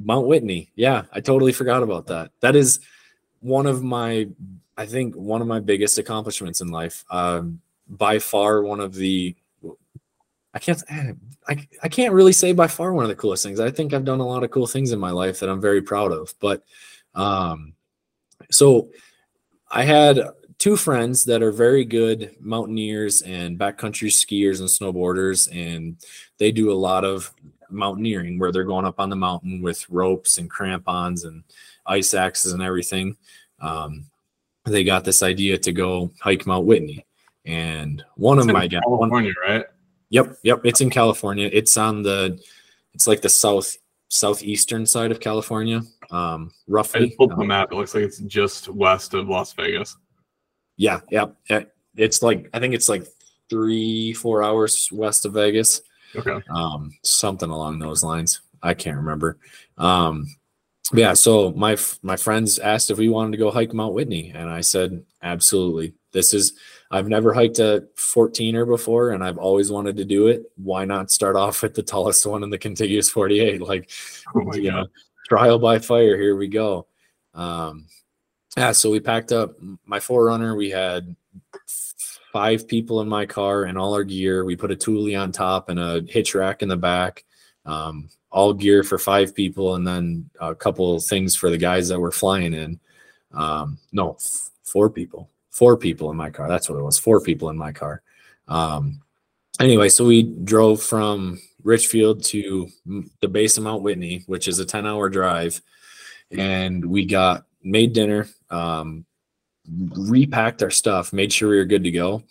Mount 0.00 0.26
Whitney. 0.28 0.70
Yeah, 0.76 1.04
I 1.12 1.20
totally 1.20 1.52
forgot 1.52 1.82
about 1.82 2.06
that. 2.08 2.30
That 2.40 2.54
is 2.54 2.78
one 3.40 3.66
of 3.66 3.82
my, 3.82 4.28
I 4.76 4.86
think, 4.86 5.16
one 5.16 5.40
of 5.40 5.48
my 5.48 5.58
biggest 5.60 5.98
accomplishments 5.98 6.60
in 6.60 6.68
life. 6.68 7.04
Um, 7.10 7.60
by 7.88 8.18
far, 8.18 8.62
one 8.62 8.80
of 8.80 8.94
the. 8.94 9.34
I 10.54 10.58
can't. 10.58 10.82
I, 11.48 11.66
I 11.82 11.88
can't 11.88 12.14
really 12.14 12.32
say 12.32 12.52
by 12.52 12.66
far 12.66 12.92
one 12.92 13.04
of 13.04 13.08
the 13.08 13.16
coolest 13.16 13.42
things. 13.42 13.60
I 13.60 13.70
think 13.70 13.94
I've 13.94 14.04
done 14.04 14.20
a 14.20 14.26
lot 14.26 14.44
of 14.44 14.50
cool 14.50 14.66
things 14.66 14.92
in 14.92 14.98
my 14.98 15.10
life 15.10 15.40
that 15.40 15.48
I'm 15.48 15.60
very 15.60 15.82
proud 15.82 16.12
of. 16.12 16.34
But 16.40 16.62
Um, 17.14 17.74
so 18.50 18.88
I 19.70 19.84
had 19.84 20.20
two 20.58 20.76
friends 20.76 21.24
that 21.24 21.42
are 21.42 21.52
very 21.52 21.84
good 21.84 22.34
mountaineers 22.40 23.22
and 23.22 23.58
backcountry 23.58 24.08
skiers 24.08 24.60
and 24.60 24.68
snowboarders, 24.68 25.48
and 25.54 25.96
they 26.38 26.52
do 26.52 26.72
a 26.72 26.74
lot 26.74 27.04
of 27.04 27.32
mountaineering 27.70 28.38
where 28.38 28.50
they're 28.50 28.64
going 28.64 28.86
up 28.86 28.98
on 28.98 29.10
the 29.10 29.16
mountain 29.16 29.60
with 29.60 29.88
ropes 29.90 30.38
and 30.38 30.48
crampons 30.48 31.24
and 31.24 31.44
ice 31.86 32.14
axes 32.14 32.52
and 32.52 32.62
everything. 32.62 33.16
Um, 33.60 34.06
they 34.64 34.84
got 34.84 35.04
this 35.04 35.22
idea 35.22 35.58
to 35.58 35.72
go 35.72 36.10
hike 36.20 36.46
Mount 36.46 36.66
Whitney, 36.66 37.04
and 37.48 38.04
one 38.16 38.38
It's 38.38 38.46
of 38.46 38.52
my 38.52 38.68
guys, 38.68 38.82
one, 38.84 39.08
California, 39.10 39.32
right? 39.46 39.64
Yep, 40.10 40.38
yep. 40.44 40.60
It's 40.64 40.80
in 40.80 40.90
California. 40.90 41.50
It's 41.52 41.76
on 41.76 42.02
the, 42.02 42.38
it's 42.94 43.06
like 43.08 43.20
the 43.22 43.28
south 43.28 43.76
southeastern 44.10 44.86
side 44.86 45.10
of 45.10 45.20
California, 45.20 45.82
um, 46.10 46.50
I 46.74 46.82
just 46.82 47.16
pulled 47.18 47.30
the 47.32 47.36
Um, 47.36 47.46
map. 47.48 47.68
It 47.72 47.74
looks 47.74 47.94
like 47.94 48.04
it's 48.04 48.18
just 48.20 48.68
west 48.68 49.12
of 49.14 49.28
Las 49.28 49.52
Vegas. 49.52 49.96
yeah, 50.76 51.00
yep. 51.10 51.34
yeah. 51.50 51.64
It's 51.96 52.22
like 52.22 52.48
I 52.54 52.58
think 52.60 52.72
it's 52.74 52.88
like 52.88 53.04
three, 53.50 54.12
four 54.14 54.42
hours 54.42 54.88
west 54.92 55.26
of 55.26 55.32
Vegas, 55.34 55.82
Okay. 56.16 56.40
um, 56.54 56.90
something 57.02 57.50
along 57.50 57.78
those 57.80 58.02
lines. 58.02 58.40
I 58.62 58.72
can't 58.74 58.96
remember. 58.96 59.36
Um, 59.76 60.26
yeah. 60.94 61.12
So 61.12 61.52
my 61.52 61.76
my 62.02 62.16
friends 62.16 62.58
asked 62.58 62.90
if 62.90 62.96
we 62.98 63.10
wanted 63.10 63.32
to 63.32 63.36
go 63.38 63.50
hike 63.50 63.74
Mount 63.74 63.92
Whitney, 63.94 64.32
and 64.34 64.48
I 64.48 64.62
said 64.62 65.04
absolutely. 65.22 65.92
This 66.12 66.32
is 66.32 66.54
I've 66.90 67.08
never 67.08 67.34
hiked 67.34 67.58
a 67.58 67.86
14er 67.96 68.66
before, 68.66 69.10
and 69.10 69.22
I've 69.22 69.36
always 69.38 69.70
wanted 69.70 69.96
to 69.98 70.04
do 70.04 70.28
it. 70.28 70.50
Why 70.56 70.84
not 70.86 71.10
start 71.10 71.36
off 71.36 71.62
with 71.62 71.74
the 71.74 71.82
tallest 71.82 72.24
one 72.24 72.42
in 72.42 72.50
the 72.50 72.58
contiguous 72.58 73.10
48? 73.10 73.60
Like 73.60 73.90
Oh 74.34 74.54
you 74.54 74.70
god. 74.70 74.76
know, 74.76 74.86
trial 75.28 75.58
by 75.58 75.78
fire. 75.78 76.16
Here 76.16 76.36
we 76.36 76.48
go. 76.48 76.86
Um, 77.34 77.86
yeah, 78.56 78.72
so 78.72 78.90
we 78.90 79.00
packed 79.00 79.32
up 79.32 79.54
my 79.84 79.98
4Runner. 79.98 80.56
We 80.56 80.70
had 80.70 81.14
five 82.32 82.66
people 82.66 83.00
in 83.00 83.08
my 83.08 83.26
car 83.26 83.64
and 83.64 83.76
all 83.78 83.94
our 83.94 84.04
gear. 84.04 84.44
We 84.44 84.56
put 84.56 84.70
a 84.70 84.76
Thule 84.76 85.14
on 85.16 85.32
top 85.32 85.68
and 85.68 85.78
a 85.78 86.02
hitch 86.08 86.34
rack 86.34 86.62
in 86.62 86.68
the 86.68 86.76
back. 86.76 87.24
Um, 87.66 88.08
all 88.30 88.52
gear 88.52 88.82
for 88.82 88.98
five 88.98 89.34
people, 89.34 89.74
and 89.74 89.86
then 89.86 90.28
a 90.40 90.54
couple 90.54 90.96
of 90.96 91.04
things 91.04 91.34
for 91.34 91.50
the 91.50 91.56
guys 91.58 91.88
that 91.88 91.98
were 92.00 92.12
flying 92.12 92.52
in. 92.54 92.78
Um, 93.32 93.78
no, 93.92 94.12
f- 94.14 94.50
four 94.64 94.90
people. 94.90 95.30
Four 95.58 95.76
people 95.76 96.08
in 96.12 96.16
my 96.16 96.30
car. 96.30 96.46
That's 96.46 96.70
what 96.70 96.78
it 96.78 96.84
was. 96.84 97.00
Four 97.00 97.20
people 97.20 97.48
in 97.48 97.58
my 97.58 97.72
car. 97.72 98.00
Um, 98.46 99.02
anyway, 99.58 99.88
so 99.88 100.04
we 100.04 100.22
drove 100.22 100.80
from 100.80 101.40
Richfield 101.64 102.22
to 102.26 102.68
the 103.20 103.26
base 103.26 103.58
of 103.58 103.64
Mount 103.64 103.82
Whitney, 103.82 104.22
which 104.26 104.46
is 104.46 104.60
a 104.60 104.64
10 104.64 104.86
hour 104.86 105.08
drive. 105.08 105.60
And 106.30 106.84
we 106.84 107.06
got 107.06 107.46
made 107.64 107.92
dinner, 107.92 108.28
um, 108.50 109.04
repacked 109.68 110.62
our 110.62 110.70
stuff, 110.70 111.12
made 111.12 111.32
sure 111.32 111.50
we 111.50 111.56
were 111.56 111.64
good 111.64 111.82
to 111.82 111.90
go, 111.90 112.22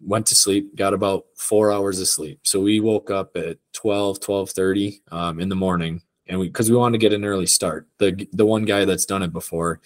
went 0.00 0.26
to 0.26 0.36
sleep, 0.36 0.76
got 0.76 0.94
about 0.94 1.24
four 1.36 1.72
hours 1.72 1.98
of 1.98 2.06
sleep. 2.06 2.38
So 2.44 2.60
we 2.60 2.78
woke 2.78 3.10
up 3.10 3.36
at 3.36 3.58
12, 3.72 4.18
1230 4.24 5.02
um, 5.10 5.40
in 5.40 5.48
the 5.48 5.56
morning 5.56 6.02
and 6.28 6.38
we, 6.38 6.48
cause 6.50 6.70
we 6.70 6.76
wanted 6.76 7.00
to 7.00 7.02
get 7.04 7.12
an 7.12 7.24
early 7.24 7.46
start. 7.46 7.88
The, 7.98 8.28
the 8.32 8.46
one 8.46 8.64
guy 8.64 8.84
that's 8.84 9.06
done 9.06 9.24
it 9.24 9.32
before 9.32 9.80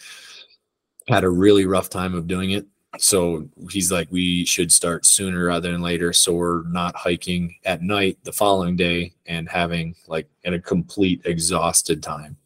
had 1.08 1.24
a 1.24 1.30
really 1.30 1.64
rough 1.64 1.88
time 1.88 2.14
of 2.14 2.26
doing 2.26 2.50
it. 2.50 2.66
So 2.98 3.48
he's 3.70 3.90
like, 3.90 4.08
we 4.10 4.44
should 4.44 4.70
start 4.72 5.06
sooner 5.06 5.46
rather 5.46 5.70
than 5.70 5.82
later. 5.82 6.12
So 6.12 6.32
we're 6.32 6.62
not 6.68 6.94
hiking 6.96 7.54
at 7.64 7.82
night 7.82 8.18
the 8.22 8.32
following 8.32 8.76
day 8.76 9.14
and 9.26 9.48
having 9.48 9.94
like 10.06 10.28
in 10.44 10.54
a 10.54 10.60
complete 10.60 11.22
exhausted 11.24 12.02
time. 12.02 12.36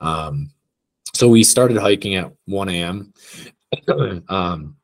Um, 0.00 0.50
so 1.14 1.28
we 1.28 1.44
started 1.44 1.76
hiking 1.76 2.14
at 2.16 2.32
1 2.46 2.68
a.m. 2.68 3.12
um, 4.28 4.76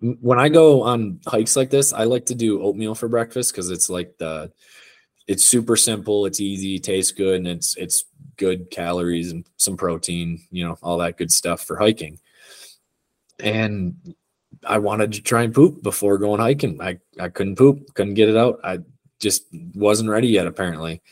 when 0.00 0.38
I 0.38 0.48
go 0.48 0.82
on 0.82 1.20
hikes 1.26 1.56
like 1.56 1.70
this, 1.70 1.92
I 1.92 2.04
like 2.04 2.26
to 2.26 2.34
do 2.34 2.62
oatmeal 2.62 2.94
for 2.94 3.08
breakfast 3.08 3.52
because 3.52 3.70
it's 3.70 3.88
like 3.88 4.16
the, 4.18 4.52
it's 5.26 5.44
super 5.44 5.76
simple, 5.76 6.26
it's 6.26 6.40
easy, 6.40 6.78
tastes 6.78 7.12
good, 7.12 7.36
and 7.36 7.48
it's 7.48 7.76
it's 7.76 8.04
good 8.36 8.70
calories 8.70 9.32
and 9.32 9.46
some 9.56 9.76
protein, 9.76 10.40
you 10.50 10.64
know, 10.64 10.78
all 10.82 10.98
that 10.98 11.18
good 11.18 11.30
stuff 11.30 11.62
for 11.62 11.76
hiking. 11.76 12.18
And 13.40 13.94
I 14.66 14.78
wanted 14.78 15.12
to 15.12 15.22
try 15.22 15.42
and 15.42 15.54
poop 15.54 15.82
before 15.82 16.18
going 16.18 16.40
hiking. 16.40 16.80
I, 16.80 16.98
I 17.20 17.28
couldn't 17.28 17.56
poop, 17.56 17.94
couldn't 17.94 18.14
get 18.14 18.28
it 18.28 18.36
out. 18.36 18.60
I 18.64 18.78
just 19.20 19.46
wasn't 19.74 20.10
ready 20.10 20.28
yet, 20.28 20.46
apparently. 20.46 21.02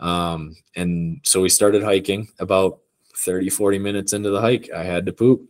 Um, 0.00 0.56
and 0.74 1.20
so 1.24 1.40
we 1.40 1.48
started 1.48 1.82
hiking 1.82 2.28
about 2.38 2.80
30, 3.16 3.50
40 3.50 3.78
minutes 3.78 4.12
into 4.12 4.30
the 4.30 4.40
hike. 4.40 4.70
I 4.74 4.84
had 4.84 5.06
to 5.06 5.12
poop 5.12 5.48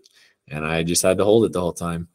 and 0.49 0.65
I 0.65 0.83
just 0.83 1.03
had 1.03 1.19
to 1.19 1.25
hold 1.25 1.45
it 1.45 1.53
the 1.53 1.61
whole 1.61 1.73
time. 1.73 2.09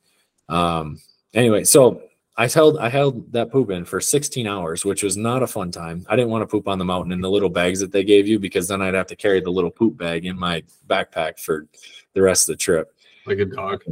Um, 0.49 0.99
anyway, 1.33 1.63
so 1.63 2.03
I 2.37 2.47
held 2.47 2.77
I 2.77 2.89
held 2.89 3.31
that 3.33 3.51
poop 3.51 3.69
in 3.71 3.85
for 3.85 3.99
16 3.99 4.47
hours, 4.47 4.85
which 4.85 5.03
was 5.03 5.17
not 5.17 5.43
a 5.43 5.47
fun 5.47 5.71
time. 5.71 6.05
I 6.09 6.15
didn't 6.15 6.31
want 6.31 6.43
to 6.43 6.47
poop 6.47 6.67
on 6.67 6.79
the 6.79 6.85
mountain 6.85 7.11
in 7.11 7.21
the 7.21 7.29
little 7.29 7.49
bags 7.49 7.79
that 7.81 7.91
they 7.91 8.03
gave 8.03 8.27
you 8.27 8.39
because 8.39 8.67
then 8.67 8.81
I'd 8.81 8.93
have 8.93 9.07
to 9.07 9.15
carry 9.15 9.41
the 9.41 9.51
little 9.51 9.69
poop 9.69 9.97
bag 9.97 10.25
in 10.25 10.39
my 10.39 10.63
backpack 10.87 11.39
for 11.39 11.67
the 12.13 12.21
rest 12.21 12.49
of 12.49 12.53
the 12.53 12.57
trip. 12.57 12.93
Like 13.25 13.39
a 13.39 13.45
dog. 13.45 13.83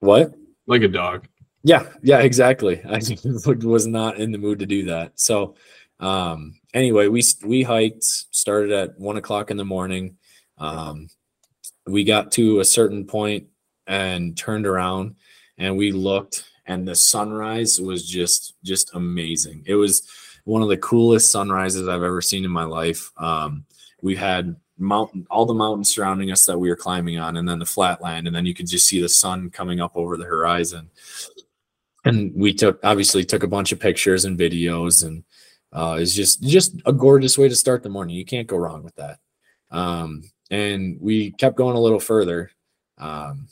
What? 0.00 0.34
Like 0.66 0.82
a 0.82 0.88
dog. 0.88 1.26
Yeah, 1.62 1.86
yeah, 2.02 2.18
exactly. 2.18 2.82
I 2.88 3.00
was 3.62 3.86
not 3.86 4.18
in 4.18 4.32
the 4.32 4.38
mood 4.38 4.58
to 4.58 4.66
do 4.66 4.84
that. 4.86 5.12
So, 5.18 5.56
um, 6.00 6.58
anyway, 6.74 7.08
we 7.08 7.22
we 7.44 7.62
hiked, 7.62 8.04
started 8.04 8.70
at 8.70 8.98
one 8.98 9.16
o'clock 9.16 9.50
in 9.50 9.56
the 9.56 9.64
morning. 9.64 10.16
Um, 10.58 11.08
we 11.86 12.04
got 12.04 12.32
to 12.32 12.60
a 12.60 12.64
certain 12.64 13.06
point 13.06 13.46
and 13.86 14.36
turned 14.36 14.66
around, 14.66 15.16
and 15.58 15.76
we 15.76 15.90
looked, 15.92 16.44
and 16.66 16.86
the 16.86 16.94
sunrise 16.94 17.80
was 17.80 18.06
just 18.06 18.54
just 18.62 18.94
amazing. 18.94 19.64
It 19.66 19.74
was 19.74 20.06
one 20.44 20.62
of 20.62 20.68
the 20.68 20.76
coolest 20.76 21.32
sunrises 21.32 21.88
I've 21.88 22.02
ever 22.02 22.20
seen 22.20 22.44
in 22.44 22.50
my 22.50 22.64
life. 22.64 23.10
Um, 23.16 23.64
we 24.02 24.14
had 24.14 24.56
mountain 24.78 25.26
all 25.30 25.46
the 25.46 25.54
mountains 25.54 25.90
surrounding 25.90 26.32
us 26.32 26.44
that 26.46 26.58
we 26.58 26.68
were 26.68 26.76
climbing 26.76 27.18
on 27.18 27.36
and 27.36 27.48
then 27.48 27.58
the 27.58 27.66
flat 27.66 28.02
land 28.02 28.26
and 28.26 28.34
then 28.34 28.44
you 28.44 28.54
could 28.54 28.66
just 28.66 28.86
see 28.86 29.00
the 29.00 29.08
sun 29.08 29.50
coming 29.50 29.80
up 29.80 29.92
over 29.94 30.16
the 30.16 30.24
horizon. 30.24 30.90
And 32.04 32.32
we 32.34 32.52
took 32.52 32.80
obviously 32.82 33.24
took 33.24 33.42
a 33.42 33.48
bunch 33.48 33.72
of 33.72 33.80
pictures 33.80 34.24
and 34.24 34.38
videos 34.38 35.04
and 35.04 35.24
uh, 35.72 35.96
it's 35.98 36.14
just 36.14 36.42
just 36.42 36.80
a 36.86 36.92
gorgeous 36.92 37.38
way 37.38 37.48
to 37.48 37.56
start 37.56 37.82
the 37.82 37.88
morning. 37.88 38.16
You 38.16 38.24
can't 38.24 38.46
go 38.46 38.56
wrong 38.56 38.82
with 38.82 38.94
that. 38.96 39.18
Um, 39.70 40.22
and 40.50 40.98
we 41.00 41.30
kept 41.32 41.56
going 41.56 41.76
a 41.76 41.80
little 41.80 42.00
further 42.00 42.50
um, 42.98 43.48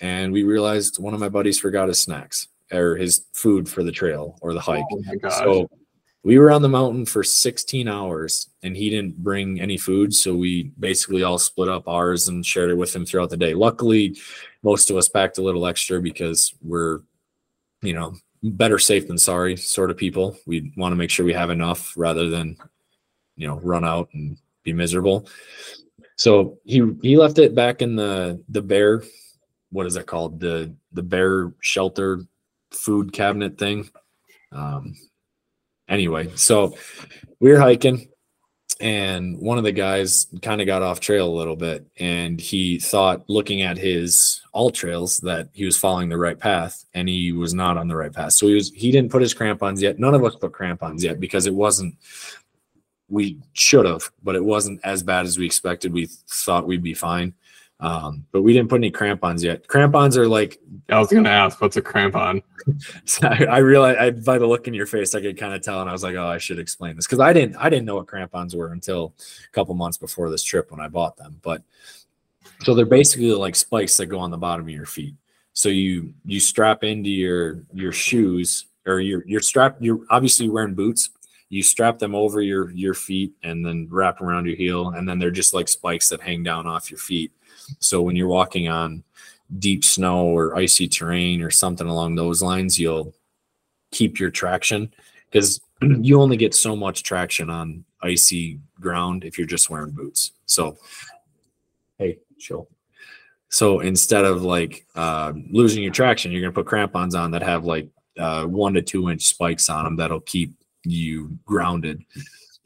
and 0.00 0.32
we 0.32 0.42
realized 0.42 0.98
one 0.98 1.14
of 1.14 1.20
my 1.20 1.28
buddies 1.28 1.58
forgot 1.58 1.88
his 1.88 2.00
snacks 2.00 2.48
or 2.72 2.96
his 2.96 3.26
food 3.32 3.68
for 3.68 3.82
the 3.82 3.92
trail 3.92 4.38
or 4.42 4.52
the 4.52 4.60
hike. 4.60 4.84
Oh 4.90 5.30
so 5.30 5.70
we 6.24 6.38
were 6.38 6.50
on 6.50 6.62
the 6.62 6.68
mountain 6.68 7.04
for 7.04 7.22
16 7.22 7.86
hours 7.86 8.48
and 8.62 8.74
he 8.74 8.88
didn't 8.88 9.22
bring 9.22 9.60
any 9.60 9.76
food. 9.76 10.14
So 10.14 10.34
we 10.34 10.72
basically 10.78 11.22
all 11.22 11.38
split 11.38 11.68
up 11.68 11.86
ours 11.86 12.28
and 12.28 12.44
shared 12.44 12.70
it 12.70 12.78
with 12.78 12.96
him 12.96 13.04
throughout 13.04 13.28
the 13.28 13.36
day. 13.36 13.52
Luckily, 13.52 14.16
most 14.62 14.90
of 14.90 14.96
us 14.96 15.08
packed 15.08 15.36
a 15.36 15.42
little 15.42 15.66
extra 15.66 16.00
because 16.00 16.54
we're, 16.62 17.00
you 17.82 17.92
know, 17.92 18.14
better 18.42 18.78
safe 18.78 19.06
than 19.06 19.18
sorry 19.18 19.56
sort 19.56 19.90
of 19.90 19.98
people. 19.98 20.36
We 20.46 20.72
want 20.78 20.92
to 20.92 20.96
make 20.96 21.10
sure 21.10 21.26
we 21.26 21.34
have 21.34 21.50
enough 21.50 21.92
rather 21.94 22.30
than, 22.30 22.56
you 23.36 23.46
know, 23.46 23.60
run 23.60 23.84
out 23.84 24.08
and 24.14 24.38
be 24.62 24.72
miserable. 24.72 25.28
So 26.16 26.58
he 26.64 26.90
he 27.02 27.18
left 27.18 27.38
it 27.38 27.54
back 27.54 27.82
in 27.82 27.96
the 27.96 28.42
the 28.48 28.62
bear, 28.62 29.02
what 29.70 29.86
is 29.86 29.94
that 29.94 30.06
called? 30.06 30.40
The 30.40 30.74
the 30.92 31.02
bear 31.02 31.52
shelter 31.60 32.22
food 32.70 33.12
cabinet 33.12 33.58
thing. 33.58 33.90
Um, 34.52 34.94
anyway, 35.88 36.30
so 36.36 36.76
we 37.40 37.50
were 37.50 37.58
hiking 37.58 38.08
and 38.80 39.38
one 39.38 39.56
of 39.56 39.64
the 39.64 39.72
guys 39.72 40.26
kind 40.42 40.60
of 40.60 40.66
got 40.66 40.82
off 40.82 40.98
trail 40.98 41.28
a 41.28 41.38
little 41.38 41.54
bit 41.54 41.86
and 41.98 42.40
he 42.40 42.78
thought 42.78 43.28
looking 43.28 43.62
at 43.62 43.78
his 43.78 44.42
AllTrails 44.54 45.22
that 45.22 45.48
he 45.52 45.64
was 45.64 45.76
following 45.76 46.08
the 46.08 46.18
right 46.18 46.38
path 46.38 46.84
and 46.92 47.08
he 47.08 47.32
was 47.32 47.54
not 47.54 47.76
on 47.76 47.86
the 47.86 47.96
right 47.96 48.12
path. 48.12 48.32
So 48.32 48.48
he 48.48 48.54
was 48.54 48.70
he 48.72 48.90
didn't 48.90 49.12
put 49.12 49.22
his 49.22 49.34
crampons 49.34 49.80
yet. 49.80 49.98
None 49.98 50.14
of 50.14 50.24
us 50.24 50.34
put 50.34 50.52
crampons 50.52 51.04
yet 51.04 51.20
because 51.20 51.46
it 51.46 51.54
wasn't 51.54 51.94
we 53.08 53.38
should 53.52 53.86
have, 53.86 54.10
but 54.22 54.34
it 54.34 54.44
wasn't 54.44 54.80
as 54.82 55.02
bad 55.02 55.24
as 55.24 55.38
we 55.38 55.46
expected. 55.46 55.92
We 55.92 56.08
thought 56.28 56.66
we'd 56.66 56.82
be 56.82 56.94
fine. 56.94 57.34
Um, 57.84 58.24
but 58.32 58.42
we 58.42 58.52
didn't 58.52 58.70
put 58.70 58.76
any 58.76 58.90
crampons 58.90 59.44
yet. 59.44 59.66
Crampons 59.68 60.16
are 60.16 60.26
like 60.26 60.60
I 60.88 60.98
was 60.98 61.08
gonna 61.08 61.28
ask, 61.28 61.60
what's 61.60 61.76
a 61.76 61.82
crampon? 61.82 62.42
so 63.04 63.28
I, 63.28 63.44
I 63.44 63.58
realized 63.58 63.98
I, 63.98 64.10
by 64.10 64.38
the 64.38 64.46
look 64.46 64.68
in 64.68 64.74
your 64.74 64.86
face, 64.86 65.14
I 65.14 65.20
could 65.20 65.38
kind 65.38 65.54
of 65.54 65.62
tell, 65.62 65.80
and 65.80 65.88
I 65.88 65.92
was 65.92 66.02
like, 66.02 66.14
"Oh, 66.14 66.26
I 66.26 66.38
should 66.38 66.58
explain 66.58 66.96
this," 66.96 67.06
because 67.06 67.20
I 67.20 67.32
didn't, 67.32 67.56
I 67.56 67.68
didn't 67.68 67.84
know 67.84 67.96
what 67.96 68.06
crampons 68.06 68.54
were 68.54 68.72
until 68.72 69.14
a 69.46 69.52
couple 69.52 69.74
months 69.74 69.98
before 69.98 70.30
this 70.30 70.42
trip 70.42 70.70
when 70.70 70.80
I 70.80 70.88
bought 70.88 71.16
them. 71.16 71.38
But 71.42 71.62
so 72.62 72.74
they're 72.74 72.86
basically 72.86 73.32
like 73.32 73.56
spikes 73.56 73.96
that 73.96 74.06
go 74.06 74.18
on 74.18 74.30
the 74.30 74.38
bottom 74.38 74.66
of 74.66 74.70
your 74.70 74.86
feet. 74.86 75.14
So 75.52 75.68
you 75.68 76.12
you 76.24 76.40
strap 76.40 76.84
into 76.84 77.10
your 77.10 77.62
your 77.72 77.92
shoes 77.92 78.66
or 78.86 79.00
your 79.00 79.26
your 79.26 79.40
strap. 79.40 79.76
You're 79.80 80.00
obviously 80.10 80.48
wearing 80.48 80.74
boots. 80.74 81.10
You 81.48 81.62
strap 81.62 81.98
them 81.98 82.14
over 82.14 82.40
your 82.40 82.70
your 82.72 82.94
feet 82.94 83.32
and 83.42 83.64
then 83.64 83.88
wrap 83.90 84.20
around 84.20 84.46
your 84.46 84.56
heel, 84.56 84.88
and 84.88 85.08
then 85.08 85.18
they're 85.18 85.30
just 85.30 85.54
like 85.54 85.68
spikes 85.68 86.08
that 86.08 86.20
hang 86.20 86.42
down 86.42 86.66
off 86.66 86.90
your 86.90 86.98
feet. 86.98 87.32
So 87.78 88.02
when 88.02 88.16
you're 88.16 88.28
walking 88.28 88.68
on 88.68 89.04
deep 89.58 89.84
snow 89.84 90.26
or 90.26 90.56
icy 90.56 90.88
terrain 90.88 91.42
or 91.42 91.50
something 91.50 91.86
along 91.86 92.14
those 92.14 92.42
lines, 92.42 92.78
you'll 92.78 93.14
keep 93.90 94.18
your 94.18 94.30
traction 94.30 94.92
because 95.30 95.60
you 95.82 96.20
only 96.20 96.36
get 96.36 96.54
so 96.54 96.74
much 96.74 97.02
traction 97.02 97.50
on 97.50 97.84
icy 98.02 98.60
ground 98.80 99.24
if 99.24 99.38
you're 99.38 99.46
just 99.46 99.70
wearing 99.70 99.90
boots. 99.90 100.32
So, 100.46 100.76
hey, 101.98 102.18
chill. 102.38 102.68
So 103.48 103.80
instead 103.80 104.24
of 104.24 104.42
like 104.42 104.84
uh, 104.96 105.32
losing 105.50 105.82
your 105.82 105.92
traction, 105.92 106.32
you're 106.32 106.40
gonna 106.40 106.52
put 106.52 106.66
crampons 106.66 107.14
on 107.14 107.30
that 107.32 107.42
have 107.42 107.64
like 107.64 107.88
uh, 108.18 108.44
one 108.44 108.74
to 108.74 108.82
two 108.82 109.10
inch 109.10 109.26
spikes 109.26 109.68
on 109.68 109.84
them 109.84 109.96
that'll 109.96 110.20
keep 110.20 110.54
you 110.84 111.38
grounded. 111.44 112.02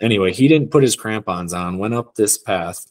Anyway, 0.00 0.32
he 0.32 0.48
didn't 0.48 0.70
put 0.70 0.82
his 0.82 0.96
crampons 0.96 1.52
on. 1.52 1.78
Went 1.78 1.94
up 1.94 2.14
this 2.14 2.38
path, 2.38 2.86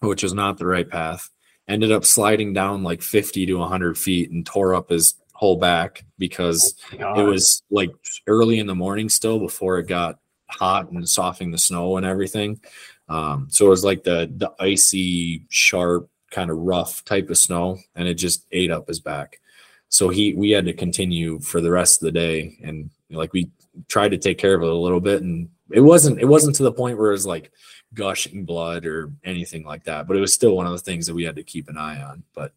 which 0.00 0.22
was 0.22 0.34
not 0.34 0.58
the 0.58 0.66
right 0.66 0.88
path. 0.88 1.28
Ended 1.68 1.92
up 1.92 2.04
sliding 2.04 2.52
down 2.52 2.82
like 2.82 3.02
50 3.02 3.46
to 3.46 3.54
100 3.54 3.98
feet 3.98 4.30
and 4.30 4.44
tore 4.44 4.74
up 4.74 4.88
his 4.88 5.14
whole 5.32 5.56
back 5.56 6.04
because 6.18 6.74
it 6.92 7.22
was 7.22 7.62
like 7.70 7.90
early 8.26 8.58
in 8.58 8.66
the 8.66 8.74
morning 8.74 9.08
still 9.08 9.38
before 9.38 9.78
it 9.78 9.86
got 9.86 10.18
hot 10.50 10.90
and 10.90 11.08
softening 11.08 11.50
the 11.50 11.58
snow 11.58 11.96
and 11.96 12.06
everything. 12.06 12.60
Um, 13.08 13.48
so 13.50 13.66
it 13.66 13.70
was 13.70 13.84
like 13.84 14.02
the 14.02 14.32
the 14.36 14.52
icy, 14.58 15.44
sharp, 15.48 16.10
kind 16.30 16.50
of 16.50 16.58
rough 16.58 17.04
type 17.04 17.30
of 17.30 17.38
snow, 17.38 17.78
and 17.94 18.08
it 18.08 18.14
just 18.14 18.46
ate 18.52 18.70
up 18.70 18.88
his 18.88 19.00
back. 19.00 19.40
So 19.88 20.08
he 20.08 20.34
we 20.34 20.50
had 20.50 20.66
to 20.66 20.72
continue 20.72 21.38
for 21.40 21.60
the 21.60 21.70
rest 21.70 22.02
of 22.02 22.06
the 22.06 22.12
day, 22.12 22.58
and 22.62 22.90
like 23.10 23.32
we 23.32 23.50
tried 23.88 24.10
to 24.10 24.18
take 24.18 24.38
care 24.38 24.54
of 24.54 24.62
it 24.62 24.68
a 24.68 24.74
little 24.74 25.00
bit, 25.00 25.22
and 25.22 25.48
it 25.70 25.80
wasn't 25.80 26.20
it 26.20 26.24
wasn't 26.24 26.56
to 26.56 26.62
the 26.62 26.72
point 26.72 26.98
where 26.98 27.10
it 27.10 27.12
was 27.12 27.26
like 27.26 27.52
gushing 27.94 28.44
blood 28.44 28.86
or 28.86 29.12
anything 29.24 29.64
like 29.64 29.84
that, 29.84 30.06
but 30.06 30.16
it 30.16 30.20
was 30.20 30.32
still 30.32 30.56
one 30.56 30.66
of 30.66 30.72
the 30.72 30.78
things 30.78 31.06
that 31.06 31.14
we 31.14 31.24
had 31.24 31.36
to 31.36 31.42
keep 31.42 31.68
an 31.68 31.78
eye 31.78 32.00
on. 32.00 32.22
But 32.34 32.52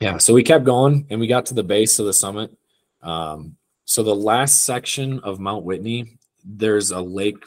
yeah, 0.00 0.18
so 0.18 0.34
we 0.34 0.42
kept 0.42 0.64
going, 0.64 1.06
and 1.10 1.20
we 1.20 1.26
got 1.26 1.46
to 1.46 1.54
the 1.54 1.62
base 1.62 1.98
of 1.98 2.06
the 2.06 2.12
summit. 2.12 2.50
Um, 3.02 3.56
so 3.84 4.02
the 4.02 4.14
last 4.14 4.64
section 4.64 5.20
of 5.20 5.40
Mount 5.40 5.64
Whitney, 5.64 6.18
there's 6.44 6.90
a 6.90 7.00
lake. 7.00 7.44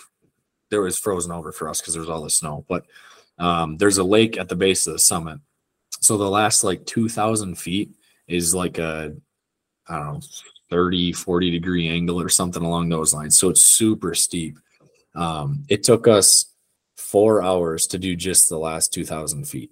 There 0.70 0.82
was 0.82 0.98
frozen 0.98 1.32
over 1.32 1.52
for 1.52 1.70
us 1.70 1.82
because 1.82 1.94
there's 1.94 2.10
all 2.10 2.24
the 2.24 2.30
snow, 2.30 2.66
but 2.68 2.86
um, 3.38 3.78
there's 3.78 3.98
a 3.98 4.04
lake 4.04 4.38
at 4.38 4.50
the 4.50 4.56
base 4.56 4.88
of 4.88 4.94
the 4.94 5.00
summit. 5.00 5.40
So 6.02 6.18
the 6.18 6.30
last 6.30 6.64
like 6.64 6.86
2,000 6.86 7.56
feet 7.56 7.92
is 8.28 8.54
like 8.54 8.78
a, 8.78 9.16
I 9.88 9.96
don't 9.98 10.14
know, 10.14 10.22
30, 10.76 11.14
40 11.14 11.52
degree 11.52 11.88
angle 11.88 12.20
or 12.22 12.28
something 12.28 12.62
along 12.62 12.90
those 12.90 13.14
lines. 13.14 13.40
So 13.40 13.48
it's 13.48 13.62
super 13.62 14.14
steep. 14.14 14.60
Um, 15.16 15.64
it 15.70 15.86
took 15.86 16.06
us 16.06 16.48
four 16.98 17.42
hours 17.42 17.88
to 17.88 17.98
do 17.98 18.14
just 18.14 18.50
the 18.50 18.58
last 18.58 18.92
2,000 18.92 19.48
feet. 19.48 19.72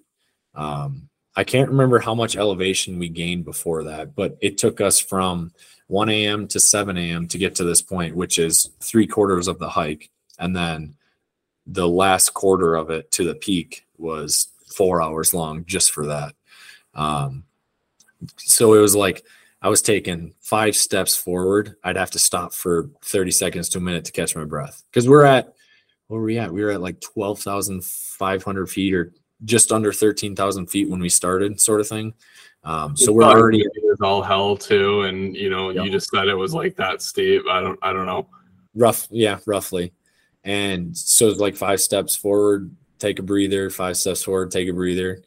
Um, 0.56 1.10
I 1.36 1.44
can't 1.44 1.70
remember 1.70 2.00
how 2.00 2.16
much 2.16 2.38
elevation 2.38 3.00
we 3.00 3.10
gained 3.10 3.44
before 3.44 3.84
that, 3.84 4.16
but 4.16 4.38
it 4.40 4.58
took 4.58 4.80
us 4.80 4.98
from 4.98 5.52
1 5.88 6.08
a.m. 6.08 6.48
to 6.48 6.58
7 6.58 6.98
a.m. 6.98 7.28
to 7.28 7.38
get 7.38 7.56
to 7.56 7.66
this 7.66 7.82
point, 7.82 8.16
which 8.16 8.40
is 8.40 8.70
three 8.80 9.06
quarters 9.06 9.50
of 9.50 9.60
the 9.60 9.70
hike. 9.70 10.10
And 10.40 10.56
then 10.56 10.96
the 11.68 11.88
last 11.88 12.34
quarter 12.34 12.76
of 12.76 12.90
it 12.92 13.12
to 13.12 13.26
the 13.26 13.36
peak 13.36 13.86
was 13.98 14.48
four 14.74 15.02
hours 15.02 15.34
long 15.34 15.66
just 15.66 15.92
for 15.92 16.06
that. 16.06 16.34
Um, 16.96 17.44
so 18.38 18.74
it 18.76 18.80
was 18.80 18.96
like 18.96 19.26
I 19.64 19.70
was 19.70 19.82
taking 19.82 20.34
five 20.42 20.76
steps 20.76 21.16
forward. 21.16 21.76
I'd 21.86 21.96
have 21.96 22.12
to 22.12 22.20
stop 22.20 22.54
for 22.54 22.90
30 23.02 23.32
seconds 23.32 23.70
to 23.70 23.78
a 23.78 23.82
minute 23.82 24.04
to 24.06 24.12
catch 24.12 24.36
my 24.36 24.44
breath 24.44 24.84
because 24.92 25.08
we're 25.08 25.24
at, 25.24 25.56
where 26.08 26.20
were 26.20 26.26
we 26.26 26.38
at? 26.38 26.52
We 26.52 26.64
were 26.64 26.72
at 26.72 26.82
like 26.82 27.00
12,500 27.00 28.70
feet 28.70 28.94
or 28.94 29.14
just 29.46 29.72
under 29.72 29.94
13,000 29.94 30.68
feet 30.68 30.90
when 30.90 31.00
we 31.00 31.08
started, 31.08 31.62
sort 31.62 31.80
of 31.80 31.88
thing. 31.88 32.14
Um, 32.66 32.96
so 32.96 33.12
we're 33.12 33.24
already 33.24 33.62
it 33.62 33.72
was 33.84 34.00
all 34.02 34.22
hell 34.22 34.56
too, 34.56 35.02
and 35.02 35.36
you 35.36 35.50
know, 35.50 35.70
you 35.70 35.90
just 35.90 36.10
said 36.10 36.28
it 36.28 36.36
was 36.36 36.54
like 36.54 36.78
that 36.78 37.02
steep. 37.02 37.44
I 37.50 37.60
don't, 37.60 37.78
I 37.82 37.92
don't 37.92 38.06
know. 38.06 38.28
rough, 38.74 39.08
yeah, 39.12 39.40
roughly. 39.46 39.92
And 40.46 40.96
so 40.98 41.28
it's 41.28 41.40
like 41.40 41.56
five 41.56 41.82
steps 41.82 42.16
forward, 42.16 42.74
take 43.00 43.20
a 43.20 43.24
breather, 43.24 43.70
five 43.70 43.98
steps 43.98 44.24
forward, 44.24 44.52
take 44.52 44.70
a 44.70 44.74
breather. 44.74 45.24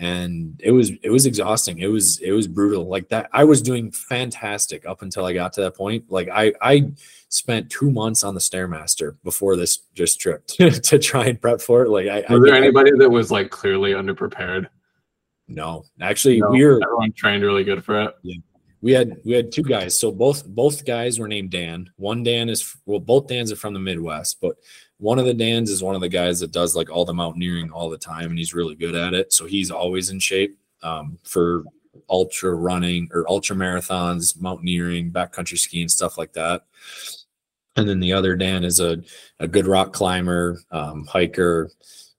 And 0.00 0.60
it 0.64 0.70
was 0.70 0.92
it 1.02 1.10
was 1.10 1.26
exhausting. 1.26 1.78
It 1.80 1.88
was 1.88 2.18
it 2.20 2.30
was 2.30 2.46
brutal. 2.46 2.86
Like 2.86 3.08
that, 3.08 3.28
I 3.32 3.42
was 3.42 3.60
doing 3.60 3.90
fantastic 3.90 4.86
up 4.86 5.02
until 5.02 5.24
I 5.24 5.32
got 5.32 5.52
to 5.54 5.60
that 5.62 5.76
point. 5.76 6.04
Like 6.08 6.28
I 6.32 6.52
I 6.62 6.92
spent 7.28 7.68
two 7.68 7.90
months 7.90 8.22
on 8.22 8.34
the 8.34 8.40
stairmaster 8.40 9.16
before 9.24 9.56
this 9.56 9.78
just 9.94 10.20
trip 10.20 10.46
to, 10.46 10.70
to 10.70 10.98
try 11.00 11.26
and 11.26 11.40
prep 11.40 11.60
for 11.60 11.82
it. 11.82 11.90
Like 11.90 12.06
I, 12.06 12.20
Was 12.32 12.42
I 12.42 12.46
there 12.46 12.54
anybody 12.54 12.92
that 12.96 13.10
was 13.10 13.30
like 13.32 13.50
clearly 13.50 13.92
underprepared? 13.92 14.68
no, 15.48 15.84
actually 16.00 16.40
No, 16.40 16.50
we 16.50 16.64
were 16.64 16.80
everyone 16.82 17.10
trained 17.12 17.42
really 17.42 17.64
good 17.64 17.82
for 17.82 18.00
it. 18.02 18.14
we 18.82 18.92
had 18.92 19.16
we 19.24 19.32
had 19.32 19.50
two 19.50 19.62
guys 19.62 19.98
so 19.98 20.12
both 20.12 20.46
both 20.46 20.84
guys 20.84 21.18
were 21.18 21.26
named 21.26 21.50
dan 21.50 21.90
one 21.96 22.22
dan 22.22 22.48
is 22.48 22.76
well 22.86 23.00
both 23.00 23.26
dans 23.26 23.50
are 23.50 23.56
from 23.56 23.72
the 23.74 23.80
midwest 23.80 24.40
but 24.40 24.56
one 24.98 25.18
of 25.18 25.26
the 25.26 25.34
dans 25.34 25.70
is 25.70 25.82
one 25.82 25.94
of 25.94 26.00
the 26.00 26.08
guys 26.08 26.40
that 26.40 26.52
does 26.52 26.74
like 26.74 26.90
all 26.90 27.04
the 27.04 27.14
mountaineering 27.14 27.70
all 27.70 27.88
the 27.88 27.98
time 27.98 28.30
and 28.30 28.38
he's 28.38 28.54
really 28.54 28.74
good 28.74 28.94
at 28.94 29.14
it. 29.14 29.32
So 29.32 29.46
he's 29.46 29.70
always 29.70 30.10
in 30.10 30.18
shape 30.18 30.58
um, 30.82 31.18
for 31.22 31.64
ultra 32.10 32.54
running 32.54 33.08
or 33.12 33.28
ultra 33.28 33.56
marathons 33.56 34.40
mountaineering 34.40 35.10
backcountry 35.10 35.58
skiing 35.58 35.88
stuff 35.88 36.18
like 36.18 36.32
that. 36.32 36.64
And 37.76 37.88
then 37.88 38.00
the 38.00 38.12
other 38.12 38.34
dan 38.34 38.64
is 38.64 38.80
a, 38.80 39.02
a 39.38 39.46
good 39.46 39.66
rock 39.66 39.92
climber 39.92 40.60
um, 40.72 41.06
hiker 41.06 41.70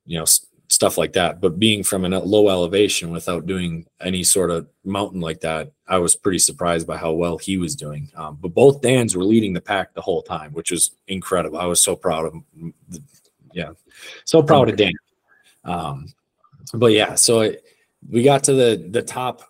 you 0.05 0.17
know 0.17 0.25
stuff 0.69 0.97
like 0.97 1.13
that. 1.13 1.41
But 1.41 1.59
being 1.59 1.83
from 1.83 2.05
a 2.05 2.19
low 2.19 2.47
elevation 2.49 3.11
without 3.11 3.45
doing 3.45 3.85
any 3.99 4.23
sort 4.23 4.51
of 4.51 4.67
mountain 4.85 5.19
like 5.19 5.41
that, 5.41 5.71
I 5.87 5.97
was 5.97 6.15
pretty 6.15 6.39
surprised 6.39 6.87
by 6.87 6.95
how 6.95 7.11
well 7.11 7.37
he 7.37 7.57
was 7.57 7.75
doing. 7.75 8.09
Um, 8.15 8.37
but 8.39 8.53
both 8.53 8.81
Dans 8.81 9.15
were 9.15 9.23
leading 9.23 9.53
the 9.53 9.61
pack 9.61 9.93
the 9.93 10.01
whole 10.01 10.21
time, 10.21 10.53
which 10.53 10.71
was 10.71 10.91
incredible. 11.07 11.57
I 11.57 11.65
was 11.65 11.81
so 11.81 11.95
proud 11.95 12.25
of 12.25 12.33
him. 12.33 12.73
Yeah, 13.51 13.71
so 14.25 14.43
proud 14.43 14.69
of 14.69 14.77
Dan. 14.77 14.93
Um, 15.65 16.13
but 16.73 16.93
yeah, 16.93 17.15
so 17.15 17.41
it, 17.41 17.63
we 18.07 18.21
got 18.21 18.43
to 18.45 18.53
the 18.53 18.87
the 18.91 19.01
top, 19.01 19.41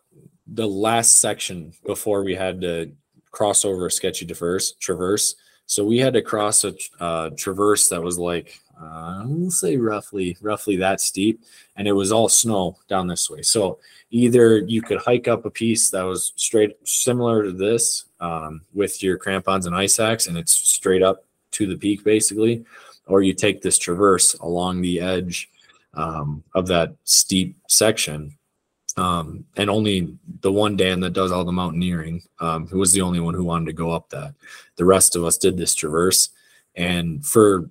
the 0.48 0.68
last 0.68 1.20
section 1.20 1.74
before 1.86 2.24
we 2.24 2.34
had 2.34 2.62
to 2.62 2.92
cross 3.32 3.66
over 3.66 3.88
a 3.88 3.92
sketchy 3.92 4.26
traverse. 4.26 4.72
Traverse. 4.74 5.36
So 5.66 5.86
we 5.86 6.00
had 6.00 6.14
to 6.14 6.22
cross 6.22 6.64
a 6.64 6.74
uh, 7.00 7.30
traverse 7.38 7.90
that 7.90 8.02
was 8.02 8.18
like 8.18 8.60
uh, 8.82 9.24
I'll 9.24 9.52
say 9.52 9.78
roughly 9.78 10.38
roughly 10.42 10.78
that 10.78 11.02
steep, 11.02 11.44
and 11.76 11.88
it 11.88 11.92
was 11.92 12.12
all 12.12 12.30
snow 12.30 12.78
down 12.88 13.08
this 13.08 13.30
way. 13.30 13.42
So 13.42 13.80
either 14.10 14.60
you 14.60 14.82
could 14.82 15.00
hike 15.00 15.28
up 15.28 15.46
a 15.46 15.50
piece 15.50 15.90
that 15.90 16.04
was 16.04 16.34
straight 16.36 16.78
similar 16.88 17.44
to 17.44 17.52
this 17.52 18.06
um, 18.20 18.62
with 18.74 19.04
your 19.04 19.18
crampons 19.18 19.66
and 19.66 19.76
ice 19.76 20.00
axe, 20.00 20.28
and 20.28 20.38
it's 20.38 20.54
straight 20.54 21.04
up 21.04 21.26
to 21.52 21.68
the 21.68 21.78
peak 21.78 22.04
basically, 22.04 22.64
or 23.08 23.22
you 23.22 23.34
take 23.34 23.62
this 23.62 23.78
traverse 23.78 24.34
along 24.36 24.82
the 24.82 25.00
edge 25.00 25.50
um, 25.94 26.44
of 26.56 26.68
that 26.68 26.96
steep 27.04 27.58
section. 27.68 28.36
Um, 28.98 29.46
and 29.56 29.70
only 29.70 30.18
the 30.42 30.52
one 30.52 30.76
Dan 30.76 31.00
that 31.02 31.14
does 31.14 31.32
all 31.32 31.46
the 31.46 31.52
mountaineering, 31.52 32.22
um, 32.40 32.68
who 32.68 32.80
was 32.80 32.92
the 32.92 33.02
only 33.02 33.20
one 33.20 33.34
who 33.34 33.46
wanted 33.46 33.68
to 33.68 33.74
go 33.74 33.92
up 33.92 34.10
that. 34.10 34.34
The 34.76 34.84
rest 34.84 35.16
of 35.16 35.24
us 35.24 35.38
did 35.38 35.58
this 35.58 35.76
traverse, 35.76 36.30
and 36.76 37.26
for 37.26 37.70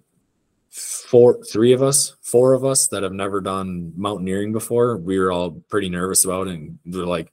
four 0.79 1.43
three 1.45 1.73
of 1.73 1.83
us 1.83 2.17
four 2.23 2.53
of 2.53 2.65
us 2.65 2.89
that 2.89 3.03
have 3.03 3.13
never 3.13 3.41
done 3.41 3.93
mountaineering 3.97 4.53
before 4.53 4.97
we 4.97 5.19
were 5.19 5.33
all 5.33 5.51
pretty 5.69 5.89
nervous 5.89 6.25
about 6.25 6.47
it 6.47 6.55
and 6.55 6.79
they're 6.87 7.05
like 7.05 7.33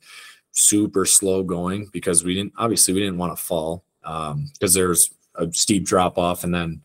super 0.51 1.05
slow 1.05 1.43
going 1.43 1.87
because 1.91 2.23
we 2.23 2.33
didn't 2.33 2.53
obviously 2.57 2.93
we 2.93 2.99
didn't 2.99 3.17
want 3.17 3.35
to 3.35 3.43
fall 3.43 3.83
um 4.03 4.49
because 4.53 4.73
there's 4.73 5.11
a 5.35 5.51
steep 5.51 5.83
drop 5.83 6.17
off 6.17 6.43
and 6.43 6.55
then 6.55 6.81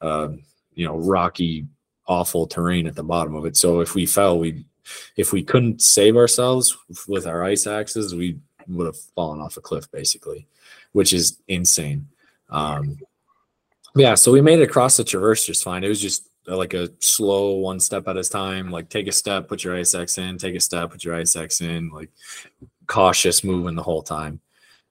uh 0.00 0.28
you 0.74 0.86
know 0.86 0.96
rocky 0.96 1.66
awful 2.10 2.46
terrain 2.46 2.88
at 2.88 2.96
the 2.96 3.04
bottom 3.04 3.36
of 3.36 3.46
it. 3.46 3.56
So 3.56 3.80
if 3.80 3.94
we 3.94 4.04
fell 4.04 4.38
we 4.38 4.66
if 5.16 5.32
we 5.32 5.42
couldn't 5.42 5.80
save 5.80 6.16
ourselves 6.16 6.76
with 7.06 7.26
our 7.26 7.44
ice 7.44 7.66
axes 7.66 8.14
we 8.14 8.38
would 8.66 8.86
have 8.86 8.98
fallen 9.14 9.40
off 9.40 9.56
a 9.56 9.60
cliff 9.60 9.90
basically 9.90 10.46
which 10.92 11.12
is 11.12 11.38
insane. 11.48 12.08
Um 12.50 12.98
yeah, 13.94 14.14
so 14.14 14.32
we 14.32 14.40
made 14.40 14.60
it 14.60 14.68
across 14.68 14.96
the 14.96 15.04
traverse 15.04 15.44
just 15.44 15.64
fine. 15.64 15.84
It 15.84 15.88
was 15.88 16.00
just 16.00 16.28
uh, 16.48 16.56
like 16.56 16.74
a 16.74 16.90
slow 17.00 17.54
one 17.56 17.80
step 17.80 18.08
at 18.08 18.16
a 18.16 18.24
time. 18.24 18.70
Like 18.70 18.88
take 18.88 19.06
a 19.06 19.12
step, 19.12 19.48
put 19.48 19.64
your 19.64 19.76
ice 19.76 19.94
axe 19.94 20.18
in, 20.18 20.38
take 20.38 20.54
a 20.54 20.60
step, 20.60 20.90
put 20.90 21.04
your 21.04 21.14
ice 21.14 21.36
axe 21.36 21.60
in, 21.60 21.90
like 21.90 22.10
cautious 22.86 23.44
moving 23.44 23.74
the 23.74 23.82
whole 23.82 24.02
time. 24.02 24.40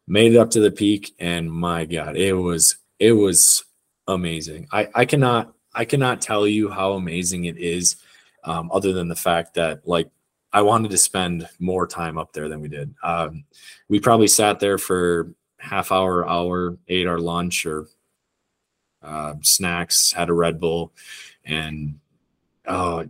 Made 0.08 0.34
it 0.34 0.38
up 0.38 0.50
to 0.52 0.60
the 0.60 0.72
peak, 0.72 1.14
and 1.20 1.52
my 1.52 1.86
God, 1.86 2.18
it 2.18 2.34
was 2.34 2.78
it 2.98 3.14
was 3.14 3.64
amazing. 4.08 4.68
I 4.72 4.90
I 4.96 5.06
cannot 5.06 5.54
I 5.74 5.86
cannot 5.86 6.22
tell 6.22 6.48
you 6.48 6.70
how 6.70 6.94
amazing 6.94 7.46
it 7.46 7.58
is, 7.58 7.98
um, 8.44 8.72
other 8.74 8.92
than 8.92 9.08
the 9.08 9.16
fact 9.16 9.54
that 9.54 9.88
like 9.88 10.10
I 10.52 10.62
wanted 10.62 10.92
to 10.92 10.98
spend 10.98 11.48
more 11.60 11.86
time 11.86 12.18
up 12.18 12.34
there 12.34 12.50
than 12.50 12.60
we 12.60 12.70
did. 12.70 12.94
Um, 13.04 13.46
we 13.88 14.00
probably 14.00 14.28
sat 14.28 14.60
there 14.60 14.80
for 14.80 15.32
half 15.58 15.92
hour, 15.92 16.28
hour, 16.28 16.78
ate 16.88 17.06
our 17.06 17.20
lunch 17.20 17.66
or 17.66 17.88
uh, 19.02 19.36
snacks, 19.42 20.12
had 20.12 20.30
a 20.30 20.34
Red 20.34 20.60
Bull, 20.60 20.92
and 21.46 22.00
oh, 22.68 23.06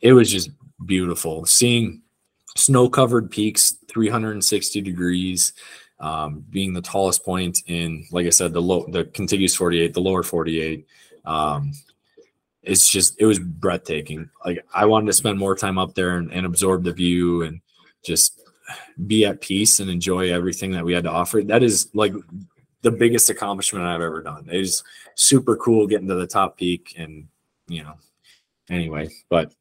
it, 0.00 0.12
was 0.12 0.30
just 0.30 0.50
beautiful 0.84 1.46
seeing 1.46 2.02
snow 2.56 2.88
covered 2.88 3.30
peaks, 3.30 3.76
360 3.88 4.80
degrees, 4.80 5.52
um, 6.00 6.44
being 6.50 6.72
the 6.72 6.82
tallest 6.82 7.24
point 7.24 7.62
in, 7.66 8.04
like 8.10 8.26
I 8.26 8.30
said, 8.30 8.52
the 8.52 8.62
low, 8.62 8.86
the 8.88 9.04
contiguous 9.04 9.54
48, 9.54 9.94
the 9.94 10.00
lower 10.00 10.22
48. 10.22 10.86
Um, 11.24 11.72
it's 12.62 12.86
just, 12.88 13.20
it 13.20 13.26
was 13.26 13.38
breathtaking. 13.38 14.28
Like 14.44 14.64
I 14.72 14.86
wanted 14.86 15.06
to 15.06 15.12
spend 15.12 15.38
more 15.38 15.54
time 15.54 15.78
up 15.78 15.94
there 15.94 16.16
and, 16.16 16.32
and 16.32 16.46
absorb 16.46 16.84
the 16.84 16.92
view 16.92 17.42
and 17.42 17.60
just 18.04 18.40
be 19.06 19.24
at 19.24 19.40
peace 19.40 19.80
and 19.80 19.90
enjoy 19.90 20.32
everything 20.32 20.72
that 20.72 20.84
we 20.84 20.92
had 20.92 21.04
to 21.04 21.10
offer. 21.10 21.42
That 21.42 21.62
is 21.62 21.88
like 21.94 22.14
the 22.84 22.90
biggest 22.90 23.30
accomplishment 23.30 23.84
I've 23.84 24.02
ever 24.02 24.22
done. 24.22 24.46
It 24.52 24.60
is 24.60 24.84
super 25.14 25.56
cool 25.56 25.86
getting 25.86 26.06
to 26.08 26.14
the 26.14 26.26
top 26.26 26.56
peak 26.56 26.94
and, 26.98 27.26
you 27.66 27.82
know, 27.82 27.94
anyway, 28.70 29.08
but 29.30 29.54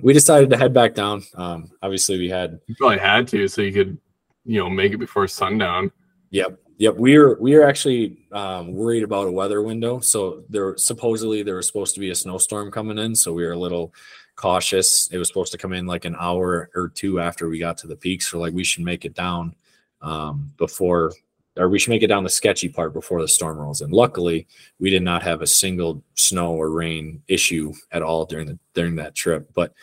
we 0.00 0.12
decided 0.12 0.50
to 0.50 0.58
head 0.58 0.74
back 0.74 0.94
down. 0.94 1.22
Um, 1.34 1.70
obviously 1.82 2.18
we 2.18 2.28
had, 2.28 2.60
You 2.66 2.74
probably 2.76 2.98
had 2.98 3.26
to, 3.28 3.48
so 3.48 3.62
you 3.62 3.72
could, 3.72 3.98
you 4.44 4.58
know, 4.58 4.68
make 4.68 4.92
it 4.92 4.98
before 4.98 5.26
sundown. 5.26 5.90
Yep. 6.30 6.60
Yep. 6.78 6.96
We 6.96 7.18
were 7.18 7.36
we 7.40 7.54
were 7.54 7.64
actually 7.64 8.26
um, 8.32 8.72
worried 8.72 9.02
about 9.02 9.28
a 9.28 9.32
weather 9.32 9.60
window. 9.62 10.00
So 10.00 10.44
there 10.48 10.76
supposedly 10.78 11.42
there 11.42 11.56
was 11.56 11.66
supposed 11.66 11.94
to 11.94 12.00
be 12.00 12.10
a 12.10 12.14
snowstorm 12.14 12.70
coming 12.70 12.98
in. 12.98 13.14
So 13.14 13.34
we 13.34 13.44
were 13.44 13.52
a 13.52 13.58
little 13.58 13.92
cautious. 14.36 15.08
It 15.12 15.18
was 15.18 15.28
supposed 15.28 15.52
to 15.52 15.58
come 15.58 15.74
in 15.74 15.86
like 15.86 16.06
an 16.06 16.16
hour 16.18 16.70
or 16.74 16.88
two 16.88 17.20
after 17.20 17.50
we 17.50 17.58
got 17.58 17.76
to 17.78 17.86
the 17.86 17.96
peaks. 17.96 18.30
So 18.30 18.38
like 18.38 18.54
we 18.54 18.64
should 18.64 18.84
make 18.84 19.04
it 19.04 19.14
down 19.14 19.54
um, 20.00 20.52
before 20.56 21.12
or 21.56 21.68
we 21.68 21.78
should 21.78 21.90
make 21.90 22.02
it 22.02 22.08
down 22.08 22.24
the 22.24 22.30
sketchy 22.30 22.68
part 22.68 22.92
before 22.92 23.20
the 23.20 23.28
storm 23.28 23.58
rolls 23.58 23.80
in. 23.80 23.90
Luckily, 23.90 24.46
we 24.78 24.90
did 24.90 25.02
not 25.02 25.22
have 25.22 25.42
a 25.42 25.46
single 25.46 26.02
snow 26.14 26.52
or 26.52 26.70
rain 26.70 27.22
issue 27.28 27.72
at 27.92 28.02
all 28.02 28.24
during 28.24 28.46
the 28.46 28.58
during 28.74 28.96
that 28.96 29.14
trip. 29.14 29.50
But 29.54 29.74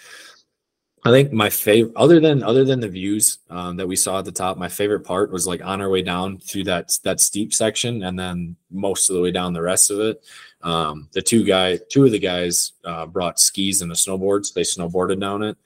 I 1.06 1.12
think 1.12 1.32
my 1.32 1.50
favorite, 1.50 1.96
other 1.96 2.20
than 2.20 2.44
other 2.44 2.66
than 2.66 2.80
the 2.80 2.88
views 2.90 3.40
um, 3.50 3.78
that 3.78 3.88
we 3.88 3.96
saw 3.96 4.20
at 4.20 4.26
the 4.26 4.32
top, 4.32 4.58
my 4.58 4.68
favorite 4.68 5.02
part 5.02 5.32
was 5.32 5.48
like 5.48 5.64
on 5.64 5.82
our 5.82 5.90
way 5.90 6.02
down 6.02 6.38
through 6.38 6.66
that 6.66 6.98
that 7.04 7.20
steep 7.20 7.54
section, 7.54 8.04
and 8.04 8.18
then 8.18 8.56
most 8.72 9.10
of 9.10 9.16
the 9.16 9.22
way 9.22 9.32
down 9.32 9.54
the 9.54 9.62
rest 9.62 9.92
of 9.92 10.00
it. 10.00 10.24
Um, 10.64 11.08
the 11.14 11.22
two 11.22 11.46
guy, 11.46 11.80
two 11.90 12.06
of 12.06 12.12
the 12.12 12.20
guys 12.20 12.74
uh, 12.84 13.06
brought 13.06 13.40
skis 13.40 13.82
and 13.82 13.92
a 13.92 13.96
snowboard, 13.96 14.46
so 14.46 14.54
They 14.56 14.64
snowboarded 14.64 15.22
down 15.22 15.44
it, 15.44 15.58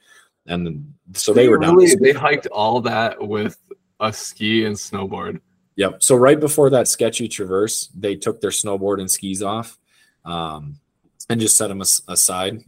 and 0.47 0.65
then, 0.65 0.93
so 1.13 1.33
they, 1.33 1.47
were 1.47 1.57
down. 1.57 1.75
really, 1.75 1.95
they 1.95 2.11
hiked 2.11 2.47
all 2.47 2.81
that 2.81 3.19
with 3.19 3.57
a 3.99 4.11
ski 4.11 4.65
and 4.65 4.75
snowboard. 4.75 5.39
Yep. 5.75 6.03
So 6.03 6.15
right 6.15 6.39
before 6.39 6.69
that 6.71 6.87
sketchy 6.87 7.27
traverse, 7.27 7.89
they 7.97 8.15
took 8.15 8.41
their 8.41 8.51
snowboard 8.51 8.99
and 8.99 9.09
skis 9.09 9.41
off, 9.41 9.77
um, 10.25 10.79
and 11.29 11.39
just 11.39 11.57
set 11.57 11.67
them 11.67 11.81
as- 11.81 12.01
aside 12.07 12.63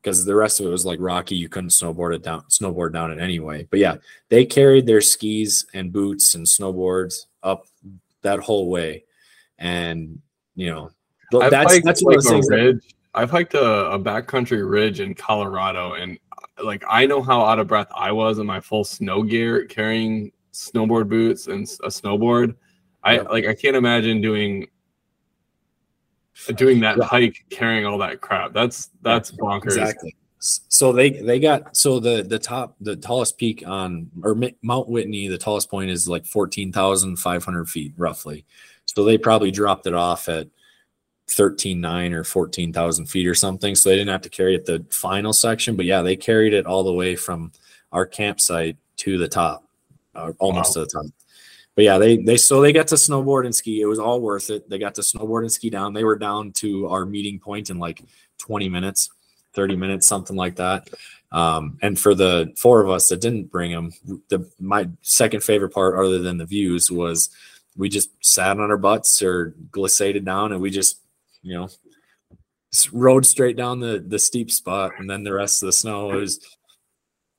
because 0.00 0.24
the 0.24 0.34
rest 0.34 0.60
of 0.60 0.66
it 0.66 0.70
was 0.70 0.86
like 0.86 0.98
rocky. 1.00 1.34
You 1.34 1.48
couldn't 1.48 1.70
snowboard 1.70 2.14
it 2.14 2.22
down, 2.22 2.42
snowboard 2.50 2.92
down 2.92 3.10
it 3.10 3.18
anyway. 3.18 3.66
But 3.70 3.80
yeah, 3.80 3.96
they 4.28 4.44
carried 4.44 4.86
their 4.86 5.00
skis 5.00 5.66
and 5.74 5.92
boots 5.92 6.34
and 6.34 6.46
snowboards 6.46 7.26
up 7.42 7.66
that 8.22 8.38
whole 8.40 8.70
way, 8.70 9.04
and 9.58 10.20
you 10.54 10.70
know 10.70 10.90
I've 11.40 11.50
that's 11.50 11.72
hiked 11.72 11.84
that's 11.84 12.02
like 12.02 12.18
of 12.18 12.22
the 12.22 12.28
a 12.28 12.32
things. 12.32 12.46
that- 12.48 12.80
I've 13.16 13.30
hiked 13.30 13.54
a, 13.54 13.90
a 13.92 13.98
backcountry 13.98 14.68
ridge 14.68 14.98
in 15.00 15.14
Colorado, 15.14 15.94
and 15.94 16.18
like 16.62 16.82
I 16.88 17.06
know 17.06 17.22
how 17.22 17.42
out 17.44 17.58
of 17.60 17.66
breath 17.68 17.86
I 17.94 18.10
was 18.12 18.38
in 18.38 18.46
my 18.46 18.60
full 18.60 18.82
snow 18.84 19.22
gear, 19.22 19.66
carrying 19.66 20.32
snowboard 20.54 21.08
boots 21.08 21.48
and 21.48 21.64
a 21.84 21.88
snowboard. 21.88 22.54
I 23.02 23.16
Yep. 23.16 23.28
like 23.30 23.46
I 23.46 23.54
can't 23.54 23.76
imagine 23.76 24.20
doing 24.20 24.68
doing 26.56 26.80
that 26.80 26.98
hike 27.00 27.44
carrying 27.50 27.86
all 27.86 27.98
that 27.98 28.20
crap. 28.20 28.52
That's 28.52 28.90
that's 29.02 29.30
bonkers. 29.32 29.76
Exactly. 29.76 30.16
So 30.38 30.92
they 30.92 31.10
they 31.10 31.38
got 31.38 31.76
so 31.76 32.00
the 32.00 32.22
the 32.22 32.38
top 32.38 32.76
the 32.80 32.96
tallest 32.96 33.38
peak 33.38 33.62
on 33.66 34.10
or 34.22 34.36
Mount 34.62 34.88
Whitney 34.88 35.28
the 35.28 35.38
tallest 35.38 35.70
point 35.70 35.90
is 35.90 36.08
like 36.08 36.26
fourteen 36.26 36.72
thousand 36.72 37.16
five 37.16 37.44
hundred 37.44 37.68
feet 37.68 37.92
roughly. 37.96 38.44
So 38.86 39.04
they 39.04 39.18
probably 39.18 39.50
dropped 39.50 39.86
it 39.86 39.94
off 39.94 40.28
at 40.28 40.48
thirteen 41.28 41.80
nine 41.80 42.12
or 42.12 42.24
fourteen 42.24 42.72
thousand 42.72 43.06
feet 43.06 43.26
or 43.26 43.34
something. 43.34 43.74
So 43.74 43.88
they 43.88 43.96
didn't 43.96 44.10
have 44.10 44.22
to 44.22 44.28
carry 44.28 44.54
it 44.54 44.66
the 44.66 44.84
final 44.90 45.32
section, 45.32 45.76
but 45.76 45.86
yeah, 45.86 46.02
they 46.02 46.16
carried 46.16 46.52
it 46.52 46.66
all 46.66 46.84
the 46.84 46.92
way 46.92 47.16
from 47.16 47.52
our 47.92 48.04
campsite 48.04 48.76
to 48.96 49.16
the 49.16 49.28
top, 49.28 49.63
uh, 50.14 50.32
almost 50.38 50.76
Wow. 50.76 50.84
to 50.84 50.86
the 50.86 51.02
top. 51.02 51.06
But 51.74 51.84
yeah, 51.84 51.98
they 51.98 52.16
they 52.18 52.36
so 52.36 52.60
they 52.60 52.72
got 52.72 52.86
to 52.88 52.94
snowboard 52.94 53.46
and 53.46 53.54
ski. 53.54 53.80
It 53.80 53.86
was 53.86 53.98
all 53.98 54.20
worth 54.20 54.50
it. 54.50 54.68
They 54.70 54.78
got 54.78 54.94
to 54.96 55.00
snowboard 55.00 55.40
and 55.42 55.52
ski 55.52 55.70
down. 55.70 55.92
They 55.92 56.04
were 56.04 56.16
down 56.16 56.52
to 56.52 56.88
our 56.88 57.04
meeting 57.04 57.40
point 57.40 57.70
in 57.70 57.78
like 57.78 58.02
twenty 58.38 58.68
minutes. 58.68 59.10
30 59.54 59.76
minutes, 59.76 60.08
something 60.08 60.34
like 60.34 60.56
that. 60.56 60.88
Um, 61.30 61.78
and 61.80 61.96
for 61.96 62.12
the 62.16 62.52
four 62.56 62.80
of 62.80 62.90
us 62.90 63.08
that 63.08 63.20
didn't 63.20 63.52
bring 63.52 63.70
them, 63.70 63.92
the 64.28 64.50
my 64.58 64.88
second 65.02 65.44
favorite 65.44 65.70
part, 65.70 65.94
other 65.96 66.18
than 66.18 66.38
the 66.38 66.44
views, 66.44 66.90
was 66.90 67.30
we 67.76 67.88
just 67.88 68.10
sat 68.20 68.58
on 68.58 68.68
our 68.68 68.76
butts 68.76 69.22
or 69.22 69.54
glissaded 69.70 70.24
down, 70.24 70.50
and 70.50 70.60
we 70.60 70.70
just, 70.70 70.98
you 71.42 71.54
know, 71.54 71.68
rode 72.92 73.24
straight 73.24 73.56
down 73.56 73.78
the 73.78 74.04
the 74.04 74.18
steep 74.18 74.50
spot, 74.50 74.90
and 74.98 75.08
then 75.08 75.22
the 75.22 75.32
rest 75.32 75.62
of 75.62 75.66
the 75.66 75.72
snow 75.72 76.06
was. 76.08 76.40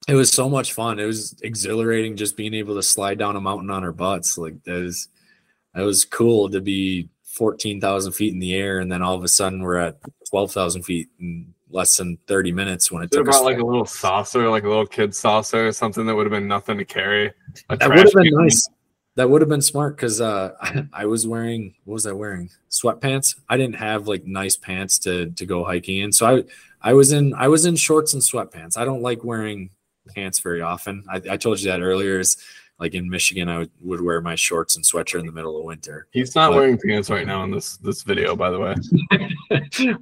It 0.08 0.14
was 0.16 0.32
so 0.32 0.48
much 0.48 0.74
fun. 0.74 1.00
It 1.00 1.06
was 1.06 1.36
exhilarating 1.42 2.16
just 2.16 2.38
being 2.38 2.54
able 2.54 2.76
to 2.76 2.84
slide 2.84 3.18
down 3.18 3.36
a 3.36 3.42
mountain 3.42 3.72
on 3.72 3.84
our 3.84 3.92
butts. 3.92 4.38
Like 4.38 4.64
that 4.64 4.76
is, 4.76 5.08
that 5.74 5.82
was 5.82 6.06
cool 6.06 6.50
to 6.50 6.62
be 6.62 7.10
fourteen 7.24 7.82
thousand 7.82 8.14
feet 8.14 8.34
in 8.34 8.40
the 8.40 8.56
air, 8.56 8.80
and 8.80 8.92
then 8.92 9.02
all 9.02 9.16
of 9.16 9.24
a 9.24 9.28
sudden 9.28 9.62
we're 9.62 9.78
at 9.78 9.98
twelve 10.30 10.52
thousand 10.52 10.84
feet 10.84 11.10
in 11.20 11.54
less 11.72 11.98
than 11.98 12.18
thirty 12.28 12.52
minutes 12.52 12.92
when 12.92 13.04
it 13.04 13.12
took 13.12 13.28
us. 13.28 13.36
brought 13.36 13.46
like 13.46 13.60
a 13.60 13.66
little 13.66 13.86
saucer, 13.86 14.48
like 14.50 14.64
a 14.64 14.70
little 14.70 14.86
kid 14.86 15.16
saucer, 15.16 15.68
or 15.68 15.72
something 15.72 16.06
that 16.06 16.16
would 16.16 16.26
have 16.26 16.32
been 16.32 16.48
nothing 16.48 16.78
to 16.78 16.86
carry. 16.86 17.34
That 17.70 17.90
would 17.90 17.98
have 17.98 18.14
been 18.14 18.26
can. 18.26 18.38
nice. 18.38 18.70
That 19.16 19.30
would 19.30 19.42
have 19.42 19.50
been 19.50 19.62
smart 19.62 19.96
because 19.96 20.22
uh, 20.22 20.52
I 20.94 21.06
was 21.06 21.26
wearing 21.26 21.74
what 21.86 21.96
was 21.96 22.06
I 22.06 22.12
wearing? 22.12 22.50
Sweatpants. 22.70 23.36
I 23.50 23.58
didn't 23.58 23.78
have 23.78 24.08
like 24.08 24.26
nice 24.26 24.56
pants 24.56 25.00
to 25.00 25.32
to 25.32 25.46
go 25.48 25.64
hiking 25.64 25.98
in, 25.98 26.12
so 26.12 26.28
I 26.28 26.44
I 26.82 26.94
was 26.94 27.12
in 27.12 27.34
I 27.34 27.48
was 27.48 27.66
in 27.66 27.76
shorts 27.76 28.14
and 28.14 28.22
sweatpants. 28.22 28.78
I 28.78 28.86
don't 28.86 29.02
like 29.02 29.24
wearing 29.24 29.72
pants 30.14 30.40
very 30.40 30.62
often. 30.62 31.04
I, 31.10 31.22
I 31.32 31.38
told 31.38 31.60
you 31.60 31.70
that 31.72 31.82
earlier. 31.82 32.20
Is 32.20 32.38
like 32.80 32.94
in 32.94 33.10
Michigan, 33.10 33.48
I 33.48 33.60
would, 33.60 33.72
would 33.82 34.02
wear 34.02 34.22
my 34.22 34.36
shorts 34.36 34.76
and 34.76 34.84
sweatshirt 34.84 35.22
in 35.22 35.26
the 35.26 35.32
middle 35.32 35.58
of 35.58 35.64
winter. 35.64 36.08
He's 36.12 36.36
not 36.36 36.50
But- 36.52 36.58
wearing 36.58 36.78
pants 36.78 37.10
right 37.10 37.26
now 37.26 37.44
in 37.44 37.52
this 37.52 37.78
this 37.78 38.04
video, 38.04 38.36
by 38.36 38.50
the 38.50 38.60
way. 38.60 38.76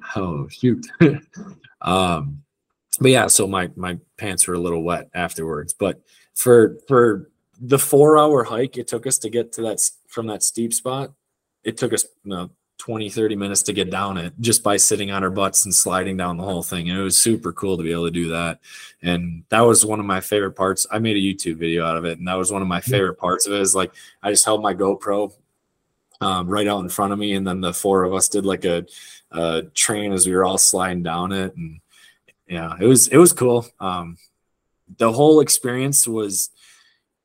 oh 0.16 0.48
shoot. 0.48 0.86
um 1.80 2.42
but 3.00 3.10
yeah, 3.10 3.26
so 3.26 3.46
my 3.46 3.70
my 3.76 3.98
pants 4.18 4.46
were 4.46 4.54
a 4.54 4.60
little 4.60 4.82
wet 4.82 5.08
afterwards. 5.14 5.72
But 5.72 6.00
for 6.34 6.78
for 6.88 7.30
the 7.60 7.78
four 7.78 8.18
hour 8.18 8.44
hike 8.44 8.76
it 8.76 8.88
took 8.88 9.06
us 9.06 9.18
to 9.18 9.30
get 9.30 9.52
to 9.52 9.62
that 9.62 9.78
from 10.08 10.26
that 10.26 10.42
steep 10.42 10.72
spot, 10.72 11.12
it 11.62 11.76
took 11.76 11.92
us 11.92 12.04
you 12.24 12.30
know, 12.30 12.50
20, 12.78 13.08
30 13.08 13.36
minutes 13.36 13.62
to 13.62 13.72
get 13.72 13.90
down 13.90 14.18
it 14.18 14.32
just 14.40 14.62
by 14.62 14.76
sitting 14.76 15.10
on 15.10 15.22
our 15.22 15.30
butts 15.30 15.64
and 15.64 15.74
sliding 15.74 16.16
down 16.16 16.36
the 16.36 16.44
whole 16.44 16.62
thing. 16.62 16.90
And 16.90 16.98
it 16.98 17.02
was 17.02 17.16
super 17.16 17.52
cool 17.52 17.76
to 17.76 17.82
be 17.82 17.92
able 17.92 18.06
to 18.06 18.10
do 18.10 18.28
that. 18.28 18.60
And 19.02 19.44
that 19.48 19.60
was 19.60 19.86
one 19.86 20.00
of 20.00 20.06
my 20.06 20.20
favorite 20.20 20.52
parts. 20.52 20.86
I 20.90 20.98
made 20.98 21.16
a 21.16 21.20
YouTube 21.20 21.56
video 21.56 21.86
out 21.86 21.96
of 21.96 22.04
it, 22.04 22.18
and 22.18 22.28
that 22.28 22.34
was 22.34 22.52
one 22.52 22.62
of 22.62 22.68
my 22.68 22.80
favorite 22.80 23.14
parts 23.14 23.46
of 23.46 23.52
it. 23.52 23.60
Is 23.60 23.74
like 23.74 23.92
I 24.22 24.30
just 24.30 24.44
held 24.44 24.62
my 24.62 24.74
GoPro 24.74 25.32
um, 26.20 26.48
right 26.48 26.66
out 26.66 26.80
in 26.80 26.88
front 26.88 27.12
of 27.12 27.18
me, 27.18 27.34
and 27.34 27.46
then 27.46 27.60
the 27.60 27.72
four 27.72 28.04
of 28.04 28.14
us 28.14 28.28
did 28.28 28.44
like 28.44 28.64
a, 28.64 28.86
a 29.30 29.62
train 29.74 30.12
as 30.12 30.26
we 30.26 30.34
were 30.34 30.44
all 30.44 30.58
sliding 30.58 31.02
down 31.02 31.32
it, 31.32 31.54
and 31.56 31.80
yeah, 32.48 32.76
it 32.80 32.86
was 32.86 33.08
it 33.08 33.16
was 33.16 33.32
cool. 33.32 33.66
Um, 33.80 34.18
the 34.98 35.12
whole 35.12 35.40
experience 35.40 36.06
was 36.06 36.50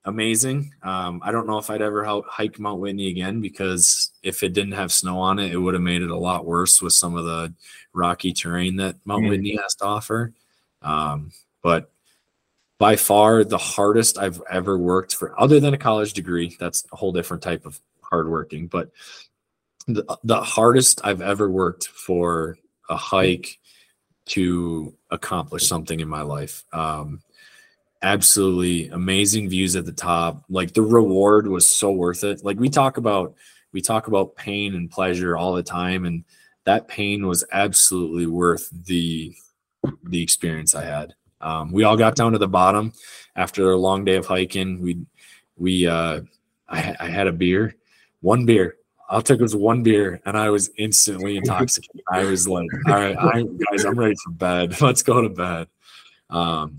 amazing. 0.05 0.73
Um, 0.83 1.21
I 1.23 1.31
don't 1.31 1.47
know 1.47 1.57
if 1.57 1.69
I'd 1.69 1.81
ever 1.81 2.05
hike 2.27 2.59
Mount 2.59 2.79
Whitney 2.79 3.09
again 3.09 3.41
because 3.41 4.11
if 4.23 4.43
it 4.43 4.53
didn't 4.53 4.73
have 4.73 4.91
snow 4.91 5.19
on 5.19 5.39
it, 5.39 5.51
it 5.51 5.57
would 5.57 5.73
have 5.73 5.83
made 5.83 6.01
it 6.01 6.11
a 6.11 6.17
lot 6.17 6.45
worse 6.45 6.81
with 6.81 6.93
some 6.93 7.15
of 7.15 7.25
the 7.25 7.53
rocky 7.93 8.33
terrain 8.33 8.77
that 8.77 8.95
Mount 9.05 9.25
Mhm. 9.25 9.29
Whitney 9.29 9.55
has 9.61 9.75
to 9.75 9.85
offer. 9.85 10.33
Um, 10.81 11.31
but 11.61 11.91
by 12.77 12.95
far 12.95 13.43
the 13.43 13.57
hardest 13.57 14.17
I've 14.17 14.41
ever 14.49 14.77
worked 14.77 15.15
for, 15.15 15.39
other 15.39 15.59
than 15.59 15.73
a 15.73 15.77
college 15.77 16.13
degree, 16.13 16.55
that's 16.59 16.85
a 16.93 16.95
whole 16.95 17.11
different 17.11 17.43
type 17.43 17.65
of 17.65 17.79
hard 18.01 18.29
working. 18.29 18.67
But 18.67 18.91
the, 19.87 20.17
the 20.23 20.41
hardest 20.41 21.01
I've 21.03 21.21
ever 21.21 21.49
worked 21.49 21.87
for 21.87 22.57
a 22.89 22.95
hike 22.95 23.59
to 24.27 24.95
accomplish 25.09 25.67
something 25.67 25.99
in 25.99 26.07
my 26.07 26.21
life. 26.21 26.63
Um, 26.71 27.21
absolutely 28.01 28.89
amazing 28.89 29.49
views 29.49 29.75
at 29.75 29.85
the 29.85 29.91
top. 29.91 30.43
Like 30.49 30.73
the 30.73 30.81
reward 30.81 31.47
was 31.47 31.67
so 31.67 31.91
worth 31.91 32.23
it. 32.23 32.43
Like 32.43 32.59
we 32.59 32.69
talk 32.69 32.97
about, 32.97 33.35
we 33.71 33.81
talk 33.81 34.07
about 34.07 34.35
pain 34.35 34.75
and 34.75 34.89
pleasure 34.89 35.37
all 35.37 35.53
the 35.53 35.63
time, 35.63 36.05
and 36.05 36.23
that 36.65 36.87
pain 36.87 37.27
was 37.27 37.43
absolutely 37.51 38.25
worth 38.25 38.69
the 38.85 39.33
the 40.03 40.21
experience 40.21 40.75
I 40.75 40.85
had. 40.85 41.13
Um, 41.41 41.71
we 41.71 41.83
all 41.83 41.97
got 41.97 42.15
down 42.15 42.33
to 42.33 42.37
the 42.37 42.47
bottom 42.47 42.93
after 43.35 43.71
a 43.71 43.77
long 43.77 44.05
day 44.05 44.15
of 44.15 44.25
hiking. 44.25 44.81
We 44.81 45.05
we 45.57 45.87
uh, 45.87 46.21
I, 46.67 46.95
I 46.99 47.07
had 47.07 47.27
a 47.27 47.31
beer, 47.31 47.75
one 48.21 48.45
beer. 48.45 48.75
All 49.09 49.19
it 49.19 49.25
took 49.25 49.39
was 49.39 49.55
one 49.55 49.81
beer, 49.81 50.21
and 50.25 50.37
I 50.37 50.49
was 50.51 50.69
instantly 50.77 51.37
intoxicated. 51.37 52.01
I 52.11 52.25
was 52.25 52.47
like, 52.47 52.67
"All 52.87 52.93
right, 52.93 53.17
I, 53.17 53.41
guys, 53.41 53.83
I'm 53.83 53.97
ready 53.97 54.15
for 54.23 54.31
bed. 54.31 54.79
Let's 54.81 55.01
go 55.01 55.21
to 55.21 55.29
bed." 55.29 55.67
Um, 56.29 56.77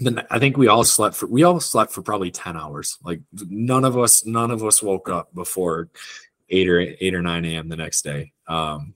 then 0.00 0.24
I 0.30 0.38
think 0.38 0.56
we 0.56 0.68
all 0.68 0.84
slept 0.84 1.14
for 1.14 1.26
we 1.26 1.42
all 1.42 1.60
slept 1.60 1.92
for 1.92 2.02
probably 2.02 2.30
10 2.30 2.56
hours. 2.56 2.98
Like 3.04 3.20
none 3.32 3.84
of 3.84 3.98
us, 3.98 4.24
none 4.24 4.50
of 4.50 4.64
us 4.64 4.82
woke 4.82 5.08
up 5.08 5.34
before 5.34 5.90
eight 6.48 6.68
or 6.68 6.80
eight 6.80 7.14
or 7.14 7.22
nine 7.22 7.44
a.m. 7.44 7.68
the 7.68 7.76
next 7.76 8.02
day. 8.02 8.32
Um, 8.48 8.94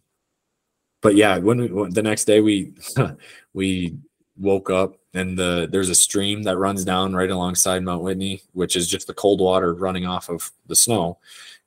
but 1.03 1.15
yeah, 1.15 1.39
when 1.39 1.61
we 1.61 1.67
when, 1.69 1.91
the 1.91 2.03
next 2.03 2.25
day 2.25 2.41
we 2.41 2.73
we 3.53 3.97
woke 4.37 4.71
up 4.71 4.97
and 5.13 5.39
the 5.39 5.69
there's 5.71 5.91
a 5.91 5.95
stream 5.95 6.43
that 6.45 6.59
runs 6.59 6.85
down 6.85 7.15
right 7.15 7.31
alongside 7.31 7.83
Mount 7.83 8.03
Whitney, 8.03 8.43
which 8.53 8.75
is 8.75 8.89
just 8.89 9.07
the 9.07 9.15
cold 9.15 9.41
water 9.41 9.75
running 9.75 10.07
off 10.07 10.31
of 10.31 10.51
the 10.67 10.75
snow, 10.75 11.19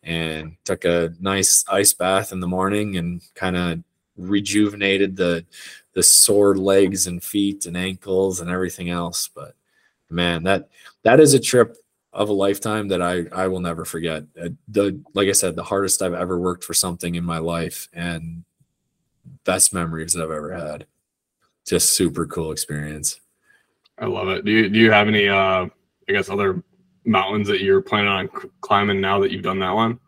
and 0.02 0.58
took 0.66 0.84
a 0.84 1.14
nice 1.20 1.64
ice 1.70 1.94
bath 1.94 2.32
in 2.32 2.40
the 2.40 2.48
morning 2.48 2.98
and 2.98 3.22
kind 3.36 3.56
of 3.56 3.84
rejuvenated 4.18 5.16
the 5.16 5.46
the 5.98 6.04
sore 6.04 6.56
legs 6.56 7.08
and 7.08 7.24
feet 7.24 7.66
and 7.66 7.76
ankles 7.76 8.40
and 8.40 8.52
everything 8.52 8.92
else. 8.92 9.32
But 9.34 9.56
man, 10.12 10.44
that 10.44 10.70
that 11.02 11.20
is 11.20 11.34
a 11.34 11.40
trip 11.40 11.76
of 12.14 12.30
a 12.30 12.34
lifetime 12.34 12.88
that 12.90 13.02
I 13.02 13.26
I 13.32 13.48
will 13.48 13.62
never 13.62 13.84
forget. 13.84 14.24
Uh, 14.40 14.50
the 14.68 15.02
like 15.16 15.28
I 15.28 15.32
said, 15.32 15.56
the 15.56 15.64
hardest 15.64 16.04
I've 16.04 16.14
ever 16.14 16.38
worked 16.38 16.64
for 16.64 16.76
something 16.76 17.16
in 17.16 17.24
my 17.24 17.40
life, 17.40 17.90
and 17.94 18.44
best 19.44 19.74
memories 19.74 20.14
that 20.14 20.24
I've 20.24 20.30
ever 20.30 20.54
had. 20.54 20.86
Just 21.66 21.96
super 21.96 22.28
cool 22.28 22.52
experience. 22.52 23.20
I 23.98 24.06
love 24.06 24.28
it. 24.28 24.46
Do 24.46 24.52
you 24.52 24.70
do 24.70 24.78
you 24.78 24.92
have 24.92 25.08
any 25.08 25.28
uh 25.28 25.66
I 25.66 26.12
guess 26.12 26.30
other 26.30 26.62
mountains 27.06 27.48
that 27.48 27.62
you're 27.62 27.82
planning 27.82 28.12
on 28.12 28.30
climbing 28.62 29.02
now 29.02 29.20
that 29.22 29.32
you've 29.32 29.42
done 29.42 29.58
that 29.62 29.74
one? 29.74 30.00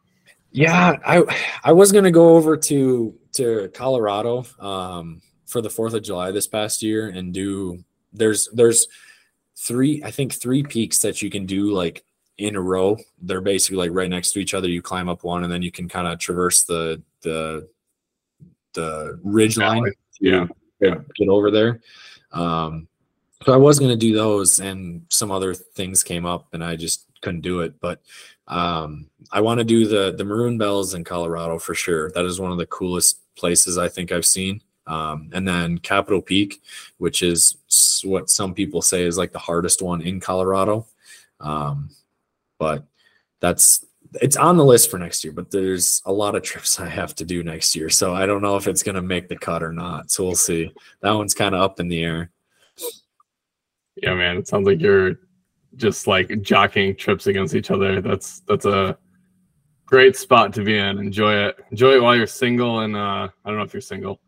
Yeah, 0.52 0.98
I 1.04 1.24
I 1.64 1.72
was 1.72 1.92
gonna 1.92 2.12
go 2.12 2.36
over 2.36 2.56
to 2.58 3.16
to 3.34 3.72
Colorado. 3.74 4.46
Um, 4.60 5.24
for 5.50 5.62
the 5.62 5.70
Fourth 5.70 5.94
of 5.94 6.04
July 6.04 6.32
this 6.32 6.48
past 6.48 6.82
year 6.84 7.10
and 7.10 7.34
do 7.34 7.84
there's 8.14 8.48
there's 8.54 8.88
three 9.58 10.02
I 10.04 10.12
think 10.12 10.34
three 10.34 10.64
peaks 10.64 11.00
that 11.00 11.22
you 11.22 11.30
can 11.30 11.46
do 11.46 11.72
like 11.72 12.04
in 12.38 12.56
a 12.56 12.62
row. 12.62 12.98
They're 13.22 13.42
basically 13.42 13.78
like 13.78 13.92
right 13.92 14.10
next 14.10 14.32
to 14.34 14.40
each 14.40 14.54
other. 14.54 14.70
You 14.70 14.82
climb 14.82 15.10
up 15.10 15.24
one 15.24 15.44
and 15.44 15.52
then 15.52 15.62
you 15.62 15.72
can 15.72 15.90
kind 15.90 16.08
of 16.08 16.20
traverse 16.20 16.64
the 16.64 17.02
the 17.22 17.68
the 18.74 19.20
ridge 19.24 19.58
line 19.58 19.84
yeah. 20.22 20.46
yeah. 20.80 20.96
get 21.16 21.28
over 21.28 21.52
there. 21.52 21.82
Um, 22.32 22.88
so 23.44 23.54
I 23.54 23.58
was 23.58 23.80
going 23.80 23.92
to 23.92 23.98
do 23.98 24.14
those 24.14 24.60
and 24.60 25.06
some 25.10 25.32
other 25.32 25.54
things 25.54 26.04
came 26.04 26.26
up 26.26 26.54
and 26.54 26.64
I 26.64 26.76
just 26.76 27.08
couldn't 27.22 27.42
do 27.42 27.62
it. 27.62 27.80
But 27.80 28.02
um, 28.48 29.10
I 29.32 29.42
want 29.42 29.60
to 29.60 29.64
do 29.64 29.88
the 29.88 30.14
the 30.16 30.24
Maroon 30.24 30.58
Bells 30.58 30.94
in 30.94 31.04
Colorado 31.04 31.60
for 31.60 31.74
sure. 31.74 32.12
That 32.12 32.26
is 32.26 32.40
one 32.40 32.52
of 32.52 32.58
the 32.58 32.66
coolest 32.66 33.20
places 33.36 33.78
I 33.78 33.88
think 33.88 34.12
I've 34.12 34.26
seen. 34.26 34.62
Um, 34.90 35.30
and 35.34 35.48
then 35.48 35.78
Capitol 35.78 36.22
Peak, 36.22 36.62
which 36.98 37.22
is 37.22 37.58
what 38.04 38.30
some 38.30 38.54
people 38.54 38.82
say 38.82 39.04
is 39.04 39.18
like 39.18 39.32
the 39.32 39.40
hardest 39.40 39.82
one 39.82 40.02
in 40.02 40.20
Colorado. 40.20 40.88
Um, 41.40 41.92
but 42.58 42.86
that's 43.40 43.86
it's 44.16 44.38
on 44.38 44.58
the 44.58 44.66
list 44.66 44.90
for 44.90 44.98
next 44.98 45.24
year, 45.24 45.32
but 45.32 45.52
there's 45.52 46.02
a 46.06 46.12
lot 46.12 46.36
of 46.36 46.42
trips 46.50 46.80
I 46.80 46.90
have 46.90 47.16
to 47.16 47.26
do 47.26 47.44
next 47.44 47.76
year. 47.76 47.90
So 47.90 48.14
I 48.14 48.26
don't 48.26 48.42
know 48.42 48.56
if 48.56 48.68
it's 48.68 48.84
going 48.84 48.96
to 48.96 49.02
make 49.02 49.30
the 49.30 49.38
cut 49.38 49.64
or 49.64 49.72
not. 49.72 50.12
So 50.12 50.26
we'll 50.26 50.36
see. 50.36 50.74
That 51.02 51.12
one's 51.12 51.34
kind 51.34 51.56
of 51.56 51.62
up 51.62 51.80
in 51.80 51.88
the 51.88 52.04
air. 52.04 52.32
Yeah, 53.98 54.16
man. 54.16 54.38
It 54.38 54.48
sounds 54.48 54.66
like 54.66 54.82
you're 54.82 55.20
just 55.76 56.08
like 56.08 56.42
jockeying 56.42 56.96
trips 56.96 57.28
against 57.28 57.54
each 57.54 57.70
other. 57.70 58.02
That's, 58.02 58.40
that's 58.42 58.66
a 58.66 58.98
great 59.86 60.16
spot 60.16 60.54
to 60.54 60.64
be 60.64 60.78
in. 60.78 60.98
Enjoy 60.98 61.34
it. 61.34 61.58
Enjoy 61.70 61.96
it 61.96 62.02
while 62.02 62.16
you're 62.16 62.28
single. 62.28 62.80
And, 62.80 62.96
uh, 62.96 63.30
I 63.46 63.50
don't 63.50 63.58
know 63.58 63.64
if 63.64 63.74
you're 63.74 63.82
single, 63.82 64.20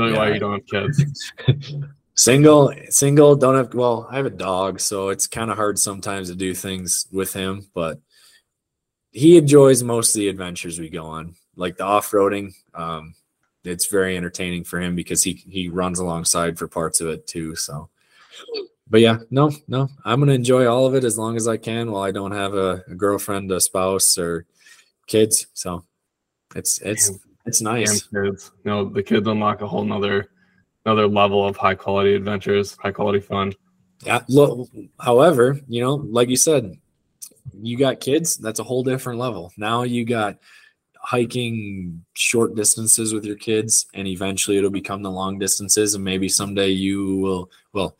Tell 0.00 0.08
you 0.08 0.14
yeah. 0.14 0.18
why 0.18 0.32
you 0.32 0.40
don't 0.40 0.52
have 0.52 0.66
kids. 0.66 1.32
single, 2.14 2.72
single, 2.88 3.36
don't 3.36 3.54
have. 3.54 3.74
Well, 3.74 4.08
I 4.10 4.16
have 4.16 4.24
a 4.24 4.30
dog, 4.30 4.80
so 4.80 5.10
it's 5.10 5.26
kind 5.26 5.50
of 5.50 5.58
hard 5.58 5.78
sometimes 5.78 6.30
to 6.30 6.34
do 6.34 6.54
things 6.54 7.06
with 7.12 7.34
him, 7.34 7.66
but 7.74 8.00
he 9.10 9.36
enjoys 9.36 9.82
most 9.82 10.14
of 10.14 10.20
the 10.20 10.28
adventures 10.28 10.78
we 10.78 10.88
go 10.88 11.04
on, 11.04 11.34
like 11.54 11.76
the 11.76 11.84
off 11.84 12.12
roading. 12.12 12.54
Um, 12.72 13.14
it's 13.62 13.88
very 13.88 14.16
entertaining 14.16 14.64
for 14.64 14.80
him 14.80 14.96
because 14.96 15.22
he 15.22 15.34
he 15.34 15.68
runs 15.68 15.98
alongside 15.98 16.58
for 16.58 16.66
parts 16.66 17.02
of 17.02 17.08
it 17.08 17.26
too. 17.26 17.54
So, 17.54 17.90
but 18.88 19.02
yeah, 19.02 19.18
no, 19.30 19.52
no, 19.68 19.90
I'm 20.06 20.20
gonna 20.20 20.32
enjoy 20.32 20.66
all 20.66 20.86
of 20.86 20.94
it 20.94 21.04
as 21.04 21.18
long 21.18 21.36
as 21.36 21.46
I 21.46 21.58
can 21.58 21.90
while 21.90 22.04
I 22.04 22.10
don't 22.10 22.32
have 22.32 22.54
a, 22.54 22.82
a 22.88 22.94
girlfriend, 22.94 23.52
a 23.52 23.60
spouse, 23.60 24.16
or 24.16 24.46
kids. 25.06 25.48
So, 25.52 25.84
it's 26.54 26.80
it's 26.80 27.10
it's 27.46 27.60
nice. 27.60 28.02
kids. 28.02 28.50
You 28.64 28.70
know, 28.70 28.84
the 28.88 29.02
kids 29.02 29.26
unlock 29.26 29.62
a 29.62 29.66
whole 29.66 29.84
nother 29.84 30.30
another 30.84 31.06
level 31.06 31.46
of 31.46 31.56
high 31.56 31.74
quality 31.74 32.14
adventures, 32.14 32.76
high 32.80 32.92
quality 32.92 33.20
fun. 33.20 33.52
Yeah. 34.04 34.20
Look, 34.28 34.68
however, 34.98 35.60
you 35.68 35.82
know, 35.82 35.94
like 35.94 36.28
you 36.28 36.36
said, 36.36 36.76
you 37.60 37.76
got 37.76 38.00
kids, 38.00 38.36
that's 38.36 38.60
a 38.60 38.64
whole 38.64 38.82
different 38.82 39.18
level. 39.18 39.52
Now 39.56 39.82
you 39.82 40.04
got 40.04 40.38
hiking 40.96 42.04
short 42.14 42.54
distances 42.54 43.12
with 43.12 43.24
your 43.24 43.36
kids, 43.36 43.86
and 43.94 44.06
eventually 44.06 44.58
it'll 44.58 44.70
become 44.70 45.02
the 45.02 45.10
long 45.10 45.38
distances. 45.38 45.94
And 45.94 46.04
maybe 46.04 46.28
someday 46.28 46.70
you 46.70 47.16
will, 47.16 47.50
well, 47.72 47.96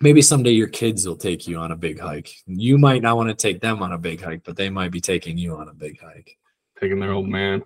maybe 0.00 0.20
someday 0.20 0.52
your 0.52 0.68
kids 0.68 1.06
will 1.06 1.16
take 1.16 1.46
you 1.46 1.58
on 1.58 1.72
a 1.72 1.76
big 1.76 1.98
hike. 1.98 2.34
You 2.46 2.76
might 2.78 3.02
not 3.02 3.16
want 3.16 3.28
to 3.28 3.34
take 3.34 3.60
them 3.60 3.82
on 3.82 3.92
a 3.92 3.98
big 3.98 4.22
hike, 4.22 4.42
but 4.44 4.56
they 4.56 4.68
might 4.68 4.90
be 4.90 5.00
taking 5.00 5.38
you 5.38 5.56
on 5.56 5.68
a 5.68 5.74
big 5.74 6.00
hike. 6.00 6.36
Taking 6.80 6.98
their 6.98 7.12
old 7.12 7.28
man. 7.28 7.62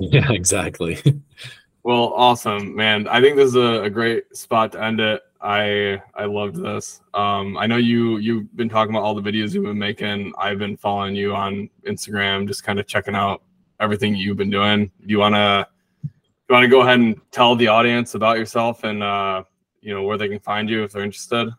Yeah, 0.10 0.32
exactly. 0.32 0.98
well, 1.82 2.14
awesome, 2.14 2.74
man. 2.74 3.06
I 3.06 3.20
think 3.20 3.36
this 3.36 3.48
is 3.48 3.56
a, 3.56 3.82
a, 3.82 3.90
great 3.90 4.34
spot 4.34 4.72
to 4.72 4.82
end 4.82 4.98
it. 4.98 5.20
I 5.42 6.02
I 6.14 6.24
loved 6.24 6.56
this. 6.56 7.02
Um, 7.12 7.58
I 7.58 7.66
know 7.66 7.76
you 7.76 8.16
you've 8.16 8.54
been 8.56 8.70
talking 8.70 8.94
about 8.94 9.04
all 9.04 9.14
the 9.14 9.20
videos 9.20 9.52
you've 9.52 9.64
been 9.64 9.78
making. 9.78 10.32
I've 10.38 10.58
been 10.58 10.78
following 10.78 11.14
you 11.14 11.34
on 11.34 11.68
Instagram, 11.86 12.46
just 12.46 12.64
kind 12.64 12.80
of 12.80 12.86
checking 12.86 13.14
out 13.14 13.42
everything 13.78 14.14
you've 14.14 14.38
been 14.38 14.50
doing. 14.50 14.86
Do 14.86 15.06
you 15.06 15.18
wanna 15.18 15.66
you 16.02 16.10
wanna 16.48 16.68
go 16.68 16.80
ahead 16.80 17.00
and 17.00 17.20
tell 17.30 17.54
the 17.54 17.68
audience 17.68 18.14
about 18.14 18.38
yourself 18.38 18.84
and 18.84 19.02
uh, 19.02 19.44
you 19.82 19.94
know 19.94 20.02
where 20.02 20.16
they 20.16 20.28
can 20.28 20.40
find 20.40 20.68
you 20.70 20.82
if 20.82 20.92
they're 20.92 21.04
interested? 21.04 21.50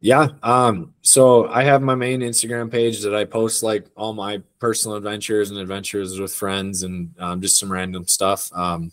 Yeah. 0.00 0.28
Um, 0.42 0.94
so 1.02 1.48
I 1.48 1.62
have 1.64 1.82
my 1.82 1.94
main 1.94 2.20
Instagram 2.20 2.70
page 2.70 3.02
that 3.02 3.14
I 3.14 3.24
post 3.24 3.62
like 3.62 3.86
all 3.96 4.14
my 4.14 4.42
personal 4.58 4.96
adventures 4.96 5.50
and 5.50 5.58
adventures 5.58 6.18
with 6.18 6.32
friends 6.32 6.82
and 6.84 7.14
um, 7.18 7.40
just 7.42 7.58
some 7.58 7.70
random 7.70 8.06
stuff. 8.06 8.50
Um, 8.54 8.92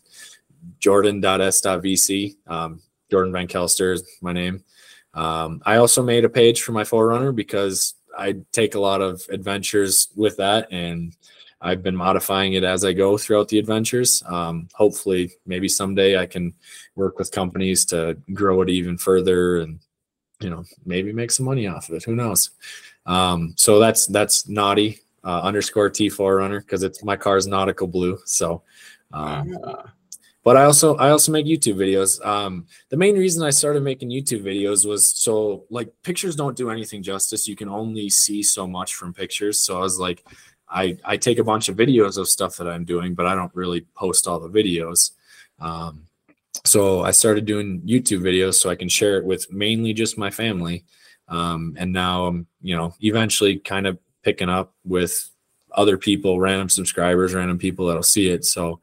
Jordan.s.vc. 0.79 2.35
Um, 2.47 2.81
Jordan 3.09 3.31
Van 3.31 3.47
Kelster 3.47 3.93
is 3.93 4.03
my 4.21 4.33
name. 4.33 4.63
Um, 5.13 5.61
I 5.65 5.77
also 5.77 6.03
made 6.03 6.25
a 6.25 6.29
page 6.29 6.61
for 6.61 6.73
my 6.73 6.83
4Runner 6.83 7.33
because 7.33 7.95
I 8.17 8.35
take 8.51 8.75
a 8.75 8.79
lot 8.79 9.01
of 9.01 9.25
adventures 9.29 10.09
with 10.15 10.35
that 10.37 10.67
and 10.71 11.15
I've 11.61 11.81
been 11.81 11.95
modifying 11.95 12.53
it 12.53 12.63
as 12.65 12.83
I 12.83 12.91
go 12.91 13.17
throughout 13.17 13.47
the 13.47 13.59
adventures. 13.59 14.21
Um, 14.27 14.67
hopefully, 14.73 15.31
maybe 15.45 15.69
someday 15.69 16.17
I 16.17 16.25
can 16.25 16.53
work 16.95 17.17
with 17.17 17.31
companies 17.31 17.85
to 17.85 18.17
grow 18.33 18.61
it 18.61 18.69
even 18.69 18.97
further 18.97 19.61
and 19.61 19.79
you 20.39 20.49
know 20.49 20.63
maybe 20.85 21.11
make 21.11 21.31
some 21.31 21.45
money 21.45 21.67
off 21.67 21.89
of 21.89 21.95
it. 21.95 22.03
Who 22.03 22.15
knows? 22.15 22.51
Um, 23.05 23.53
so 23.55 23.79
that's 23.79 24.07
that's 24.07 24.47
naughty 24.47 24.99
uh, 25.23 25.41
underscore 25.41 25.89
t4 25.89 26.37
runner 26.37 26.61
because 26.61 26.83
it's 26.83 27.03
my 27.03 27.15
car's 27.15 27.47
nautical 27.47 27.87
blue 27.87 28.17
so 28.25 28.63
um, 29.13 29.57
but 30.43 30.55
i 30.57 30.63
also 30.63 30.95
i 30.97 31.09
also 31.09 31.31
make 31.31 31.45
youtube 31.45 31.75
videos. 31.75 32.23
Um, 32.25 32.65
the 32.89 32.97
main 32.97 33.17
reason 33.17 33.43
i 33.43 33.49
started 33.49 33.83
making 33.83 34.09
youtube 34.09 34.43
videos 34.43 34.85
was 34.87 35.13
so 35.13 35.65
like 35.69 35.89
pictures 36.03 36.35
don't 36.35 36.55
do 36.55 36.69
anything 36.69 37.01
justice. 37.03 37.47
You 37.47 37.55
can 37.55 37.69
only 37.69 38.09
see 38.09 38.43
so 38.43 38.67
much 38.67 38.95
from 38.95 39.13
pictures. 39.13 39.59
So 39.59 39.77
i 39.77 39.81
was 39.81 39.99
like 39.99 40.25
i 40.69 40.97
i 41.03 41.17
take 41.17 41.39
a 41.39 41.43
bunch 41.43 41.69
of 41.69 41.75
videos 41.77 42.17
of 42.17 42.27
stuff 42.27 42.57
that 42.57 42.67
i'm 42.67 42.83
doing 42.83 43.13
but 43.13 43.25
i 43.25 43.33
don't 43.33 43.55
really 43.55 43.81
post 43.95 44.27
all 44.27 44.39
the 44.39 44.49
videos. 44.49 45.11
Um, 45.59 46.06
so 46.65 47.01
I 47.01 47.11
started 47.11 47.45
doing 47.45 47.81
YouTube 47.81 48.21
videos 48.21 48.55
so 48.55 48.69
I 48.69 48.75
can 48.75 48.89
share 48.89 49.17
it 49.17 49.25
with 49.25 49.51
mainly 49.51 49.93
just 49.93 50.17
my 50.17 50.29
family. 50.29 50.85
Um, 51.27 51.75
and 51.77 51.91
now 51.91 52.25
I'm, 52.25 52.47
you 52.61 52.75
know, 52.75 52.93
eventually 53.01 53.59
kind 53.59 53.87
of 53.87 53.97
picking 54.23 54.49
up 54.49 54.73
with 54.85 55.29
other 55.73 55.97
people, 55.97 56.39
random 56.39 56.69
subscribers, 56.69 57.33
random 57.33 57.57
people 57.57 57.87
that'll 57.87 58.03
see 58.03 58.29
it. 58.29 58.45
So 58.45 58.79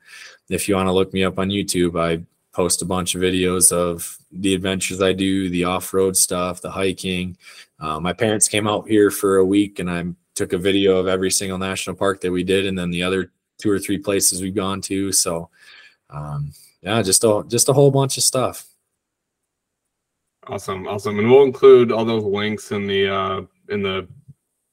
if 0.48 0.68
you 0.68 0.74
want 0.74 0.88
to 0.88 0.92
look 0.92 1.12
me 1.12 1.24
up 1.24 1.38
on 1.38 1.48
YouTube, 1.48 2.00
I 2.00 2.24
post 2.52 2.82
a 2.82 2.86
bunch 2.86 3.14
of 3.14 3.20
videos 3.20 3.72
of 3.72 4.16
the 4.30 4.54
adventures 4.54 5.02
I 5.02 5.12
do, 5.12 5.48
the 5.48 5.64
off-road 5.64 6.16
stuff, 6.16 6.60
the 6.60 6.70
hiking. 6.70 7.36
Uh, 7.80 7.98
my 7.98 8.12
parents 8.12 8.48
came 8.48 8.68
out 8.68 8.88
here 8.88 9.10
for 9.10 9.36
a 9.36 9.44
week 9.44 9.78
and 9.80 9.90
I 9.90 10.04
took 10.34 10.52
a 10.52 10.58
video 10.58 10.96
of 10.98 11.08
every 11.08 11.30
single 11.30 11.58
national 11.58 11.96
park 11.96 12.20
that 12.20 12.30
we 12.30 12.44
did 12.44 12.66
and 12.66 12.78
then 12.78 12.90
the 12.90 13.02
other 13.02 13.32
two 13.58 13.70
or 13.70 13.78
three 13.78 13.98
places 13.98 14.40
we've 14.40 14.54
gone 14.54 14.80
to. 14.82 15.10
So 15.12 15.50
um, 16.10 16.52
yeah, 16.84 17.00
just 17.02 17.24
a 17.24 17.42
just 17.48 17.68
a 17.68 17.72
whole 17.72 17.90
bunch 17.90 18.18
of 18.18 18.22
stuff. 18.22 18.66
Awesome, 20.46 20.86
awesome, 20.86 21.18
and 21.18 21.30
we'll 21.30 21.44
include 21.44 21.90
all 21.90 22.04
those 22.04 22.24
links 22.24 22.70
in 22.70 22.86
the 22.86 23.08
uh, 23.08 23.42
in 23.70 23.82
the 23.82 24.06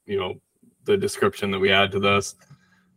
you 0.04 0.18
know 0.18 0.38
the 0.84 0.96
description 0.96 1.50
that 1.50 1.58
we 1.58 1.72
add 1.72 1.90
to 1.92 1.98
this. 1.98 2.34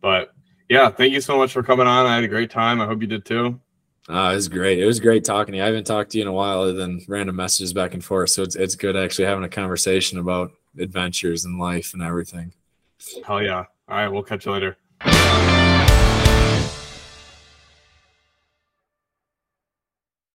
But 0.01 0.33
yeah, 0.69 0.89
thank 0.89 1.13
you 1.13 1.21
so 1.21 1.37
much 1.37 1.53
for 1.53 1.63
coming 1.63 1.87
on. 1.87 2.05
I 2.05 2.15
had 2.15 2.25
a 2.25 2.27
great 2.27 2.51
time. 2.51 2.81
I 2.81 2.85
hope 2.85 3.01
you 3.01 3.07
did 3.07 3.23
too. 3.23 3.59
Uh, 4.09 4.31
it 4.33 4.35
was 4.35 4.49
great. 4.49 4.79
It 4.79 4.85
was 4.85 4.99
great 4.99 5.23
talking 5.23 5.53
to 5.53 5.57
you. 5.57 5.63
I 5.63 5.67
haven't 5.67 5.87
talked 5.87 6.11
to 6.11 6.17
you 6.17 6.23
in 6.23 6.27
a 6.27 6.33
while 6.33 6.61
other 6.61 6.73
than 6.73 7.03
random 7.07 7.37
messages 7.37 7.73
back 7.73 7.93
and 7.93 8.03
forth. 8.03 8.31
So 8.31 8.43
it's 8.43 8.57
it's 8.57 8.75
good 8.75 8.97
actually 8.97 9.25
having 9.25 9.45
a 9.45 9.49
conversation 9.49 10.19
about 10.19 10.51
adventures 10.77 11.45
and 11.45 11.57
life 11.57 11.93
and 11.93 12.03
everything. 12.03 12.53
Hell 13.25 13.41
yeah. 13.41 13.63
All 13.87 13.97
right, 13.97 14.09
we'll 14.09 14.23
catch 14.23 14.45
you 14.45 14.51
later. 14.51 14.75